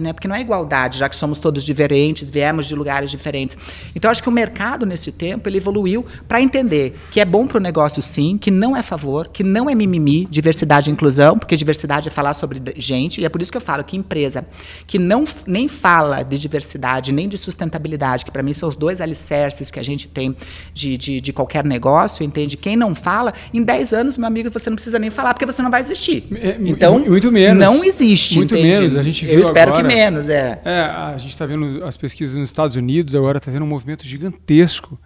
né? 0.00 0.12
Porque 0.12 0.28
não 0.28 0.34
é 0.34 0.40
igualdade, 0.40 0.98
já 0.98 1.08
que 1.08 1.16
somos 1.16 1.38
todos 1.38 1.64
diferentes, 1.64 2.30
viemos 2.30 2.66
de 2.66 2.74
lugares 2.74 3.10
diferentes. 3.10 3.56
Então, 3.94 4.10
acho 4.10 4.22
que 4.22 4.28
o 4.28 4.32
mercado, 4.32 4.86
nesse 4.86 5.12
tempo, 5.12 5.48
ele 5.48 5.58
evoluiu 5.58 6.04
para 6.26 6.40
entender 6.40 6.96
que 7.10 7.20
é 7.20 7.24
bom 7.24 7.46
para 7.46 7.58
o 7.58 7.60
negócio, 7.60 8.00
sim, 8.00 8.38
que 8.38 8.50
não 8.50 8.76
é 8.76 8.82
favor, 8.82 9.28
que 9.28 9.42
não 9.42 9.68
é 9.68 9.74
mimimi, 9.74 10.26
diversidade 10.26 10.90
e 10.90 10.92
inclusão, 10.92 11.38
porque 11.38 11.56
diversidade 11.56 12.08
é 12.08 12.10
falar 12.10 12.34
sobre 12.34 12.62
gente, 12.76 13.20
e 13.20 13.24
é 13.24 13.28
por 13.28 13.42
isso 13.42 13.50
que 13.50 13.56
eu 13.56 13.62
falo 13.62 13.84
que 13.84 13.96
empresa 13.96 14.46
que 14.86 14.98
não 14.98 15.24
nem 15.46 15.68
fala 15.68 16.22
de 16.22 16.38
diversidade, 16.38 17.12
nem 17.12 17.28
de 17.28 17.38
sustentabilidade, 17.38 18.24
que 18.24 18.30
para 18.30 18.42
mim 18.42 18.52
são 18.52 18.68
os 18.68 18.76
dois 18.76 19.00
alicerces 19.00 19.70
que 19.70 19.78
a 19.78 19.82
gente 19.82 20.08
tem 20.08 20.36
de, 20.72 20.96
de, 20.96 21.20
de 21.20 21.32
qualquer 21.32 21.64
negócio, 21.64 22.24
entende? 22.24 22.56
Quem 22.56 22.76
não 22.76 22.94
fala, 22.94 23.32
em 23.52 23.62
10 23.62 23.92
anos, 23.92 24.18
meu 24.18 24.26
amigo, 24.26 24.50
você 24.52 24.70
não 24.70 24.76
precisa 24.76 24.98
nem 24.98 25.10
falar, 25.10 25.34
porque 25.34 25.46
você 25.46 25.62
não 25.62 25.70
vai 25.70 25.80
existir. 25.80 26.24
É, 26.34 26.56
então, 26.60 26.98
muito 27.00 27.30
menos. 27.30 27.58
Não 27.58 27.84
existe. 27.84 28.36
Muito 28.36 28.54
entende? 28.54 28.80
menos. 28.80 28.96
A 28.96 29.02
gente 29.02 29.26
Eu 29.34 29.40
espero 29.40 29.72
agora, 29.72 29.88
que 29.88 29.94
menos, 29.94 30.28
é. 30.28 30.60
É, 30.64 30.80
a 30.80 31.16
gente 31.18 31.30
está 31.30 31.46
vendo 31.46 31.84
as 31.84 31.96
pesquisas 31.96 32.36
nos 32.36 32.48
Estados 32.48 32.76
Unidos, 32.76 33.14
agora 33.14 33.38
está 33.38 33.50
vendo 33.50 33.62
um 33.64 33.68
movimento 33.68 34.04
gigantesco 34.04 34.98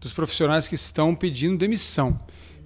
dos 0.00 0.12
profissionais 0.12 0.68
que 0.68 0.74
estão 0.74 1.14
pedindo 1.14 1.56
demissão. 1.56 2.18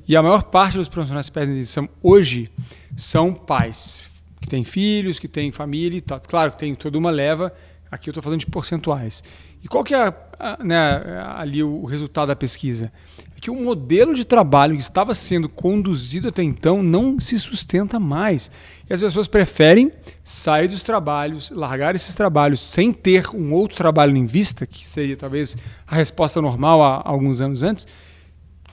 E 0.09 0.17
a 0.17 0.23
maior 0.23 0.45
parte 0.45 0.77
dos 0.79 0.89
profissionais 0.89 1.27
que 1.27 1.33
pedem 1.33 1.55
demissão 1.55 1.89
hoje 2.03 2.51
são 2.97 3.33
pais, 3.33 4.03
que 4.41 4.49
têm 4.49 4.65
filhos, 4.65 5.19
que 5.19 5.29
têm 5.29 5.51
família 5.51 5.99
e 5.99 6.01
tal. 6.01 6.21
Claro 6.21 6.53
que 6.53 6.59
tem 6.59 6.75
toda 6.75 6.97
uma 6.97 7.11
leva, 7.11 7.53
aqui 7.91 8.09
eu 8.09 8.13
estou 8.13 8.23
falando 8.23 8.41
de 8.41 8.47
percentuais. 8.47 9.23
E 9.63 9.69
qual 9.69 9.83
que 9.83 9.95
é 9.95 9.99
a, 9.99 10.15
a, 10.39 10.65
né, 10.65 11.23
ali 11.37 11.63
o, 11.63 11.83
o 11.83 11.85
resultado 11.87 12.29
da 12.29 12.37
pesquisa? 12.37 12.93
É 13.37 13.41
que 13.41 13.51
o 13.51 13.55
modelo 13.55 14.15
de 14.15 14.25
trabalho 14.25 14.77
que 14.77 14.83
estava 14.83 15.15
sendo 15.15 15.47
conduzido 15.47 16.29
até 16.29 16.43
então 16.43 16.83
não 16.83 17.21
se 17.21 17.39
sustenta 17.39 18.01
mais. 18.01 18.51
E 18.89 18.95
as 18.95 19.01
pessoas 19.01 19.29
preferem 19.29 19.93
sair 20.25 20.69
dos 20.69 20.83
trabalhos, 20.83 21.51
largar 21.51 21.95
esses 21.95 22.15
trabalhos 22.15 22.61
sem 22.61 22.93
ter 22.93 23.29
um 23.35 23.53
outro 23.53 23.77
trabalho 23.77 24.17
em 24.17 24.27
vista, 24.27 24.67
que 24.67 24.87
seria 24.87 25.17
talvez 25.17 25.57
a 25.87 25.95
resposta 25.95 26.41
normal 26.41 26.83
há 26.83 27.03
alguns 27.05 27.43
anos 27.43 27.63
antes, 27.63 27.87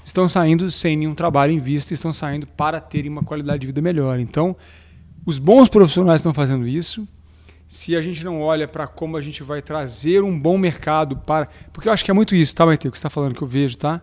estão 0.04 0.30
saindo 0.30 0.72
sem 0.72 0.96
nenhum 0.96 1.14
trabalho 1.14 1.52
em 1.52 1.60
vista, 1.60 1.94
estão 1.94 2.14
saindo 2.14 2.48
para 2.48 2.80
terem 2.80 3.12
uma 3.12 3.24
qualidade 3.24 3.60
de 3.60 3.68
vida 3.68 3.82
melhor. 3.82 4.18
Então, 4.18 4.56
os 5.26 5.40
bons 5.40 5.68
profissionais 5.68 6.22
estão 6.22 6.34
fazendo 6.34 6.66
isso, 6.66 7.06
se 7.68 7.96
a 7.96 8.02
gente 8.02 8.24
não 8.24 8.42
olha 8.42 8.68
para 8.68 8.88
como 8.88 9.18
a 9.18 9.22
gente 9.22 9.44
vai 9.44 9.62
trazer 9.62 10.22
um 10.22 10.38
bom 10.38 10.58
mercado 10.58 11.18
para. 11.18 11.50
Porque 11.72 11.90
eu 11.90 11.94
acho 11.94 12.06
que 12.06 12.12
é 12.12 12.14
muito 12.14 12.36
isso, 12.36 12.56
tá, 12.56 12.66
Maite? 12.66 12.88
O 12.88 12.92
que 12.92 12.98
você 12.98 13.00
está 13.00 13.10
falando 13.10 13.36
que 13.36 13.42
eu 13.42 13.48
vejo, 13.48 13.78
tá? 13.78 14.02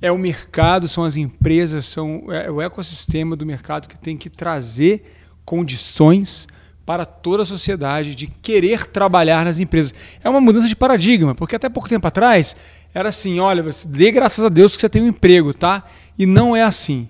É 0.00 0.12
o 0.12 0.18
mercado, 0.18 0.86
são 0.86 1.04
as 1.04 1.16
empresas, 1.16 1.86
são 1.86 2.24
é 2.30 2.50
o 2.50 2.60
ecossistema 2.60 3.34
do 3.34 3.46
mercado 3.46 3.88
que 3.88 3.98
tem 3.98 4.16
que 4.16 4.28
trazer 4.28 5.04
condições 5.44 6.46
para 6.84 7.04
toda 7.04 7.42
a 7.42 7.46
sociedade 7.46 8.14
de 8.14 8.28
querer 8.28 8.86
trabalhar 8.86 9.44
nas 9.44 9.58
empresas. 9.58 9.92
É 10.22 10.30
uma 10.30 10.40
mudança 10.40 10.68
de 10.68 10.76
paradigma, 10.76 11.34
porque 11.34 11.56
até 11.56 11.68
pouco 11.68 11.88
tempo 11.88 12.06
atrás 12.06 12.54
era 12.94 13.08
assim, 13.08 13.40
olha, 13.40 13.62
você 13.62 13.88
dê 13.88 14.12
graças 14.12 14.44
a 14.44 14.48
Deus 14.48 14.76
que 14.76 14.80
você 14.80 14.88
tem 14.88 15.02
um 15.02 15.08
emprego, 15.08 15.52
tá? 15.52 15.84
E 16.16 16.24
não 16.26 16.54
é 16.54 16.62
assim. 16.62 17.08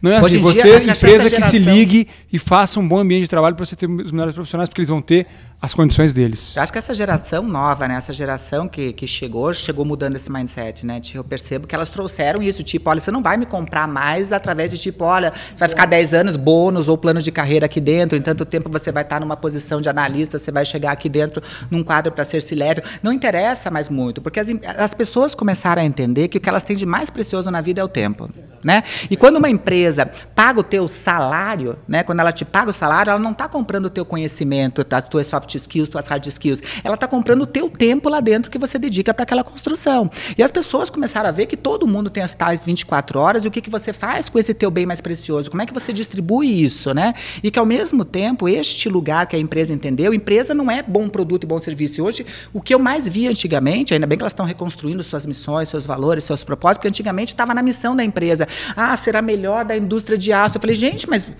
Não 0.00 0.10
é 0.10 0.16
assim, 0.16 0.38
você, 0.38 0.80
dia, 0.80 0.92
empresa 0.92 1.30
que 1.30 1.42
se 1.42 1.58
ligue 1.58 2.06
e 2.30 2.38
faça 2.38 2.78
um 2.78 2.86
bom 2.86 2.98
ambiente 2.98 3.22
de 3.22 3.28
trabalho 3.28 3.56
para 3.56 3.64
você 3.64 3.74
ter 3.74 3.88
os 3.88 4.12
melhores 4.12 4.34
profissionais, 4.34 4.68
porque 4.68 4.82
eles 4.82 4.90
vão 4.90 5.00
ter 5.00 5.26
as 5.64 5.72
condições 5.72 6.12
deles. 6.12 6.54
Eu 6.56 6.62
acho 6.62 6.70
que 6.70 6.78
essa 6.78 6.92
geração 6.92 7.42
nova, 7.42 7.88
né, 7.88 7.96
essa 7.96 8.12
geração 8.12 8.68
que, 8.68 8.92
que 8.92 9.06
chegou, 9.06 9.52
chegou 9.54 9.82
mudando 9.82 10.14
esse 10.14 10.30
mindset, 10.30 10.84
né? 10.84 11.00
Eu 11.14 11.24
percebo 11.24 11.66
que 11.66 11.74
elas 11.74 11.88
trouxeram 11.88 12.42
isso, 12.42 12.62
tipo, 12.62 12.90
olha, 12.90 13.00
você 13.00 13.10
não 13.10 13.22
vai 13.22 13.38
me 13.38 13.46
comprar 13.46 13.88
mais 13.88 14.30
através 14.30 14.70
de 14.70 14.76
tipo, 14.76 15.04
olha, 15.04 15.32
você 15.32 15.58
vai 15.58 15.68
ficar 15.70 15.86
10 15.86 16.12
anos 16.12 16.36
bônus 16.36 16.86
ou 16.86 16.98
plano 16.98 17.22
de 17.22 17.32
carreira 17.32 17.64
aqui 17.64 17.80
dentro, 17.80 18.18
em 18.18 18.20
tanto 18.20 18.44
tempo 18.44 18.70
você 18.70 18.92
vai 18.92 19.04
estar 19.04 19.20
numa 19.20 19.36
posição 19.38 19.80
de 19.80 19.88
analista, 19.88 20.36
você 20.36 20.52
vai 20.52 20.66
chegar 20.66 20.92
aqui 20.92 21.08
dentro 21.08 21.42
num 21.70 21.82
quadro 21.82 22.12
para 22.12 22.24
ser 22.24 22.42
C-level. 22.42 22.84
Não 23.02 23.10
interessa 23.10 23.70
mais 23.70 23.88
muito, 23.88 24.20
porque 24.20 24.38
as, 24.38 24.48
as 24.76 24.92
pessoas 24.92 25.34
começaram 25.34 25.80
a 25.80 25.84
entender 25.84 26.28
que 26.28 26.36
o 26.36 26.40
que 26.40 26.48
elas 26.48 26.62
têm 26.62 26.76
de 26.76 26.84
mais 26.84 27.08
precioso 27.08 27.50
na 27.50 27.62
vida 27.62 27.80
é 27.80 27.84
o 27.84 27.88
tempo, 27.88 28.28
né? 28.62 28.82
E 29.10 29.16
quando 29.16 29.38
uma 29.38 29.48
empresa 29.48 30.10
paga 30.34 30.60
o 30.60 30.62
teu 30.62 30.86
salário, 30.86 31.78
né? 31.88 32.02
Quando 32.02 32.20
ela 32.20 32.32
te 32.32 32.44
paga 32.44 32.68
o 32.68 32.74
salário, 32.74 33.10
ela 33.10 33.18
não 33.18 33.32
está 33.32 33.48
comprando 33.48 33.86
o 33.86 33.90
teu 33.90 34.04
conhecimento, 34.04 34.86
as 34.90 35.04
tuas 35.04 35.26
soft 35.26 35.53
skills, 35.54 35.88
tuas 35.88 36.06
hard 36.06 36.26
skills. 36.26 36.62
Ela 36.82 36.94
está 36.94 37.06
comprando 37.06 37.42
o 37.42 37.46
teu 37.46 37.68
tempo 37.68 38.08
lá 38.08 38.20
dentro 38.20 38.50
que 38.50 38.58
você 38.58 38.78
dedica 38.78 39.12
para 39.12 39.22
aquela 39.22 39.44
construção. 39.44 40.10
E 40.36 40.42
as 40.42 40.50
pessoas 40.50 40.90
começaram 40.90 41.28
a 41.28 41.32
ver 41.32 41.46
que 41.46 41.56
todo 41.56 41.86
mundo 41.86 42.10
tem 42.10 42.22
as 42.22 42.34
tais 42.34 42.64
24 42.64 43.18
horas 43.18 43.44
e 43.44 43.48
o 43.48 43.50
que, 43.50 43.60
que 43.60 43.70
você 43.70 43.92
faz 43.92 44.28
com 44.28 44.38
esse 44.38 44.54
teu 44.54 44.70
bem 44.70 44.86
mais 44.86 45.00
precioso? 45.00 45.50
Como 45.50 45.62
é 45.62 45.66
que 45.66 45.74
você 45.74 45.92
distribui 45.92 46.62
isso, 46.62 46.92
né? 46.94 47.14
E 47.42 47.50
que 47.50 47.58
ao 47.58 47.66
mesmo 47.66 48.04
tempo, 48.04 48.48
este 48.48 48.88
lugar 48.88 49.26
que 49.26 49.36
a 49.36 49.38
empresa 49.38 49.72
entendeu, 49.72 50.12
empresa 50.14 50.54
não 50.54 50.70
é 50.70 50.82
bom 50.82 51.08
produto 51.08 51.44
e 51.44 51.46
bom 51.46 51.58
serviço. 51.58 52.02
Hoje, 52.02 52.26
o 52.52 52.60
que 52.60 52.74
eu 52.74 52.78
mais 52.78 53.06
vi 53.06 53.26
antigamente, 53.26 53.94
ainda 53.94 54.06
bem 54.06 54.16
que 54.16 54.22
elas 54.22 54.32
estão 54.32 54.46
reconstruindo 54.46 55.02
suas 55.02 55.26
missões, 55.26 55.68
seus 55.68 55.86
valores, 55.86 56.24
seus 56.24 56.44
propósitos, 56.44 56.78
porque 56.78 56.88
antigamente 56.88 57.32
estava 57.32 57.54
na 57.54 57.62
missão 57.62 57.94
da 57.94 58.04
empresa. 58.04 58.46
Ah, 58.76 58.96
será 58.96 59.20
melhor 59.20 59.64
da 59.64 59.76
indústria 59.76 60.16
de 60.16 60.32
aço. 60.32 60.56
Eu 60.56 60.60
falei, 60.60 60.76
gente, 60.76 61.08
mas 61.08 61.30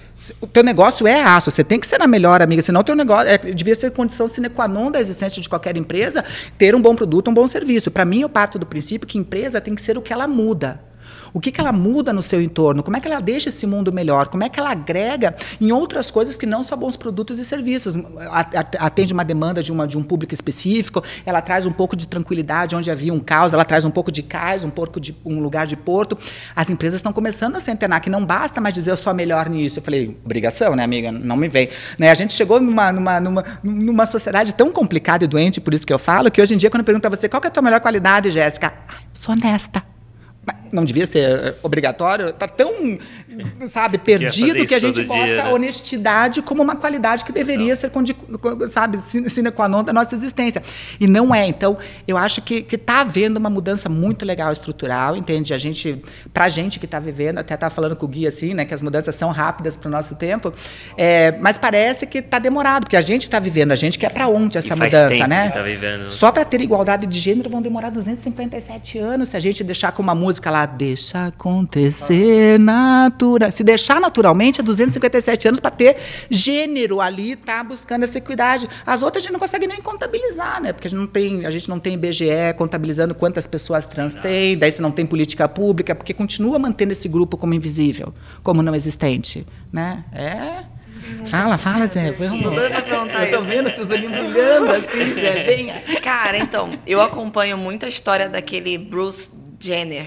o 0.41 0.47
teu 0.47 0.63
negócio 0.63 1.07
é 1.07 1.23
aço, 1.23 1.51
você 1.51 1.65
tem 1.65 1.79
que 1.79 1.87
ser 1.87 2.01
a 2.01 2.07
melhor 2.07 2.41
amiga, 2.41 2.63
senão 2.63 2.81
o 2.81 2.85
teu 2.85 2.95
negócio 2.95 3.29
é, 3.29 3.39
devia 3.39 3.75
ser 3.75 3.91
condição 4.05 4.29
sine 4.29 4.49
qua 4.49 4.69
non 4.69 4.91
da 4.91 5.01
existência 5.01 5.41
de 5.41 5.49
qualquer 5.49 5.77
empresa 5.77 6.25
ter 6.59 6.75
um 6.75 6.81
bom 6.81 6.95
produto, 6.95 7.31
um 7.31 7.35
bom 7.35 7.47
serviço. 7.47 7.91
Para 7.91 8.05
mim, 8.05 8.21
eu 8.21 8.29
parto 8.29 8.59
do 8.59 8.67
princípio 8.67 9.09
que 9.09 9.19
empresa 9.19 9.61
tem 9.61 9.75
que 9.75 9.83
ser 9.83 9.97
o 9.97 10.03
que 10.03 10.13
ela 10.13 10.29
muda. 10.29 10.81
O 11.35 11.41
que, 11.41 11.51
que 11.51 11.61
ela 11.61 11.73
muda 11.73 12.13
no 12.13 12.23
seu 12.23 12.41
entorno? 12.41 12.81
Como 12.81 12.97
é 12.97 13.01
que 13.01 13.09
ela 13.09 13.19
deixa 13.19 13.49
esse 13.49 13.67
mundo 13.67 13.93
melhor? 13.93 14.29
Como 14.29 14.45
é 14.45 14.49
que 14.49 14.61
ela 14.61 14.71
agrega 14.71 15.35
em 15.61 15.73
outras 15.73 16.09
coisas 16.09 16.37
que 16.37 16.47
não 16.47 16.63
só 16.63 16.77
bons 16.77 16.97
produtos 16.97 17.41
e 17.41 17.45
serviços? 17.45 17.97
Atende 18.79 19.13
uma 19.13 19.25
demanda 19.25 19.61
de, 19.61 19.73
uma, 19.73 19.85
de 19.85 19.99
um 19.99 20.05
público 20.05 20.33
específico, 20.33 21.03
ela 21.27 21.43
traz 21.43 21.67
um 21.67 21.73
pouco 21.73 21.97
de 21.97 22.07
tranquilidade 22.07 22.77
onde 22.77 22.89
havia 22.89 23.13
um 23.13 23.19
caos, 23.19 23.53
ela 23.53 23.65
traz 23.65 23.85
um 23.85 23.91
pouco 23.91 24.13
de 24.13 24.23
cais, 24.23 24.63
um 24.63 24.71
pouco 24.71 25.01
de 25.01 25.17
um 25.25 25.41
lugar 25.41 25.67
de 25.67 25.77
porto. 25.77 26.17
As 26.55 26.71
empresas 26.71 27.01
estão 27.01 27.13
começando 27.13 27.57
a 27.57 27.61
se 27.61 27.69
antenar 27.69 28.01
que 28.01 28.09
não 28.09 28.25
basta 28.25 28.61
mais 28.61 28.73
dizer 28.73 28.93
eu 28.93 28.97
sou 28.97 29.11
a 29.11 29.15
melhor 29.15 29.49
nisso. 29.49 29.81
Eu 29.81 29.83
falei, 29.83 30.17
obrigação, 30.25 30.77
né, 30.77 30.85
amiga? 30.85 31.11
Não 31.11 31.37
me 31.37 31.49
vem. 31.49 31.69
Né? 31.99 32.13
A 32.13 32.15
gente 32.15 32.33
chegou 32.33 32.61
numa, 32.61 32.93
numa, 32.93 33.19
numa, 33.19 33.45
numa 33.61 34.07
sociedade 34.07 34.55
tão 34.55 34.71
complicada 34.71 35.25
e 35.25 35.27
doente, 35.27 35.61
por 35.61 35.75
isso 35.75 35.85
que 35.85 35.93
eu 35.93 35.99
falo, 35.99 36.31
que 36.31 36.41
hoje 36.41 36.55
em 36.55 36.57
dia, 36.57 36.71
quando 36.71 36.83
eu 36.83 36.85
pergunto 36.85 37.03
para 37.03 37.17
você 37.17 37.29
qual 37.29 37.43
é 37.43 37.49
a 37.49 37.51
tua 37.51 37.63
melhor 37.63 37.81
qualidade, 37.81 38.31
Jéssica, 38.31 38.73
sou 39.13 39.35
honesta 39.35 39.94
não 40.75 40.85
devia 40.85 41.07
ser 41.07 41.31
eh, 41.31 41.55
obrigatório, 41.63 42.31
está 42.31 42.49
tão, 42.49 42.99
sabe, 43.69 43.99
perdido 43.99 44.65
que 44.67 44.75
a 44.75 44.79
gente 44.79 45.05
coloca 45.05 45.27
dia, 45.27 45.37
né? 45.37 45.43
a 45.43 45.53
honestidade 45.53 46.43
como 46.43 46.63
uma 46.63 46.75
qualidade 46.75 47.25
que 47.25 47.33
deveria 47.33 47.75
não. 47.75 47.77
ser, 47.77 47.91
sabe, 48.71 48.99
sine 48.99 49.51
qua 49.53 49.69
non 49.69 49.85
da 49.85 49.93
nossa 49.93 50.15
existência. 50.15 50.63
E 50.99 51.07
não 51.07 51.35
é. 51.35 51.47
Então, 51.47 51.79
eu 52.07 52.17
acho 52.17 52.43
que 52.43 52.67
está 52.71 53.01
havendo 53.01 53.39
uma 53.39 53.49
mudança 53.49 53.89
muito 53.89 54.25
legal 54.25 54.53
estrutural, 54.53 55.17
entende? 55.17 55.55
A 55.55 55.59
gente, 55.59 56.03
para 56.33 56.47
a 56.47 56.49
gente 56.49 56.79
que 56.81 56.87
está 56.87 56.99
vivendo, 56.99 57.39
até 57.39 57.55
estava 57.55 57.73
falando 57.73 57.95
com 57.95 58.07
o 58.07 58.09
Gui 58.09 58.27
assim, 58.27 58.53
né, 58.53 58.65
que 58.65 58.75
as 58.75 58.83
mudanças 58.83 59.15
são 59.15 59.31
rápidas 59.31 59.77
para 59.77 59.89
o 59.89 59.91
nosso 59.91 60.17
tempo, 60.17 60.53
é, 60.97 61.39
mas 61.41 61.57
parece 61.57 62.07
que 62.07 62.19
está 62.19 62.39
demorado, 62.41 62.85
porque 62.85 62.97
a 62.97 63.01
gente 63.01 63.23
está 63.23 63.39
vivendo, 63.39 63.71
a 63.71 63.77
gente 63.77 63.99
quer 63.99 64.11
para 64.11 64.27
onde 64.29 64.59
essa 64.59 64.75
mudança, 64.75 65.27
né? 65.29 65.51
Tá 65.51 65.63
Só 66.09 66.33
para 66.33 66.45
ter 66.45 66.61
igualdade 66.61 67.07
de 67.07 67.21
gênero 67.21 67.49
vão 67.49 67.63
demorar 67.63 67.91
257 67.91 68.99
anos 68.99 69.29
se 69.29 69.37
a 69.37 69.41
gente 69.41 69.63
deixar 69.63 69.93
com 69.93 70.03
uma 70.03 70.15
música 70.15 70.51
lá 70.51 70.64
deixa 70.67 71.27
acontecer 71.27 72.59
natural. 72.59 73.51
Se 73.53 73.63
deixar 73.63 74.01
naturalmente, 74.01 74.61
é 74.61 74.63
257 74.63 75.49
anos 75.49 75.61
para 75.61 75.71
ter 75.71 75.97
gênero 76.31 77.01
ali, 77.01 77.37
tá 77.37 77.63
buscando 77.63 78.05
essa 78.05 78.19
equidade. 78.19 78.69
As 78.87 79.03
outras 79.03 79.23
a 79.23 79.25
gente 79.25 79.33
não 79.33 79.41
consegue 79.41 79.67
nem 79.67 79.81
contabilizar, 79.81 80.61
né? 80.61 80.73
Porque 80.73 80.89
a 80.89 80.91
gente 80.91 80.99
não 80.99 81.07
tem, 81.07 81.47
a 81.47 81.51
gente 81.51 81.69
não 81.69 81.79
tem 81.79 81.95
IBGE 81.95 82.55
contabilizando 82.57 83.15
quantas 83.15 83.47
pessoas 83.47 83.87
trans 83.87 84.15
tem, 84.15 84.57
daí 84.57 84.71
se 84.73 84.83
não 84.83 84.91
tem 84.91 85.07
política 85.07 85.49
pública, 85.49 85.95
porque 85.95 86.13
continua 86.13 86.59
mantendo 86.59 86.93
esse 86.93 87.09
grupo 87.09 87.37
como 87.37 87.55
invisível, 87.55 88.13
como 88.43 88.63
não 88.63 88.75
existente, 88.75 89.47
né? 89.73 90.05
É 90.13 90.75
Fala, 91.27 91.59
fala, 91.59 91.87
Zé. 91.87 92.11
Vamos. 92.13 92.43
Tô 92.43 92.51
doida 92.51 92.71
pra 92.71 92.83
perguntar 92.83 93.27
Eu 93.27 93.39
tô 93.39 93.45
vendo 93.45 93.71
seus 93.71 93.91
olhinhos 93.91 94.13
brilhando 94.13 94.73
assim, 94.73 95.15
Zé. 95.15 95.45
Venha. 95.45 95.83
Cara, 96.03 96.39
então, 96.39 96.79
eu 96.87 97.01
acompanho 97.01 97.59
muito 97.59 97.85
a 97.85 97.89
história 97.89 98.29
daquele 98.29 98.79
Bruce 98.79 99.31
Jenner. 99.61 100.07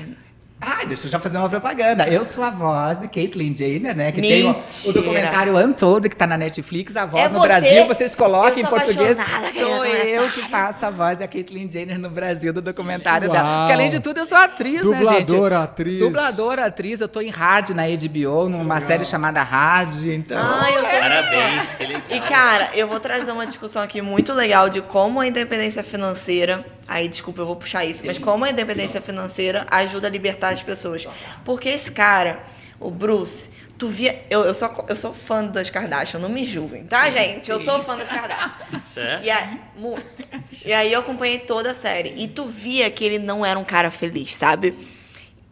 Ai, 0.59 0.87
deixa 0.87 1.05
eu 1.05 1.11
já 1.11 1.19
fazer 1.19 1.37
uma 1.37 1.47
propaganda. 1.47 2.07
Eu 2.07 2.25
sou 2.25 2.43
a 2.43 2.49
voz 2.49 2.97
de 2.97 3.07
Caitlyn 3.07 3.55
Jenner, 3.55 3.95
né? 3.95 4.11
Que 4.11 4.21
Mentira. 4.21 4.53
tem 4.55 4.63
o, 4.85 4.89
o 4.89 4.93
documentário 4.93 5.55
Untold, 5.55 6.09
que 6.09 6.15
está 6.15 6.25
na 6.25 6.35
Netflix. 6.35 6.97
A 6.97 7.05
voz 7.05 7.25
é 7.25 7.29
no 7.29 7.39
você? 7.39 7.47
Brasil, 7.47 7.87
vocês 7.87 8.15
colocam 8.15 8.59
em 8.59 8.65
português. 8.65 9.17
Sou 9.53 9.85
eu 9.85 10.31
que 10.31 10.41
faço 10.49 10.83
a 10.83 10.89
voz 10.89 11.17
da 11.19 11.27
Caitlyn 11.27 11.69
Jenner 11.69 11.99
no 11.99 12.09
Brasil, 12.09 12.51
do 12.51 12.61
documentário 12.61 13.27
Uau. 13.27 13.37
dela. 13.37 13.59
Porque 13.59 13.73
além 13.73 13.89
de 13.89 13.99
tudo, 13.99 14.17
eu 14.19 14.25
sou 14.25 14.37
atriz, 14.37 14.81
Dubladora, 14.81 15.11
né, 15.11 15.17
gente? 15.19 15.27
Dubladora, 15.27 15.63
atriz. 15.63 15.99
Dubladora, 15.99 16.65
atriz. 16.65 17.01
Eu 17.01 17.07
tô 17.07 17.21
em 17.21 17.29
Hard 17.29 17.69
na 17.69 17.83
HBO, 17.83 18.49
numa 18.49 18.75
Legal. 18.75 18.87
série 18.87 19.05
chamada 19.05 19.43
Hard. 19.43 20.05
Então... 20.05 20.37
Ai, 20.41 20.75
eu 20.75 20.81
sou... 20.81 20.99
Parabéns. 20.99 21.77
E, 22.09 22.19
cara, 22.21 22.69
eu 22.73 22.87
vou 22.87 22.99
trazer 22.99 23.31
uma 23.31 23.45
discussão 23.45 23.83
aqui 23.83 24.01
muito 24.01 24.33
legal 24.33 24.69
de 24.69 24.81
como 24.81 25.19
a 25.19 25.27
independência 25.27 25.83
financeira 25.83 26.65
Aí, 26.87 27.07
desculpa, 27.07 27.41
eu 27.41 27.45
vou 27.45 27.55
puxar 27.55 27.83
isso. 27.83 28.05
Mas 28.05 28.17
como 28.17 28.45
a 28.45 28.49
independência 28.49 29.01
financeira 29.01 29.65
ajuda 29.69 30.07
a 30.07 30.09
libertar 30.09 30.49
as 30.49 30.63
pessoas? 30.63 31.07
Porque 31.43 31.67
esse 31.67 31.91
cara, 31.91 32.43
o 32.79 32.89
Bruce, 32.89 33.49
tu 33.77 33.87
via. 33.87 34.25
Eu, 34.29 34.45
eu, 34.45 34.53
sou, 34.53 34.85
eu 34.87 34.95
sou 34.95 35.13
fã 35.13 35.45
das 35.45 35.69
Kardashian, 35.69 36.19
não 36.19 36.29
me 36.29 36.45
julguem, 36.45 36.85
tá, 36.85 37.09
gente? 37.09 37.49
Eu 37.51 37.59
sou 37.59 37.81
fã 37.83 37.97
das 37.97 38.07
Kardashian. 38.07 38.81
Certo? 38.87 39.25
E 39.25 39.29
aí, 39.29 39.61
muito. 39.75 40.23
E 40.65 40.73
aí 40.73 40.91
eu 40.91 40.99
acompanhei 41.01 41.39
toda 41.39 41.71
a 41.71 41.73
série. 41.73 42.13
E 42.17 42.27
tu 42.27 42.45
via 42.45 42.89
que 42.89 43.03
ele 43.03 43.19
não 43.19 43.45
era 43.45 43.59
um 43.59 43.65
cara 43.65 43.91
feliz, 43.91 44.33
sabe? 44.33 44.75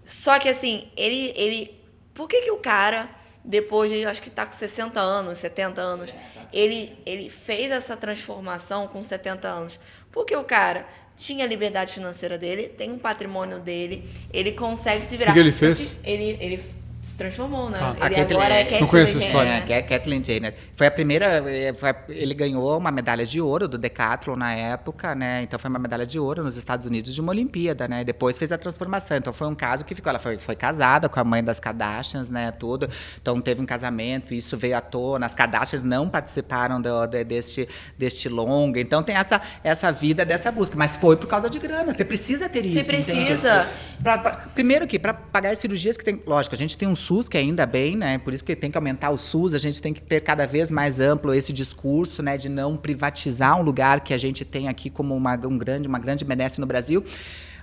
Só 0.05 0.39
que 0.39 0.49
assim, 0.49 0.87
ele. 0.95 1.33
ele 1.35 1.71
por 2.13 2.29
que, 2.29 2.41
que 2.41 2.51
o 2.51 2.57
cara, 2.57 3.09
depois 3.43 3.91
de, 3.91 4.05
acho 4.05 4.21
que 4.21 4.29
tá 4.29 4.45
com 4.45 4.53
60 4.53 4.99
anos, 5.01 5.37
70 5.39 5.81
anos, 5.81 6.15
ele, 6.53 6.97
ele 7.05 7.29
fez 7.29 7.69
essa 7.71 7.97
transformação 7.97 8.87
com 8.87 9.03
70 9.03 9.47
anos? 9.47 9.79
Porque 10.15 10.33
o 10.33 10.45
cara 10.45 10.87
tinha 11.17 11.43
a 11.43 11.47
liberdade 11.47 11.91
financeira 11.91 12.37
dele, 12.37 12.69
tem 12.69 12.89
um 12.89 12.97
patrimônio 12.97 13.59
dele, 13.59 14.09
ele 14.31 14.53
consegue 14.53 15.05
se 15.05 15.17
virar. 15.17 15.31
O 15.31 15.33
que 15.33 15.39
ele 15.41 15.51
fez? 15.51 15.97
Ele, 16.05 16.37
ele 16.39 16.63
se 17.05 17.15
transformou, 17.15 17.69
né? 17.69 17.77
Ah, 17.79 17.85
a 18.01 18.05
ele 18.07 18.15
Caitlyn- 18.15 18.37
agora 18.37 18.53
é 18.55 18.63
Não 18.63 18.69
Caitlyn 18.69 18.87
conheço 18.87 19.17
a 19.17 19.21
Jenner, 19.21 19.27
história. 19.27 19.63
É, 19.69 19.77
é 19.77 19.81
Kathleen 19.81 20.23
Jenner. 20.23 20.53
Foi 20.75 20.87
a 20.87 20.91
primeira. 20.91 21.25
eh, 21.49 21.73
foi 21.73 21.89
a- 21.89 21.95
ele 22.09 22.33
ganhou 22.33 22.77
uma 22.77 22.91
medalha 22.91 23.25
de 23.25 23.39
ouro 23.39 23.67
do 23.67 23.77
Decathlon 23.77 24.35
na 24.35 24.53
época, 24.53 25.13
né? 25.13 25.41
Então 25.43 25.59
foi 25.59 25.69
uma 25.69 25.79
medalha 25.79 26.05
de 26.05 26.19
ouro 26.19 26.43
nos 26.43 26.57
Estados 26.57 26.85
Unidos 26.85 27.13
de 27.13 27.21
uma 27.21 27.31
Olimpíada, 27.31 27.87
né? 27.87 28.03
Depois 28.03 28.37
fez 28.37 28.51
a 28.51 28.57
transformação. 28.57 29.17
Então 29.17 29.31
foi 29.31 29.47
um 29.47 29.55
caso 29.55 29.85
que 29.85 29.93
ficou. 29.93 30.09
Ela 30.09 30.19
foi, 30.19 30.37
foi 30.37 30.55
casada 30.55 31.07
com 31.07 31.19
a 31.19 31.23
mãe 31.23 31.43
das 31.43 31.59
Kardashians, 31.59 32.29
né? 32.29 32.51
Tudo. 32.51 32.89
Então 33.21 33.39
teve 33.39 33.61
um 33.61 33.65
casamento, 33.65 34.33
isso 34.33 34.57
veio 34.57 34.75
à 34.77 34.81
tona. 34.81 35.25
As 35.25 35.35
Kardashians 35.35 35.83
não 35.83 36.09
participaram 36.09 36.81
do, 36.81 37.05
de- 37.07 37.23
deste, 37.23 37.69
deste 37.97 38.27
longa. 38.29 38.79
Então 38.79 39.03
tem 39.03 39.15
essa, 39.15 39.41
essa 39.63 39.91
vida 39.91 40.25
dessa 40.25 40.51
busca. 40.51 40.75
Mas 40.75 40.95
foi 40.95 41.15
por 41.17 41.27
causa 41.27 41.49
de 41.49 41.59
grana. 41.59 41.93
Você 41.93 42.03
precisa 42.03 42.49
ter 42.49 42.63
Você 42.63 42.79
isso. 42.81 42.91
entende? 42.91 43.25
precisa. 43.25 43.67
Pra- 44.01 44.17
pra- 44.17 44.31
primeiro 44.53 44.87
que 44.87 44.97
para 44.97 45.13
pagar 45.13 45.51
as 45.51 45.59
cirurgias 45.59 45.95
que 45.97 46.03
tem, 46.03 46.21
lógico, 46.25 46.55
a 46.55 46.57
gente 46.57 46.77
tem 46.77 46.87
um 46.87 46.94
SUS 46.95 47.27
que 47.27 47.37
ainda 47.37 47.65
bem, 47.65 47.95
né? 47.95 48.17
Por 48.17 48.33
isso 48.33 48.43
que 48.43 48.55
tem 48.55 48.71
que 48.71 48.77
aumentar 48.77 49.09
o 49.09 49.17
SUS, 49.17 49.53
a 49.53 49.57
gente 49.57 49.81
tem 49.81 49.93
que 49.93 50.01
ter 50.01 50.21
cada 50.21 50.45
vez 50.45 50.71
mais 50.71 50.99
amplo 50.99 51.33
esse 51.33 51.51
discurso, 51.51 52.21
né, 52.21 52.37
de 52.37 52.49
não 52.49 52.77
privatizar 52.77 53.59
um 53.59 53.63
lugar 53.63 54.01
que 54.01 54.13
a 54.13 54.17
gente 54.17 54.45
tem 54.45 54.67
aqui 54.67 54.89
como 54.89 55.15
uma, 55.15 55.33
um 55.45 55.57
grande, 55.57 55.87
uma 55.87 55.99
grande 55.99 56.23
benesse 56.23 56.59
no 56.59 56.65
Brasil. 56.65 57.03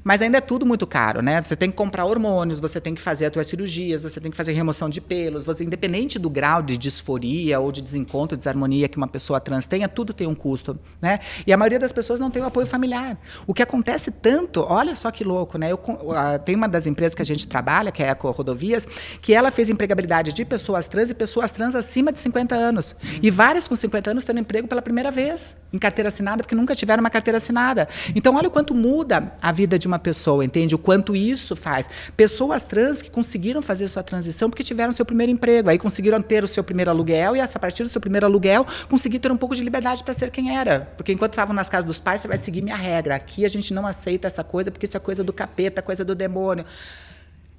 Mas 0.05 0.21
ainda 0.21 0.39
é 0.39 0.41
tudo 0.41 0.67
muito 0.67 0.87
caro, 0.87 1.23
né? 1.23 1.43
Você 1.43 1.55
tem 1.55 1.71
que 1.71 1.77
comprar 1.77 2.05
hormônios, 2.05 2.61
você 2.61 2.81
tem 2.81 2.95
que 2.95 3.01
fazer 3.01 3.27
as 3.27 3.33
suas 3.33 3.47
cirurgias, 3.47 4.03
você 4.03 4.21
tem 4.21 4.31
que 4.31 4.37
fazer 4.37 4.53
remoção 4.53 4.89
de 4.89 5.01
pelos, 5.01 5.45
você 5.45 5.65
independente 5.65 6.19
do 6.19 6.29
grau 6.29 6.63
de 6.63 6.77
disforia 6.77 7.61
ou 7.61 7.71
de 7.71 7.81
desencontro, 7.81 8.37
desarmonia 8.37 8.89
que 8.89 8.97
uma 8.97 9.09
pessoa 9.09 9.41
trans 9.41 9.67
tenha, 9.67 9.89
tudo 9.89 10.13
tem 10.13 10.27
um 10.27 10.35
custo, 10.35 10.79
né? 11.01 11.21
E 11.47 11.53
a 11.53 11.57
maioria 11.57 11.79
das 11.79 11.93
pessoas 11.93 12.19
não 12.19 12.31
tem 12.31 12.43
o 12.43 12.47
apoio 12.47 12.67
familiar. 12.67 13.17
O 13.47 13.55
que 13.55 13.63
acontece 13.63 14.11
tanto, 14.11 14.61
olha 14.61 14.97
só 14.97 15.11
que 15.11 15.23
louco, 15.25 15.57
né? 15.59 15.71
Eu, 15.71 15.81
tem 16.45 16.55
uma 16.55 16.69
das 16.69 16.87
empresas 16.87 17.15
que 17.15 17.23
a 17.23 17.27
gente 17.27 17.47
trabalha, 17.47 17.93
que 17.93 18.03
é 18.03 18.09
a 18.09 18.13
Eco 18.13 18.31
Rodovias, 18.31 18.87
que 19.21 19.33
ela 19.33 19.51
fez 19.51 19.71
empregabilidade 19.71 20.33
de 20.33 20.45
pessoas 20.45 20.87
trans 20.87 21.11
e 21.11 21.15
pessoas 21.15 21.53
trans 21.53 21.75
acima 21.75 22.13
de 22.13 22.21
50 22.21 22.55
anos. 22.55 22.97
E 23.23 23.31
várias 23.31 23.69
com 23.69 23.77
50 23.77 24.11
anos 24.11 24.25
tendo 24.25 24.41
emprego 24.41 24.67
pela 24.67 24.83
primeira 24.83 25.11
vez, 25.11 25.57
em 25.73 25.79
carteira 25.79 26.09
assinada, 26.09 26.43
porque 26.43 26.55
nunca 26.55 26.75
tiveram 26.75 27.01
uma 27.01 27.11
carteira 27.11 27.39
assinada. 27.39 27.89
Então, 28.15 28.35
olha 28.35 28.49
o 28.49 28.51
quanto 28.51 28.75
muda 28.75 29.33
a 29.41 29.53
vida 29.53 29.79
de 29.79 29.87
uma 29.87 29.92
pessoa, 29.99 30.45
entende? 30.45 30.75
O 30.75 30.79
quanto 30.79 31.15
isso 31.15 31.55
faz. 31.57 31.89
Pessoas 32.17 32.63
trans 32.63 33.03
que 33.03 33.11
conseguiram 33.11 33.63
fazer 33.63 33.89
sua 33.89 34.03
transição 34.03 34.49
porque 34.49 34.63
tiveram 34.63 34.93
seu 34.93 35.05
primeiro 35.05 35.33
emprego, 35.33 35.69
aí 35.69 35.79
conseguiram 35.79 36.21
ter 36.21 36.45
o 36.45 36.49
seu 36.49 36.63
primeiro 36.65 36.91
aluguel 36.91 37.37
e, 37.37 37.41
a 37.41 37.49
partir 37.49 37.83
do 37.83 37.89
seu 37.89 38.01
primeiro 38.01 38.27
aluguel, 38.27 38.67
conseguir 38.89 39.19
ter 39.19 39.31
um 39.31 39.37
pouco 39.37 39.55
de 39.55 39.63
liberdade 39.63 40.03
para 40.03 40.15
ser 40.15 40.31
quem 40.31 40.57
era. 40.57 40.89
Porque 40.97 41.13
enquanto 41.13 41.33
estavam 41.33 41.55
nas 41.55 41.69
casas 41.69 41.87
dos 41.87 41.99
pais, 41.99 42.21
você 42.21 42.29
vai 42.29 42.39
seguir 42.39 42.63
minha 42.63 42.77
regra. 42.77 43.15
Aqui 43.15 43.45
a 43.45 43.49
gente 43.49 43.73
não 43.75 43.87
aceita 43.87 44.27
essa 44.27 44.43
coisa 44.43 44.71
porque 44.71 44.87
isso 44.87 44.97
é 44.97 45.01
coisa 45.01 45.23
do 45.23 45.33
capeta, 45.33 45.83
coisa 45.83 46.05
do 46.05 46.15
demônio. 46.15 46.65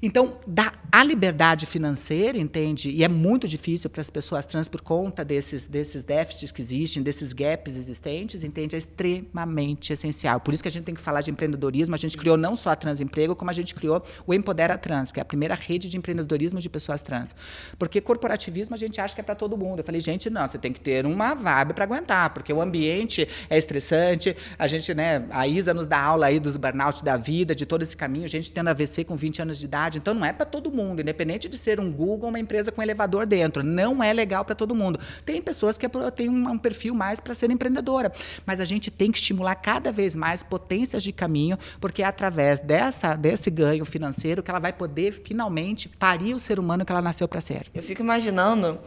Então, 0.05 0.37
dá 0.45 0.73
a 0.91 1.01
liberdade 1.01 1.65
financeira, 1.65 2.37
entende? 2.37 2.89
E 2.89 3.05
é 3.05 3.07
muito 3.07 3.47
difícil 3.47 3.89
para 3.89 4.01
as 4.01 4.09
pessoas 4.09 4.45
trans 4.45 4.67
por 4.67 4.81
conta 4.81 5.23
desses, 5.23 5.65
desses 5.65 6.03
déficits 6.03 6.51
que 6.51 6.61
existem, 6.61 7.01
desses 7.01 7.31
gaps 7.31 7.77
existentes, 7.77 8.43
entende? 8.43 8.75
É 8.75 8.79
extremamente 8.79 9.93
essencial. 9.93 10.41
Por 10.41 10.53
isso 10.53 10.61
que 10.61 10.67
a 10.67 10.71
gente 10.71 10.83
tem 10.83 10.93
que 10.93 10.99
falar 10.99 11.21
de 11.21 11.31
empreendedorismo. 11.31 11.95
A 11.95 11.97
gente 11.97 12.17
criou 12.17 12.35
não 12.35 12.53
só 12.53 12.71
a 12.71 12.75
Transemprego, 12.75 13.33
como 13.33 13.49
a 13.49 13.53
gente 13.53 13.73
criou 13.73 14.03
o 14.27 14.33
Empodera 14.33 14.77
Trans, 14.77 15.13
que 15.13 15.19
é 15.19 15.23
a 15.23 15.25
primeira 15.25 15.55
rede 15.55 15.87
de 15.87 15.97
empreendedorismo 15.97 16.59
de 16.59 16.69
pessoas 16.69 17.01
trans. 17.01 17.33
Porque 17.79 18.01
corporativismo 18.01 18.75
a 18.75 18.77
gente 18.77 18.99
acha 18.99 19.15
que 19.15 19.21
é 19.21 19.23
para 19.23 19.35
todo 19.35 19.55
mundo. 19.55 19.79
Eu 19.79 19.85
falei, 19.85 20.01
gente, 20.01 20.29
não, 20.29 20.45
você 20.45 20.57
tem 20.57 20.73
que 20.73 20.81
ter 20.81 21.05
uma 21.05 21.33
vibe 21.33 21.73
para 21.73 21.85
aguentar, 21.85 22.33
porque 22.33 22.51
o 22.51 22.61
ambiente 22.61 23.25
é 23.49 23.57
estressante. 23.57 24.35
A 24.59 24.67
gente, 24.67 24.93
né, 24.93 25.25
a 25.29 25.47
Isa 25.47 25.73
nos 25.73 25.87
dá 25.87 25.99
aula 25.99 26.25
aí 26.25 26.41
dos 26.41 26.57
burnout 26.57 27.03
da 27.05 27.15
vida, 27.15 27.55
de 27.55 27.65
todo 27.65 27.83
esse 27.83 27.95
caminho. 27.95 28.25
A 28.25 28.29
gente 28.29 28.51
tendo 28.51 28.67
AVC 28.67 29.05
com 29.05 29.15
20 29.15 29.41
anos 29.41 29.57
de 29.57 29.65
idade. 29.65 29.92
Então 29.97 30.13
não 30.13 30.25
é 30.25 30.33
para 30.33 30.45
todo 30.45 30.71
mundo, 30.71 31.01
independente 31.01 31.49
de 31.49 31.57
ser 31.57 31.79
um 31.79 31.91
Google, 31.91 32.29
uma 32.29 32.39
empresa 32.39 32.71
com 32.71 32.81
elevador 32.81 33.25
dentro. 33.25 33.63
Não 33.63 34.03
é 34.03 34.11
legal 34.13 34.43
para 34.45 34.55
todo 34.55 34.75
mundo. 34.75 34.99
Tem 35.25 35.41
pessoas 35.41 35.77
que 35.77 35.85
é 35.85 35.89
têm 36.15 36.29
um, 36.29 36.57
perfil 36.57 36.93
mais 36.93 37.19
para 37.19 37.33
ser 37.33 37.49
empreendedora, 37.51 38.11
mas 38.45 38.59
a 38.59 38.65
gente 38.65 38.89
tem 38.89 39.11
que 39.11 39.17
estimular 39.17 39.55
cada 39.55 39.91
vez 39.91 40.15
mais 40.15 40.43
potências 40.43 41.03
de 41.03 41.11
caminho, 41.11 41.57
porque 41.79 42.01
é 42.01 42.05
através 42.05 42.59
dessa, 42.59 43.15
desse 43.15 43.49
ganho 43.49 43.85
financeiro 43.85 44.41
que 44.41 44.49
ela 44.49 44.59
vai 44.59 44.73
poder 44.73 45.13
finalmente 45.13 45.87
parir 45.89 46.33
o 46.33 46.39
ser 46.39 46.59
humano 46.59 46.85
que 46.85 46.91
ela 46.91 47.01
nasceu 47.01 47.27
para 47.27 47.41
ser. 47.41 47.67
Eu 47.73 47.83
fico 47.83 48.01
imaginando 48.01 48.79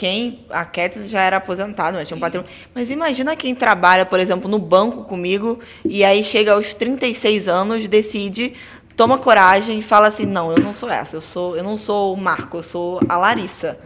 quem. 0.00 0.46
A 0.48 0.64
Kathleen 0.64 1.06
já 1.06 1.20
era 1.20 1.36
aposentada, 1.36 1.98
mas 1.98 2.08
tinha 2.08 2.16
um 2.16 2.20
patrão. 2.20 2.44
Mas 2.74 2.90
imagina 2.90 3.36
quem 3.36 3.54
trabalha, 3.54 4.06
por 4.06 4.18
exemplo, 4.18 4.50
no 4.50 4.58
banco 4.58 5.04
comigo 5.04 5.58
e 5.84 6.02
aí 6.02 6.22
chega 6.22 6.52
aos 6.52 6.72
36 6.72 7.48
anos, 7.48 7.86
decide, 7.86 8.54
toma 9.00 9.16
coragem 9.16 9.78
e 9.78 9.82
fala 9.82 10.08
assim: 10.08 10.26
não, 10.26 10.52
eu 10.52 10.62
não 10.62 10.74
sou 10.74 10.90
essa, 10.90 11.16
eu, 11.16 11.22
sou, 11.22 11.56
eu 11.56 11.64
não 11.64 11.78
sou 11.78 12.12
o 12.12 12.16
Marco, 12.18 12.58
eu 12.58 12.62
sou 12.62 13.00
a 13.08 13.16
Larissa. 13.16 13.78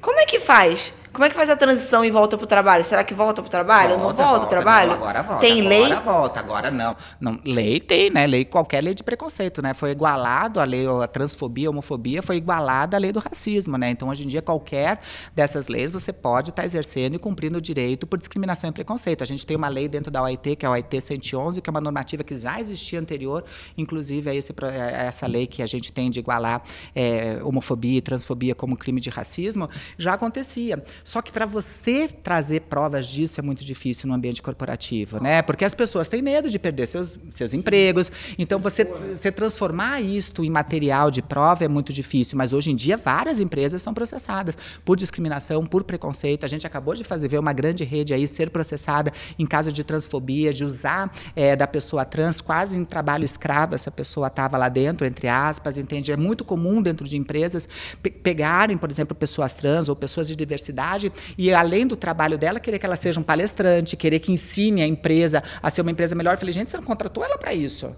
Como 0.00 0.20
é 0.20 0.24
que 0.24 0.38
faz? 0.38 0.92
Como 1.14 1.24
é 1.24 1.28
que 1.28 1.34
faz 1.36 1.48
a 1.48 1.54
transição 1.56 2.04
e 2.04 2.10
volta 2.10 2.36
pro 2.36 2.44
trabalho? 2.44 2.84
Será 2.84 3.04
que 3.04 3.14
volta 3.14 3.40
pro 3.40 3.48
trabalho? 3.48 3.96
não 3.96 4.12
volta 4.12 4.40
pro 4.40 4.48
trabalho? 4.48 4.90
não, 4.90 4.96
agora 4.96 5.22
volta. 5.22 5.40
Tem 5.46 5.60
agora 5.60 5.68
lei? 5.68 5.94
volta, 6.00 6.40
agora 6.40 6.70
não. 6.72 6.96
não. 7.20 7.38
Lei 7.44 7.78
tem, 7.78 8.10
né? 8.10 8.26
Lei, 8.26 8.44
qualquer 8.44 8.82
lei 8.82 8.94
de 8.94 9.04
preconceito, 9.04 9.62
né? 9.62 9.74
Foi 9.74 9.92
igualado 9.92 10.58
a 10.58 10.64
lei, 10.64 10.86
a 10.88 11.06
transfobia, 11.06 11.68
a 11.68 11.70
homofobia, 11.70 12.20
foi 12.20 12.36
igualada 12.36 12.96
à 12.96 13.00
lei 13.00 13.12
do 13.12 13.20
racismo, 13.20 13.78
né? 13.78 13.90
Então, 13.90 14.08
hoje 14.08 14.24
em 14.24 14.26
dia, 14.26 14.42
qualquer 14.42 14.98
dessas 15.32 15.68
leis 15.68 15.92
você 15.92 16.12
pode 16.12 16.50
estar 16.50 16.64
exercendo 16.64 17.14
e 17.14 17.18
cumprindo 17.20 17.58
o 17.58 17.60
direito 17.60 18.08
por 18.08 18.18
discriminação 18.18 18.68
e 18.68 18.72
preconceito. 18.72 19.22
A 19.22 19.26
gente 19.26 19.46
tem 19.46 19.56
uma 19.56 19.68
lei 19.68 19.86
dentro 19.86 20.10
da 20.10 20.20
OIT, 20.20 20.56
que 20.56 20.66
é 20.66 20.68
a 20.68 20.72
OIT 20.72 21.00
111, 21.00 21.62
que 21.62 21.70
é 21.70 21.72
uma 21.72 21.80
normativa 21.80 22.24
que 22.24 22.36
já 22.36 22.58
existia 22.58 22.98
anterior, 22.98 23.44
inclusive 23.78 24.30
a, 24.30 24.34
esse, 24.34 24.52
pro- 24.52 24.66
a 24.66 24.72
essa 24.72 25.28
lei 25.28 25.46
que 25.46 25.62
a 25.62 25.66
gente 25.66 25.92
tem 25.92 26.10
de 26.10 26.18
igualar 26.18 26.60
é, 26.92 27.38
homofobia 27.44 27.98
e 27.98 28.02
transfobia 28.02 28.52
como 28.52 28.76
crime 28.76 29.00
de 29.00 29.10
racismo, 29.10 29.70
já 29.96 30.14
acontecia. 30.14 30.82
Só 31.04 31.20
que 31.20 31.30
para 31.30 31.44
você 31.44 32.08
trazer 32.08 32.62
provas 32.62 33.06
disso 33.06 33.38
é 33.38 33.42
muito 33.42 33.62
difícil 33.62 34.08
no 34.08 34.14
ambiente 34.14 34.40
corporativo, 34.40 35.22
né? 35.22 35.42
Porque 35.42 35.62
as 35.62 35.74
pessoas 35.74 36.08
têm 36.08 36.22
medo 36.22 36.48
de 36.48 36.58
perder 36.58 36.86
seus, 36.86 37.18
seus 37.30 37.52
empregos. 37.52 38.10
Então, 38.38 38.58
você, 38.58 38.84
você 38.84 39.30
transformar 39.30 40.00
isto 40.00 40.42
em 40.42 40.48
material 40.48 41.10
de 41.10 41.20
prova 41.20 41.62
é 41.62 41.68
muito 41.68 41.92
difícil. 41.92 42.38
Mas 42.38 42.54
hoje 42.54 42.70
em 42.70 42.76
dia, 42.76 42.96
várias 42.96 43.38
empresas 43.38 43.82
são 43.82 43.92
processadas 43.92 44.56
por 44.82 44.96
discriminação, 44.96 45.66
por 45.66 45.84
preconceito. 45.84 46.46
A 46.46 46.48
gente 46.48 46.66
acabou 46.66 46.94
de 46.94 47.04
fazer 47.04 47.28
ver 47.28 47.38
uma 47.38 47.52
grande 47.52 47.84
rede 47.84 48.14
aí 48.14 48.26
ser 48.26 48.48
processada 48.48 49.12
em 49.38 49.44
caso 49.44 49.70
de 49.70 49.84
transfobia, 49.84 50.54
de 50.54 50.64
usar 50.64 51.12
eh, 51.36 51.54
da 51.54 51.66
pessoa 51.66 52.06
trans 52.06 52.40
quase 52.40 52.78
em 52.78 52.84
trabalho 52.84 53.26
escravo, 53.26 53.74
essa 53.74 53.90
pessoa 53.90 54.28
estava 54.28 54.56
lá 54.56 54.70
dentro, 54.70 55.04
entre 55.06 55.28
aspas, 55.28 55.76
entende? 55.76 56.12
É 56.12 56.16
muito 56.16 56.46
comum 56.46 56.80
dentro 56.80 57.06
de 57.06 57.18
empresas 57.18 57.68
pe- 58.02 58.10
pegarem, 58.10 58.78
por 58.78 58.90
exemplo, 58.90 59.14
pessoas 59.14 59.52
trans 59.52 59.90
ou 59.90 59.94
pessoas 59.94 60.26
de 60.26 60.34
diversidade 60.34 60.93
e, 61.36 61.52
além 61.52 61.86
do 61.86 61.96
trabalho 61.96 62.36
dela, 62.38 62.60
querer 62.60 62.78
que 62.78 62.86
ela 62.86 62.96
seja 62.96 63.20
um 63.20 63.22
palestrante, 63.22 63.96
querer 63.96 64.20
que 64.20 64.32
ensine 64.32 64.82
a 64.82 64.86
empresa 64.86 65.42
a 65.62 65.70
ser 65.70 65.80
uma 65.80 65.90
empresa 65.90 66.14
melhor. 66.14 66.34
Eu 66.34 66.38
falei, 66.38 66.52
gente, 66.52 66.70
você 66.70 66.76
não 66.76 66.84
contratou 66.84 67.24
ela 67.24 67.38
para 67.38 67.52
isso. 67.54 67.94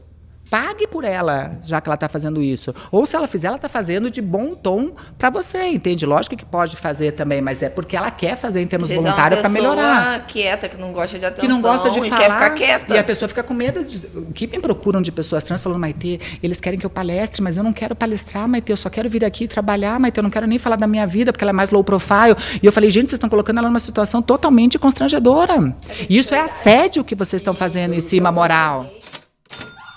Pague 0.51 0.86
por 0.86 1.05
ela, 1.05 1.59
já 1.64 1.80
que 1.80 1.88
ela 1.88 1.94
está 1.94 2.09
fazendo 2.09 2.40
isso. 2.42 2.74
Ou 2.92 3.05
se 3.05 3.16
ela 3.16 3.26
fizer, 3.26 3.49
ela 3.49 3.57
está 3.57 3.68
fazendo 3.68 4.11
de 4.11 4.22
bom 4.22 4.55
tom 4.55 4.92
para 5.18 5.28
você, 5.28 5.66
entende? 5.66 6.07
Lógico 6.07 6.36
que 6.36 6.44
pode 6.44 6.76
fazer 6.76 7.12
também, 7.12 7.40
mas 7.40 7.62
é 7.62 7.68
porque 7.68 7.97
ela 7.97 8.11
quer 8.11 8.36
fazer 8.36 8.62
em 8.62 8.66
termos 8.66 8.90
é 8.90 8.94
voluntários 8.94 9.40
para 9.40 9.49
melhorar 9.49 10.26
quieta, 10.26 10.68
que 10.68 10.76
não 10.76 10.92
gosta 10.92 11.18
de 11.18 11.24
atenção. 11.24 11.49
que 11.49 11.55
não 11.55 11.61
gosta 11.61 11.90
de 11.90 12.01
falar 12.09 12.16
quer 12.16 12.30
ficar 12.30 12.51
quieta. 12.51 12.94
e 12.94 12.99
a 12.99 13.05
pessoa 13.05 13.28
fica 13.28 13.42
com 13.42 13.55
medo 13.55 13.84
de, 13.84 13.97
o 14.14 14.32
que 14.32 14.47
me 14.47 14.61
procuram 14.61 15.01
de 15.03 15.11
pessoas 15.11 15.42
trans 15.42 15.62
falando 15.62 15.80
Maite 15.80 16.20
eles 16.42 16.61
querem 16.61 16.78
que 16.78 16.86
eu 16.86 16.90
palestre 16.90 17.42
mas 17.42 17.57
eu 17.57 17.64
não 17.64 17.72
quero 17.72 17.94
palestrar 17.94 18.49
Maite 18.49 18.70
eu 18.70 18.76
só 18.76 18.88
quero 18.88 19.09
vir 19.09 19.24
aqui 19.24 19.49
trabalhar 19.49 19.99
Maite 19.99 20.18
eu 20.18 20.22
não 20.22 20.30
quero 20.30 20.47
nem 20.47 20.59
falar 20.59 20.76
da 20.76 20.86
minha 20.86 21.07
vida 21.07 21.32
porque 21.32 21.44
ela 21.44 21.51
é 21.51 21.53
mais 21.53 21.70
low 21.70 21.82
profile 21.82 22.36
e 22.62 22.66
eu 22.66 22.72
falei 22.72 22.90
gente 22.90 23.09
vocês 23.09 23.14
estão 23.14 23.30
colocando 23.30 23.59
ela 23.59 23.68
numa 23.68 23.80
situação 23.80 24.20
totalmente 24.22 24.78
constrangedora 24.78 25.74
e 26.09 26.18
isso 26.18 26.34
é 26.34 26.40
assédio 26.40 27.05
que 27.05 27.14
vocês 27.14 27.40
estão 27.40 27.55
fazendo 27.55 27.94
em 27.94 28.01
cima 28.01 28.30
moral 28.32 28.90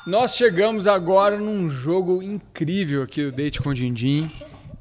Nós 0.08 0.36
chegamos 0.36 0.88
agora 0.88 1.38
num 1.38 1.70
jogo 1.70 2.24
incrível 2.24 3.04
aqui 3.04 3.24
do 3.26 3.32
Date 3.32 3.62
com 3.62 3.74
Dindim, 3.74 4.30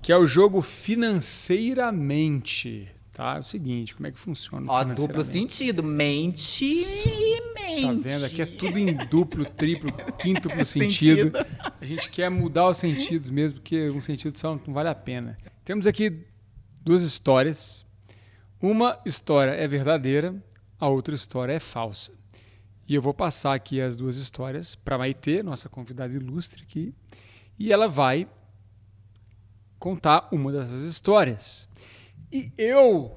que 0.00 0.10
é 0.12 0.16
o 0.16 0.26
jogo 0.26 0.62
financeiramente. 0.62 2.88
Tá? 3.12 3.36
É 3.36 3.40
o 3.40 3.42
seguinte, 3.42 3.94
como 3.94 4.06
é 4.06 4.12
que 4.12 4.18
funciona? 4.18 4.70
o 4.70 4.74
ó 4.74 4.84
duplo 4.84 5.22
sentido 5.24 5.82
mente 5.82 6.64
e 6.64 7.42
mente 7.54 7.82
Tá 7.82 7.92
vendo? 7.92 8.24
Aqui 8.24 8.40
é 8.42 8.46
tudo 8.46 8.78
em 8.78 8.94
duplo, 9.06 9.44
triplo, 9.44 9.92
quíntuplo 10.18 10.64
sentido. 10.68 11.36
Sentido. 11.36 11.46
A 11.80 11.84
gente 11.84 12.08
quer 12.10 12.30
mudar 12.30 12.68
os 12.68 12.76
sentidos 12.76 13.30
mesmo, 13.30 13.58
porque 13.60 13.90
um 13.90 14.00
sentido 14.00 14.38
só 14.38 14.58
não 14.66 14.74
vale 14.74 14.88
a 14.88 14.94
pena. 14.94 15.36
Temos 15.64 15.86
aqui 15.86 16.24
duas 16.80 17.02
histórias. 17.02 17.84
Uma 18.60 18.98
história 19.04 19.52
é 19.52 19.68
verdadeira, 19.68 20.34
a 20.80 20.88
outra 20.88 21.14
história 21.14 21.52
é 21.52 21.60
falsa. 21.60 22.17
E 22.88 22.94
eu 22.94 23.02
vou 23.02 23.12
passar 23.12 23.52
aqui 23.52 23.82
as 23.82 23.98
duas 23.98 24.16
histórias 24.16 24.74
para 24.74 24.96
Maitê, 24.96 25.42
nossa 25.42 25.68
convidada 25.68 26.14
ilustre 26.14 26.62
aqui, 26.62 26.94
e 27.58 27.70
ela 27.70 27.86
vai 27.86 28.26
contar 29.78 30.26
uma 30.32 30.50
dessas 30.50 30.84
histórias. 30.84 31.68
E 32.32 32.50
eu 32.56 33.14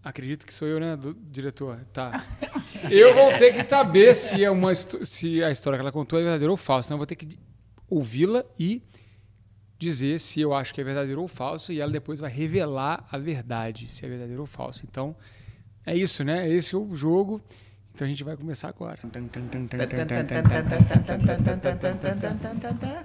acredito 0.00 0.46
que 0.46 0.54
sou 0.54 0.68
eu, 0.68 0.78
né, 0.78 0.96
do 0.96 1.12
diretor? 1.12 1.84
Tá. 1.92 2.24
Eu 2.88 3.12
vou 3.12 3.36
ter 3.36 3.52
que 3.52 3.68
saber 3.68 4.14
se, 4.14 4.44
é 4.44 4.50
uma, 4.50 4.72
se 4.74 5.42
a 5.42 5.50
história 5.50 5.76
que 5.76 5.82
ela 5.82 5.90
contou 5.90 6.18
é 6.18 6.22
verdadeira 6.22 6.52
ou 6.52 6.56
falsa. 6.56 6.86
Então 6.86 6.94
eu 6.94 6.98
vou 6.98 7.06
ter 7.06 7.16
que 7.16 7.36
ouvi-la 7.88 8.44
e 8.56 8.80
dizer 9.76 10.20
se 10.20 10.40
eu 10.40 10.54
acho 10.54 10.72
que 10.72 10.80
é 10.80 10.84
verdadeiro 10.84 11.20
ou 11.20 11.26
falso 11.26 11.72
e 11.72 11.80
ela 11.80 11.90
depois 11.90 12.20
vai 12.20 12.30
revelar 12.30 13.06
a 13.10 13.18
verdade, 13.18 13.88
se 13.88 14.06
é 14.06 14.08
verdadeiro 14.08 14.42
ou 14.42 14.46
falso. 14.46 14.82
Então, 14.88 15.16
é 15.84 15.96
isso, 15.96 16.22
né? 16.22 16.48
Esse 16.48 16.76
é 16.76 16.78
o 16.78 16.94
jogo. 16.94 17.42
Então 18.00 18.06
a 18.06 18.08
gente 18.08 18.24
vai 18.24 18.34
começar 18.34 18.70
agora. 18.70 18.98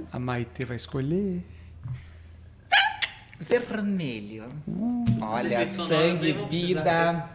A 0.09 0.19
Maite 0.19 0.63
vai 0.63 0.77
escolher. 0.77 1.43
Vermelho. 3.37 4.49
Olha, 5.21 5.69
sangue, 5.69 6.31
vida. 6.49 7.29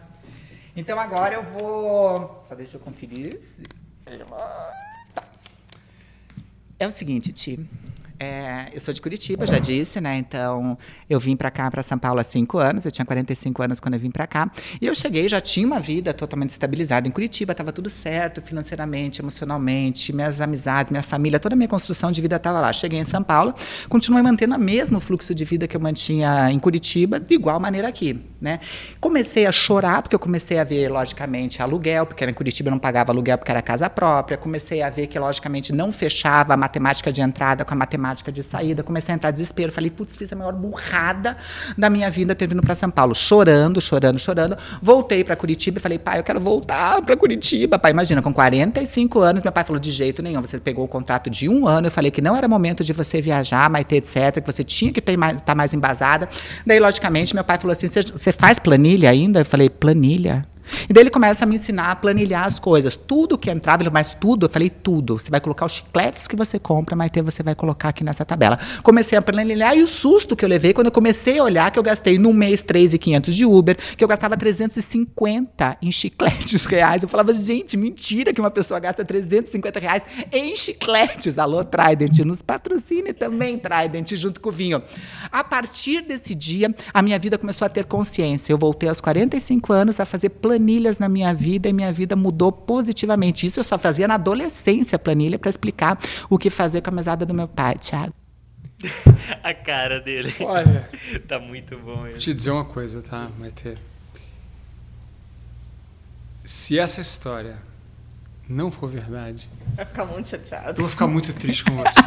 Então 0.75 0.99
agora 0.99 1.35
eu 1.35 1.43
vou. 1.43 2.41
Só 2.43 2.55
deixa 2.55 2.79
eu 2.79 2.81
conferir. 2.81 3.39
Tá. 5.15 5.25
É 6.79 6.89
o 6.89 6.91
seguinte, 6.91 7.31
Ti. 7.31 7.69
É, 8.23 8.67
eu 8.75 8.81
sou 8.81 8.93
de 8.93 9.01
Curitiba, 9.01 9.47
já 9.47 9.59
disse, 9.59 9.99
né? 9.99 10.19
Então, 10.19 10.77
eu 11.09 11.19
vim 11.19 11.35
para 11.35 11.51
cá, 11.51 11.71
para 11.71 11.83
São 11.83 11.99
Paulo, 11.99 12.21
há 12.21 12.23
cinco 12.23 12.59
anos. 12.59 12.85
Eu 12.85 12.93
tinha 12.93 13.07
45 13.07 13.63
anos 13.63 13.81
quando 13.81 13.95
eu 13.95 14.01
vim 14.01 14.11
para 14.11 14.27
cá. 14.27 14.51
E 14.79 14.87
eu 14.87 14.95
cheguei, 14.95 15.27
já 15.27 15.41
tinha 15.41 15.67
uma 15.67 15.81
vida 15.81 16.13
totalmente 16.13 16.51
estabilizada 16.51 17.09
em 17.09 17.11
Curitiba, 17.11 17.53
estava 17.53 17.73
tudo 17.73 17.89
certo 17.89 18.43
financeiramente, 18.43 19.23
emocionalmente, 19.23 20.13
minhas 20.13 20.39
amizades, 20.43 20.91
minha 20.91 21.03
família, 21.03 21.41
toda 21.41 21.55
a 21.55 21.57
minha 21.57 21.67
construção 21.67 22.13
de 22.13 22.21
vida 22.21 22.37
estava 22.37 22.61
lá. 22.61 22.71
Cheguei 22.75 22.99
em 22.99 23.07
São 23.07 23.23
Paulo, 23.23 23.55
continuei 23.89 24.23
mantendo 24.23 24.55
o 24.55 24.59
mesmo 24.59 25.01
fluxo 25.01 25.35
de 25.35 25.45
vida 25.47 25.67
que 25.67 25.75
eu 25.75 25.81
mantinha 25.81 26.51
em 26.53 26.59
Curitiba, 26.59 27.19
de 27.19 27.35
igual 27.35 27.59
maneira 27.59 27.89
aqui, 27.89 28.21
né? 28.39 28.61
Comecei 29.01 29.47
a 29.47 29.53
chorar, 29.53 30.03
porque 30.03 30.15
eu 30.15 30.21
comecei 30.21 30.59
a 30.59 30.65
ver, 30.65 30.91
logicamente, 30.91 31.63
aluguel, 31.63 32.05
porque 32.05 32.23
em 32.23 32.35
Curitiba 32.35 32.69
eu 32.69 32.73
não 32.73 32.79
pagava 32.79 33.13
aluguel 33.13 33.39
porque 33.39 33.51
era 33.51 33.63
casa 33.63 33.89
própria. 33.89 34.37
Comecei 34.37 34.83
a 34.83 34.91
ver 34.91 35.07
que, 35.07 35.19
logicamente, 35.19 35.73
não 35.73 35.91
fechava 35.91 36.53
a 36.53 36.57
matemática 36.57 37.11
de 37.11 37.23
entrada 37.23 37.65
com 37.65 37.73
a 37.73 37.77
matemática 37.77 38.10
de 38.33 38.43
saída. 38.43 38.83
Comecei 38.83 39.13
a 39.13 39.17
entrar 39.17 39.31
em 39.31 39.33
desespero. 39.33 39.71
Falei, 39.73 39.91
putz, 39.91 40.17
fiz 40.17 40.33
a 40.33 40.37
maior 40.37 40.53
burrada 40.53 41.37
da 41.77 41.89
minha 41.89 42.11
vida 42.11 42.35
ter 42.35 42.47
vindo 42.47 42.63
para 42.63 42.75
São 42.75 42.91
Paulo. 42.91 43.15
Chorando, 43.15 43.81
chorando, 43.81 44.19
chorando. 44.19 44.57
Voltei 44.83 45.23
para 45.25 45.37
Curitiba 45.37 45.79
e 45.79 45.81
falei, 45.81 45.99
pai, 45.99 46.19
eu 46.19 46.25
quero 46.25 46.41
voltar 46.41 47.01
para 47.03 47.17
Curitiba. 47.17 47.79
Pai, 47.79 47.91
imagina, 47.91 48.21
com 48.23 48.33
45 48.33 49.21
anos, 49.21 49.43
meu 49.43 49.53
pai 49.53 49.65
falou, 49.65 49.81
de 49.81 49.91
jeito 49.91 50.23
nenhum. 50.23 50.41
Você 50.41 50.59
pegou 50.59 50.85
o 50.85 50.89
contrato 50.89 51.31
de 51.31 51.49
um 51.49 51.67
ano. 51.67 51.87
Eu 51.87 51.91
falei 51.91 52.11
que 52.11 52.21
não 52.21 52.37
era 52.37 52.49
momento 52.49 52.83
de 52.85 52.93
você 52.93 53.21
viajar, 53.21 53.69
Maite, 53.71 53.95
etc. 53.95 54.41
Que 54.43 54.47
você 54.53 54.65
tinha 54.65 54.93
que 54.93 54.99
estar 55.01 55.17
mais, 55.17 55.41
tá 55.43 55.55
mais 55.55 55.73
embasada. 55.75 56.29
Daí, 56.67 56.79
logicamente, 56.81 57.35
meu 57.35 57.45
pai 57.45 57.59
falou 57.59 57.73
assim, 57.73 57.89
"Você- 57.89 58.03
você 58.03 58.33
faz 58.33 58.59
planilha 58.59 59.09
ainda? 59.11 59.41
Eu 59.41 59.45
falei, 59.45 59.69
planilha? 59.71 60.47
E 60.89 60.93
daí 60.93 61.03
ele 61.03 61.11
começa 61.11 61.45
a 61.45 61.47
me 61.47 61.55
ensinar 61.55 61.91
a 61.91 61.97
planilhar 61.97 62.47
as 62.47 62.59
coisas. 62.59 62.95
Tudo 62.97 63.39
que 63.39 63.51
entrava, 63.51 63.83
ele, 63.83 63.91
mas 63.91 64.13
tudo, 64.13 64.47
eu 64.47 64.51
falei 64.51 64.71
tudo. 64.71 65.19
Você 65.19 65.31
vai 65.31 65.41
colocar 65.41 65.67
os 65.67 65.73
chicletes 65.73 66.27
que 66.27 66.37
você 66.37 66.59
compra, 66.59 66.97
mas 66.97 67.11
você 67.23 67.43
vai 67.43 67.55
colocar 67.55 67.91
aqui 67.91 68.05
nessa 68.05 68.25
tabela. 68.25 68.59
Comecei 68.83 69.17
a 69.19 69.23
planilhar 69.23 69.77
e 69.77 69.83
o 69.83 69.89
susto 69.89 70.37
que 70.37 70.45
eu 70.45 70.49
levei 70.49 70.73
quando 70.73 70.87
eu 70.87 70.93
comecei 70.93 71.39
a 71.39 71.45
olhar 71.45 71.71
que 71.71 71.79
eu 71.79 71.83
gastei 71.83 72.19
no 72.19 72.33
mês 72.33 72.63
3.500 72.63 73.31
de 73.33 73.45
Uber, 73.45 73.77
que 73.97 74.03
eu 74.03 74.09
gastava 74.09 74.37
350 74.37 75.79
em 75.83 75.91
chicletes 75.91 76.65
reais. 76.67 77.03
Eu 77.03 77.09
falava, 77.09 77.35
gente, 77.35 77.77
mentira 77.77 78.33
que 78.33 78.41
uma 78.41 78.51
pessoa 78.51 78.81
gasta 78.81 79.05
350 79.05 79.81
reais 79.81 80.03
em 80.33 80.55
chicletes. 80.57 81.39
Alô, 81.39 81.65
Trident, 81.65 82.19
nos 82.21 82.43
patrocine 82.43 83.13
também, 83.13 83.59
Trident, 83.59 84.15
junto 84.15 84.41
com 84.41 84.49
o 84.49 84.53
vinho. 84.53 84.83
A 85.31 85.43
partir 85.45 86.03
desse 86.03 86.35
dia, 86.35 86.75
a 86.93 87.03
minha 87.03 87.19
vida 87.19 87.39
começou 87.39 87.67
a 87.67 87.69
ter 87.69 87.85
consciência. 87.85 88.53
Eu 88.53 88.59
voltei 88.59 88.89
aos 88.89 89.01
45 89.01 89.73
anos 89.73 90.01
a 90.01 90.05
fazer 90.05 90.31
planilhas 90.61 90.99
na 90.99 91.09
minha 91.09 91.33
vida 91.33 91.69
e 91.69 91.73
minha 91.73 91.91
vida 91.91 92.15
mudou 92.15 92.53
positivamente. 92.53 93.47
Isso 93.47 93.59
eu 93.61 93.65
só 93.65 93.79
fazia 93.79 94.07
na 94.07 94.15
adolescência, 94.15 94.99
planilha, 94.99 95.39
para 95.39 95.49
explicar 95.49 95.99
o 96.29 96.37
que 96.39 96.51
fazer 96.51 96.83
com 96.83 96.91
a 96.91 96.93
mesada 96.93 97.25
do 97.25 97.33
meu 97.33 97.49
pai, 97.49 97.77
Thiago. 97.77 98.13
A 99.43 99.55
cara 99.55 100.01
dele. 100.01 100.35
Olha, 100.41 100.89
tá 101.27 101.39
muito 101.39 101.77
bom 101.79 101.97
vou 101.97 102.09
isso. 102.11 102.19
te 102.21 102.35
dizer 102.35 102.51
uma 102.51 102.65
coisa, 102.65 103.03
tá, 103.03 103.29
Maite? 103.39 103.77
Se 106.45 106.79
essa 106.79 107.01
história 107.01 107.59
não 108.49 108.71
for 108.71 108.89
verdade, 108.91 109.49
Vai 109.77 109.85
ficar 109.85 110.05
muito 110.05 110.29
chateado. 110.29 110.79
eu 110.79 110.83
vou 110.83 110.91
ficar 110.91 111.07
muito 111.07 111.33
triste 111.35 111.65
com 111.65 111.77
você. 111.77 112.01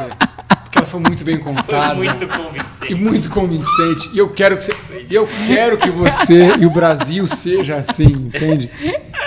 Porque 0.74 0.78
ela 0.78 0.86
foi 0.90 1.00
muito 1.00 1.24
bem 1.24 1.36
Foi 1.40 1.54
contada. 1.54 1.94
muito 1.94 2.24
E 2.24 2.26
convincente. 2.26 2.94
muito 2.96 3.30
convincente. 3.30 4.10
E 4.12 4.18
eu 4.18 4.28
quero 4.30 4.56
que 4.56 4.64
você, 4.64 4.74
eu 5.08 5.28
quero 5.46 5.78
que 5.78 5.88
você 5.88 6.56
e 6.58 6.66
o 6.66 6.70
Brasil 6.70 7.24
seja 7.28 7.76
assim, 7.76 8.06
entende? 8.06 8.68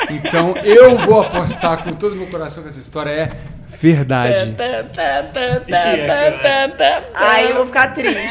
Então 0.09 0.57
eu 0.57 0.97
vou 0.97 1.21
apostar 1.21 1.77
com 1.83 1.93
todo 1.93 2.11
o 2.11 2.15
meu 2.17 2.27
coração 2.27 2.63
que 2.63 2.67
essa 2.69 2.79
história 2.79 3.11
é 3.11 3.29
verdade. 3.79 4.53
Aí 7.15 7.49
eu 7.49 7.55
vou 7.55 7.65
ficar 7.65 7.93
triste. 7.93 8.17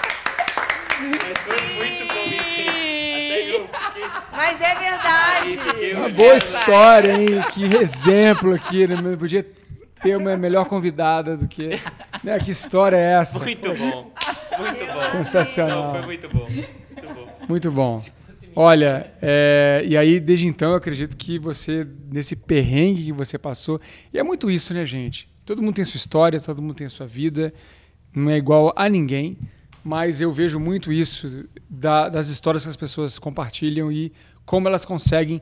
Mas 0.00 1.38
foi 1.38 1.60
muito 1.74 2.14
convincente. 2.14 3.06
Até 3.06 3.54
eu 3.54 3.68
fiquei... 3.68 4.04
Mas 4.32 4.59
é 4.70 4.78
verdade. 4.78 5.94
Uma 5.96 6.08
boa 6.08 6.36
história, 6.36 7.12
hein? 7.12 7.42
Que 7.52 7.64
exemplo 7.76 8.54
aqui, 8.54 8.86
né? 8.86 8.96
Podia 9.16 9.46
ter 10.02 10.16
uma 10.16 10.36
melhor 10.36 10.66
convidada 10.66 11.36
do 11.36 11.46
que. 11.48 11.70
Né? 12.24 12.38
Que 12.38 12.50
história 12.50 12.96
é 12.96 13.12
essa? 13.20 13.38
Muito 13.38 13.68
bom. 13.74 14.12
Muito 14.58 14.86
bom. 14.86 15.00
Sensacional. 15.10 15.84
Não, 15.84 16.02
foi 16.02 16.02
muito 16.02 16.28
bom. 16.28 16.48
Muito 16.48 17.14
bom. 17.14 17.28
Muito 17.48 17.70
bom. 17.70 18.00
Olha, 18.56 19.12
é, 19.22 19.82
e 19.86 19.96
aí 19.96 20.18
desde 20.18 20.44
então 20.46 20.70
eu 20.70 20.76
acredito 20.76 21.16
que 21.16 21.38
você, 21.38 21.86
nesse 22.10 22.34
perrengue 22.34 23.04
que 23.04 23.12
você 23.12 23.38
passou, 23.38 23.80
e 24.12 24.18
é 24.18 24.22
muito 24.24 24.50
isso, 24.50 24.74
né, 24.74 24.84
gente? 24.84 25.30
Todo 25.46 25.62
mundo 25.62 25.76
tem 25.76 25.84
sua 25.84 25.96
história, 25.98 26.40
todo 26.40 26.60
mundo 26.60 26.74
tem 26.74 26.88
sua 26.88 27.06
vida, 27.06 27.54
não 28.14 28.28
é 28.28 28.36
igual 28.36 28.72
a 28.76 28.88
ninguém, 28.88 29.38
mas 29.84 30.20
eu 30.20 30.32
vejo 30.32 30.58
muito 30.58 30.92
isso 30.92 31.48
da- 31.68 32.08
das 32.08 32.28
histórias 32.28 32.64
que 32.64 32.68
as 32.70 32.76
pessoas 32.76 33.18
compartilham 33.20 33.90
e 33.90 34.12
como 34.50 34.66
elas 34.66 34.84
conseguem 34.84 35.40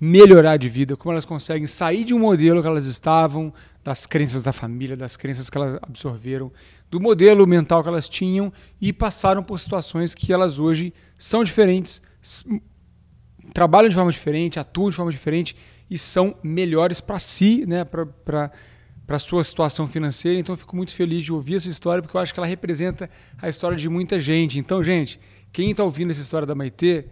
melhorar 0.00 0.56
de 0.56 0.68
vida, 0.68 0.96
como 0.96 1.12
elas 1.12 1.24
conseguem 1.24 1.68
sair 1.68 2.02
de 2.02 2.12
um 2.12 2.18
modelo 2.18 2.60
que 2.60 2.66
elas 2.66 2.86
estavam, 2.86 3.54
das 3.84 4.04
crenças 4.04 4.42
da 4.42 4.52
família, 4.52 4.96
das 4.96 5.16
crenças 5.16 5.48
que 5.48 5.56
elas 5.56 5.78
absorveram, 5.80 6.50
do 6.90 7.00
modelo 7.00 7.46
mental 7.46 7.84
que 7.84 7.88
elas 7.88 8.08
tinham 8.08 8.52
e 8.80 8.92
passaram 8.92 9.44
por 9.44 9.60
situações 9.60 10.12
que 10.12 10.32
elas 10.32 10.58
hoje 10.58 10.92
são 11.16 11.44
diferentes, 11.44 12.02
trabalham 13.54 13.88
de 13.88 13.94
forma 13.94 14.10
diferente, 14.10 14.58
atuam 14.58 14.90
de 14.90 14.96
forma 14.96 15.12
diferente 15.12 15.54
e 15.88 15.96
são 15.96 16.34
melhores 16.42 17.00
para 17.00 17.20
si, 17.20 17.64
né, 17.64 17.84
para 17.84 18.50
a 19.06 19.18
sua 19.20 19.44
situação 19.44 19.86
financeira. 19.86 20.36
Então 20.36 20.54
eu 20.54 20.58
fico 20.58 20.74
muito 20.74 20.96
feliz 20.96 21.22
de 21.22 21.32
ouvir 21.32 21.54
essa 21.54 21.68
história 21.68 22.02
porque 22.02 22.16
eu 22.16 22.20
acho 22.20 22.34
que 22.34 22.40
ela 22.40 22.46
representa 22.48 23.08
a 23.40 23.48
história 23.48 23.76
de 23.76 23.88
muita 23.88 24.18
gente. 24.18 24.58
Então, 24.58 24.82
gente, 24.82 25.20
quem 25.52 25.70
está 25.70 25.84
ouvindo 25.84 26.10
essa 26.10 26.22
história 26.22 26.44
da 26.44 26.56
Maitê, 26.56 27.06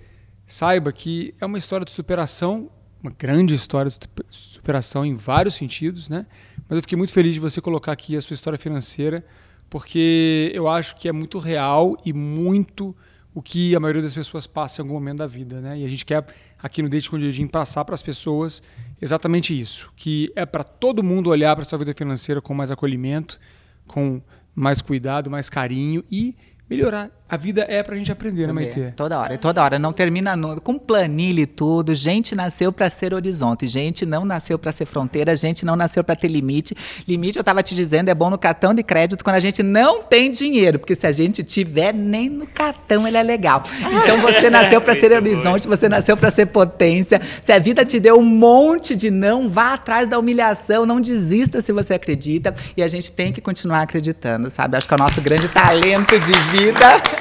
saiba 0.47 0.93
que 0.93 1.35
é 1.41 1.47
uma 1.47 1.59
história 1.59 1.85
de 1.85 1.91
superação, 1.91 2.71
uma 3.03 3.13
grande 3.17 3.55
história 3.55 3.91
de 3.91 3.95
super- 3.95 4.27
superação 4.31 5.05
em 5.05 5.15
vários 5.15 5.55
sentidos, 5.55 6.09
né? 6.09 6.27
Mas 6.69 6.77
eu 6.77 6.83
fiquei 6.83 6.97
muito 6.97 7.13
feliz 7.13 7.35
de 7.35 7.41
você 7.41 7.61
colocar 7.61 7.93
aqui 7.93 8.17
a 8.17 8.21
sua 8.21 8.35
história 8.35 8.59
financeira, 8.59 9.25
porque 9.69 10.51
eu 10.55 10.69
acho 10.69 10.97
que 10.97 11.09
é 11.09 11.13
muito 11.13 11.39
real 11.39 11.97
e 12.05 12.13
muito 12.13 12.95
o 13.35 13.43
que 13.43 13.77
a 13.77 13.81
maioria 13.81 14.01
das 14.01 14.15
pessoas 14.15 14.47
passa 14.47 14.81
em 14.81 14.83
algum 14.83 14.95
momento 14.95 15.19
da 15.19 15.27
vida, 15.27 15.61
né? 15.61 15.79
E 15.79 15.85
a 15.85 15.89
gente 15.89 16.07
quer 16.07 16.25
aqui 16.59 16.81
no 16.83 16.89
Date 16.89 17.11
com 17.11 17.17
o 17.17 17.19
Diedim 17.19 17.47
passar 17.47 17.85
para 17.85 17.95
as 17.95 18.03
pessoas 18.03 18.63
exatamente 19.01 19.59
isso, 19.59 19.93
que 19.95 20.33
é 20.35 20.47
para 20.47 20.65
todo 20.65 21.03
mundo 21.03 21.29
olhar 21.29 21.55
para 21.55 21.65
sua 21.65 21.79
vida 21.79 21.93
financeira 21.95 22.41
com 22.41 22.55
mais 22.55 22.71
acolhimento, 22.71 23.39
com 23.87 24.23
mais 24.55 24.81
cuidado, 24.81 25.31
mais 25.31 25.51
carinho 25.51 26.03
e 26.11 26.35
melhorar. 26.69 27.11
A 27.29 27.37
vida 27.37 27.67
é 27.69 27.83
para 27.83 27.97
a 27.97 27.99
gente 27.99 28.13
aprender, 28.13 28.47
né, 28.47 28.53
Maitê? 28.53 28.93
Toda 28.95 29.19
hora, 29.19 29.37
toda 29.37 29.61
hora. 29.61 29.81
Não 29.81 29.93
termina 29.93 30.37
no, 30.37 30.61
com 30.61 30.79
planilha 30.79 31.41
e 31.41 31.47
tudo. 31.47 31.93
Gente 31.93 32.37
nasceu 32.37 32.73
para 32.73 32.89
ser 32.89 33.13
horizonte. 33.13 33.67
Gente 33.67 34.07
não 34.07 34.25
nasceu 34.25 34.57
para 34.57 34.71
ser 34.71 34.87
fronteira. 34.87 35.35
Gente 35.35 35.65
não 35.67 35.75
nasceu 35.75 36.05
para 36.05 36.15
ter 36.15 36.29
limite. 36.29 36.77
Limite, 37.07 37.37
eu 37.37 37.43
tava 37.43 37.65
te 37.65 37.75
dizendo, 37.75 38.11
é 38.11 38.15
bom 38.15 38.31
no 38.31 38.39
cartão 38.39 38.73
de 38.73 38.85
crédito 38.85 39.25
quando 39.25 39.35
a 39.35 39.41
gente 39.41 39.61
não 39.61 40.05
tem 40.05 40.31
dinheiro. 40.31 40.79
Porque 40.79 40.95
se 40.95 41.05
a 41.05 41.11
gente 41.11 41.43
tiver, 41.43 41.93
nem 41.93 42.31
no 42.31 42.47
cartão 42.47 43.09
ele 43.09 43.17
é 43.17 43.23
legal. 43.25 43.65
Então 44.05 44.21
você 44.21 44.47
nasceu 44.49 44.81
para 44.81 44.95
ser 44.95 45.11
horizonte, 45.11 45.67
você 45.67 45.89
nasceu 45.89 46.17
para 46.17 46.31
ser 46.31 46.47
potência. 46.47 47.21
Se 47.43 47.51
a 47.51 47.59
vida 47.59 47.85
te 47.85 47.99
deu 47.99 48.21
um 48.21 48.25
monte 48.25 48.95
de 48.95 49.11
não, 49.11 49.49
vá 49.49 49.75
atrás 49.75 50.09
da 50.09 50.17
humilhação. 50.17 50.87
Não 50.87 51.01
desista 51.01 51.61
se 51.61 51.73
você 51.73 51.95
acredita. 51.95 52.55
E 52.77 52.85
a 52.85 52.89
gente 52.89 53.11
tem 53.11 53.33
que 53.33 53.41
continuar 53.41 53.83
acreditando, 53.83 54.49
sabe? 54.49 54.77
Acho 54.77 54.87
que 54.87 54.95
é 54.95 54.97
o 54.97 55.01
nosso 55.01 55.21
grande 55.21 55.49
talento 55.49 56.17
de 56.21 56.33
vida. 56.57 57.16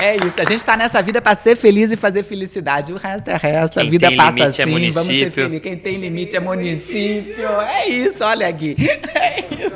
É 0.00 0.16
isso, 0.16 0.40
a 0.40 0.44
gente 0.44 0.64
tá 0.64 0.76
nessa 0.76 1.02
vida 1.02 1.20
para 1.20 1.36
ser 1.36 1.56
feliz 1.56 1.90
e 1.90 1.96
fazer 1.96 2.22
felicidade. 2.22 2.92
O 2.92 2.96
resto 2.96 3.28
é 3.28 3.36
resto, 3.36 3.78
a 3.78 3.82
Quem 3.82 3.90
vida 3.90 4.08
tem 4.08 4.16
passa 4.16 4.38
é 4.38 4.42
assim, 4.44 4.64
vamos 4.64 4.94
ser 4.94 5.00
município. 5.02 5.32
felizes. 5.32 5.60
Quem 5.60 5.76
tem 5.76 5.96
limite 5.96 6.36
é 6.36 6.40
município. 6.40 7.46
É 7.60 7.88
isso, 7.88 8.22
olha, 8.24 8.50
Gui. 8.50 8.76
É 9.14 9.40
isso. 9.54 9.72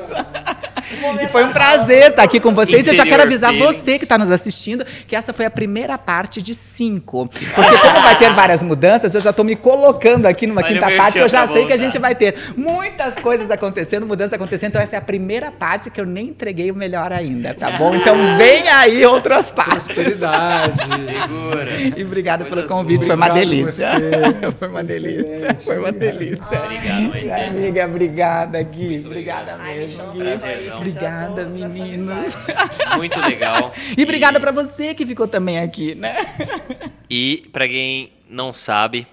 E 1.23 1.27
foi 1.29 1.45
um 1.45 1.51
prazer 1.51 2.11
estar 2.11 2.23
aqui 2.23 2.41
com 2.41 2.55
vocês. 2.55 2.87
Eu 2.87 2.95
já 2.95 3.05
quero 3.05 3.23
avisar 3.23 3.53
Interior 3.55 3.75
você 3.75 3.99
que 3.99 4.05
está 4.05 4.19
nos 4.19 4.31
assistindo 4.31 4.85
que 5.07 5.15
essa 5.17 5.33
foi 5.33 5.45
a 5.45 5.51
primeira 5.51 5.97
parte 5.99 6.41
de 6.43 6.55
cinco. 6.55 7.29
Porque 7.29 7.79
como 7.79 8.01
vai 8.03 8.17
ter 8.19 8.33
várias 8.33 8.63
mudanças, 8.63 9.15
eu 9.15 9.21
já 9.21 9.31
estou 9.31 9.45
me 9.45 9.57
colocando 9.57 10.27
aqui 10.27 10.47
numa 10.47 10.63
Olha 10.63 10.73
quinta 10.73 10.91
parte 10.97 11.13
que 11.15 11.19
eu 11.21 11.29
já 11.29 11.45
pra 11.45 11.55
sei 11.55 11.67
que 11.67 11.73
a 11.73 11.77
voltar. 11.77 11.85
gente 11.93 11.99
vai 12.01 12.15
ter 12.15 12.35
muitas 12.57 13.15
coisas 13.15 13.51
acontecendo, 13.51 14.07
mudanças 14.07 14.33
acontecendo. 14.35 14.69
Então 14.71 14.83
essa 14.83 14.97
é 14.97 14.99
a 14.99 15.03
primeira 15.03 15.51
parte 15.51 15.91
que 15.91 16.01
eu 16.01 16.07
nem 16.07 16.29
entreguei 16.29 16.71
o 16.71 16.75
melhor 16.75 17.13
ainda, 17.13 17.55
tá 17.55 17.71
bom? 17.73 17.95
Então 17.95 18.17
vem 18.37 18.69
aí 18.69 19.05
outras 19.05 19.51
partes. 19.51 19.87
Prosperidade. 19.87 20.79
Segura. 20.79 21.67
E 21.97 22.03
obrigado 22.05 22.45
pelo 22.45 22.55
Coisas 22.57 22.71
convite, 22.71 23.07
foi 23.07 23.15
uma 23.17 23.27
Obrigado 23.27 23.49
delícia. 23.49 23.91
você. 23.93 24.53
Foi 24.59 24.69
uma 24.69 24.85
delícia, 24.85 25.27
Excelente, 25.37 25.65
foi 25.65 25.79
uma 25.79 25.93
delícia. 25.93 26.63
Obrigado. 26.65 27.47
Amiga, 27.49 27.85
obrigada, 27.87 28.63
Gui. 28.63 29.03
Obrigada 29.07 29.57
mesmo, 29.59 30.03
Gui. 30.13 30.21
Obrigada, 30.91 31.45
meninos. 31.47 32.35
Muito 32.97 33.21
legal. 33.21 33.73
E 33.97 34.03
obrigada 34.03 34.41
pra 34.41 34.53
você 34.53 34.95
que 34.95 35.05
ficou 35.05 35.27
também 35.27 35.59
aqui, 35.59 35.95
né? 35.95 36.17
E 37.09 37.49
pra 37.53 37.67
quem 37.67 38.13
não 38.29 38.53
sabe, 38.53 39.07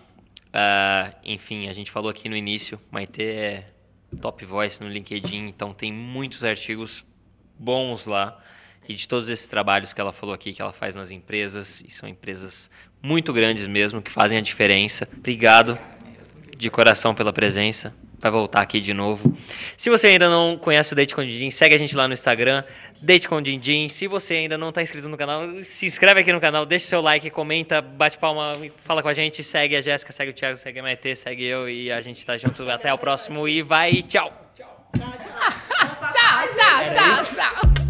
ah, 0.52 1.12
enfim, 1.24 1.68
a 1.68 1.74
gente 1.74 1.92
falou 1.92 2.10
aqui 2.10 2.30
no 2.30 2.36
início, 2.36 2.80
Maite 2.92 3.24
é 3.24 3.66
top 4.22 4.46
voice 4.46 4.82
no 4.82 4.90
LinkedIn, 4.90 5.48
então 5.48 5.74
tem 5.74 5.92
muitos 5.92 6.44
artigos 6.44 7.04
bons 7.58 8.06
lá. 8.06 8.40
E 8.88 8.94
de 8.94 9.08
todos 9.08 9.30
esses 9.30 9.48
trabalhos 9.48 9.94
que 9.94 10.02
ela 10.02 10.12
falou 10.12 10.36
aqui, 10.36 10.54
que 10.54 10.62
ela 10.62 10.74
faz 10.74 10.94
nas 10.94 11.10
empresas, 11.10 11.82
e 11.88 11.90
são 11.90 12.08
empresas 12.08 12.70
muito 13.02 13.32
grandes 13.32 13.68
mesmo, 13.68 14.02
que 14.02 14.12
fazem 14.12 14.38
a 14.38 14.42
diferença. 14.42 15.08
Obrigado 15.18 15.80
de 16.58 16.70
coração 16.70 17.16
pela 17.16 17.32
presença. 17.32 17.94
Vai 18.24 18.32
voltar 18.32 18.62
aqui 18.62 18.80
de 18.80 18.94
novo. 18.94 19.38
Se 19.76 19.90
você 19.90 20.08
ainda 20.08 20.30
não 20.30 20.58
conhece 20.58 20.94
o 20.94 20.96
Date 20.96 21.14
com 21.14 21.22
Dindim, 21.22 21.52
segue 21.52 21.76
a 21.76 21.78
gente 21.78 21.94
lá 21.94 22.08
no 22.08 22.14
Instagram, 22.14 22.64
Date 23.02 23.28
com 23.28 23.42
Dindim. 23.42 23.90
Se 23.90 24.08
você 24.08 24.36
ainda 24.36 24.58
não 24.58 24.70
está 24.70 24.82
inscrito 24.82 25.10
no 25.10 25.18
canal, 25.18 25.42
se 25.62 25.86
inscreve 25.86 26.22
aqui 26.22 26.32
no 26.32 26.40
canal, 26.40 26.66
deixa 26.66 26.88
seu 26.88 27.02
like, 27.02 27.30
comenta, 27.30 27.82
bate 27.82 28.18
palma, 28.18 28.54
fala 28.78 29.02
com 29.02 29.10
a 29.10 29.14
gente, 29.14 29.44
segue 29.44 29.76
a 29.76 29.82
Jéssica, 29.82 30.14
segue 30.14 30.32
o 30.32 30.34
Thiago, 30.34 30.56
segue 30.56 30.80
a 30.80 30.84
Maite, 30.84 31.14
segue 31.18 31.44
eu 31.44 31.70
e 31.70 31.92
a 31.92 32.00
gente 32.00 32.26
tá 32.26 32.38
junto. 32.38 32.64
Até 32.70 32.94
o 32.94 32.98
próximo 32.98 33.46
e 33.46 33.62
vai, 33.62 34.02
tchau! 34.02 34.32
Tchau, 34.94 36.48
tchau, 36.56 37.26
tchau. 37.26 37.83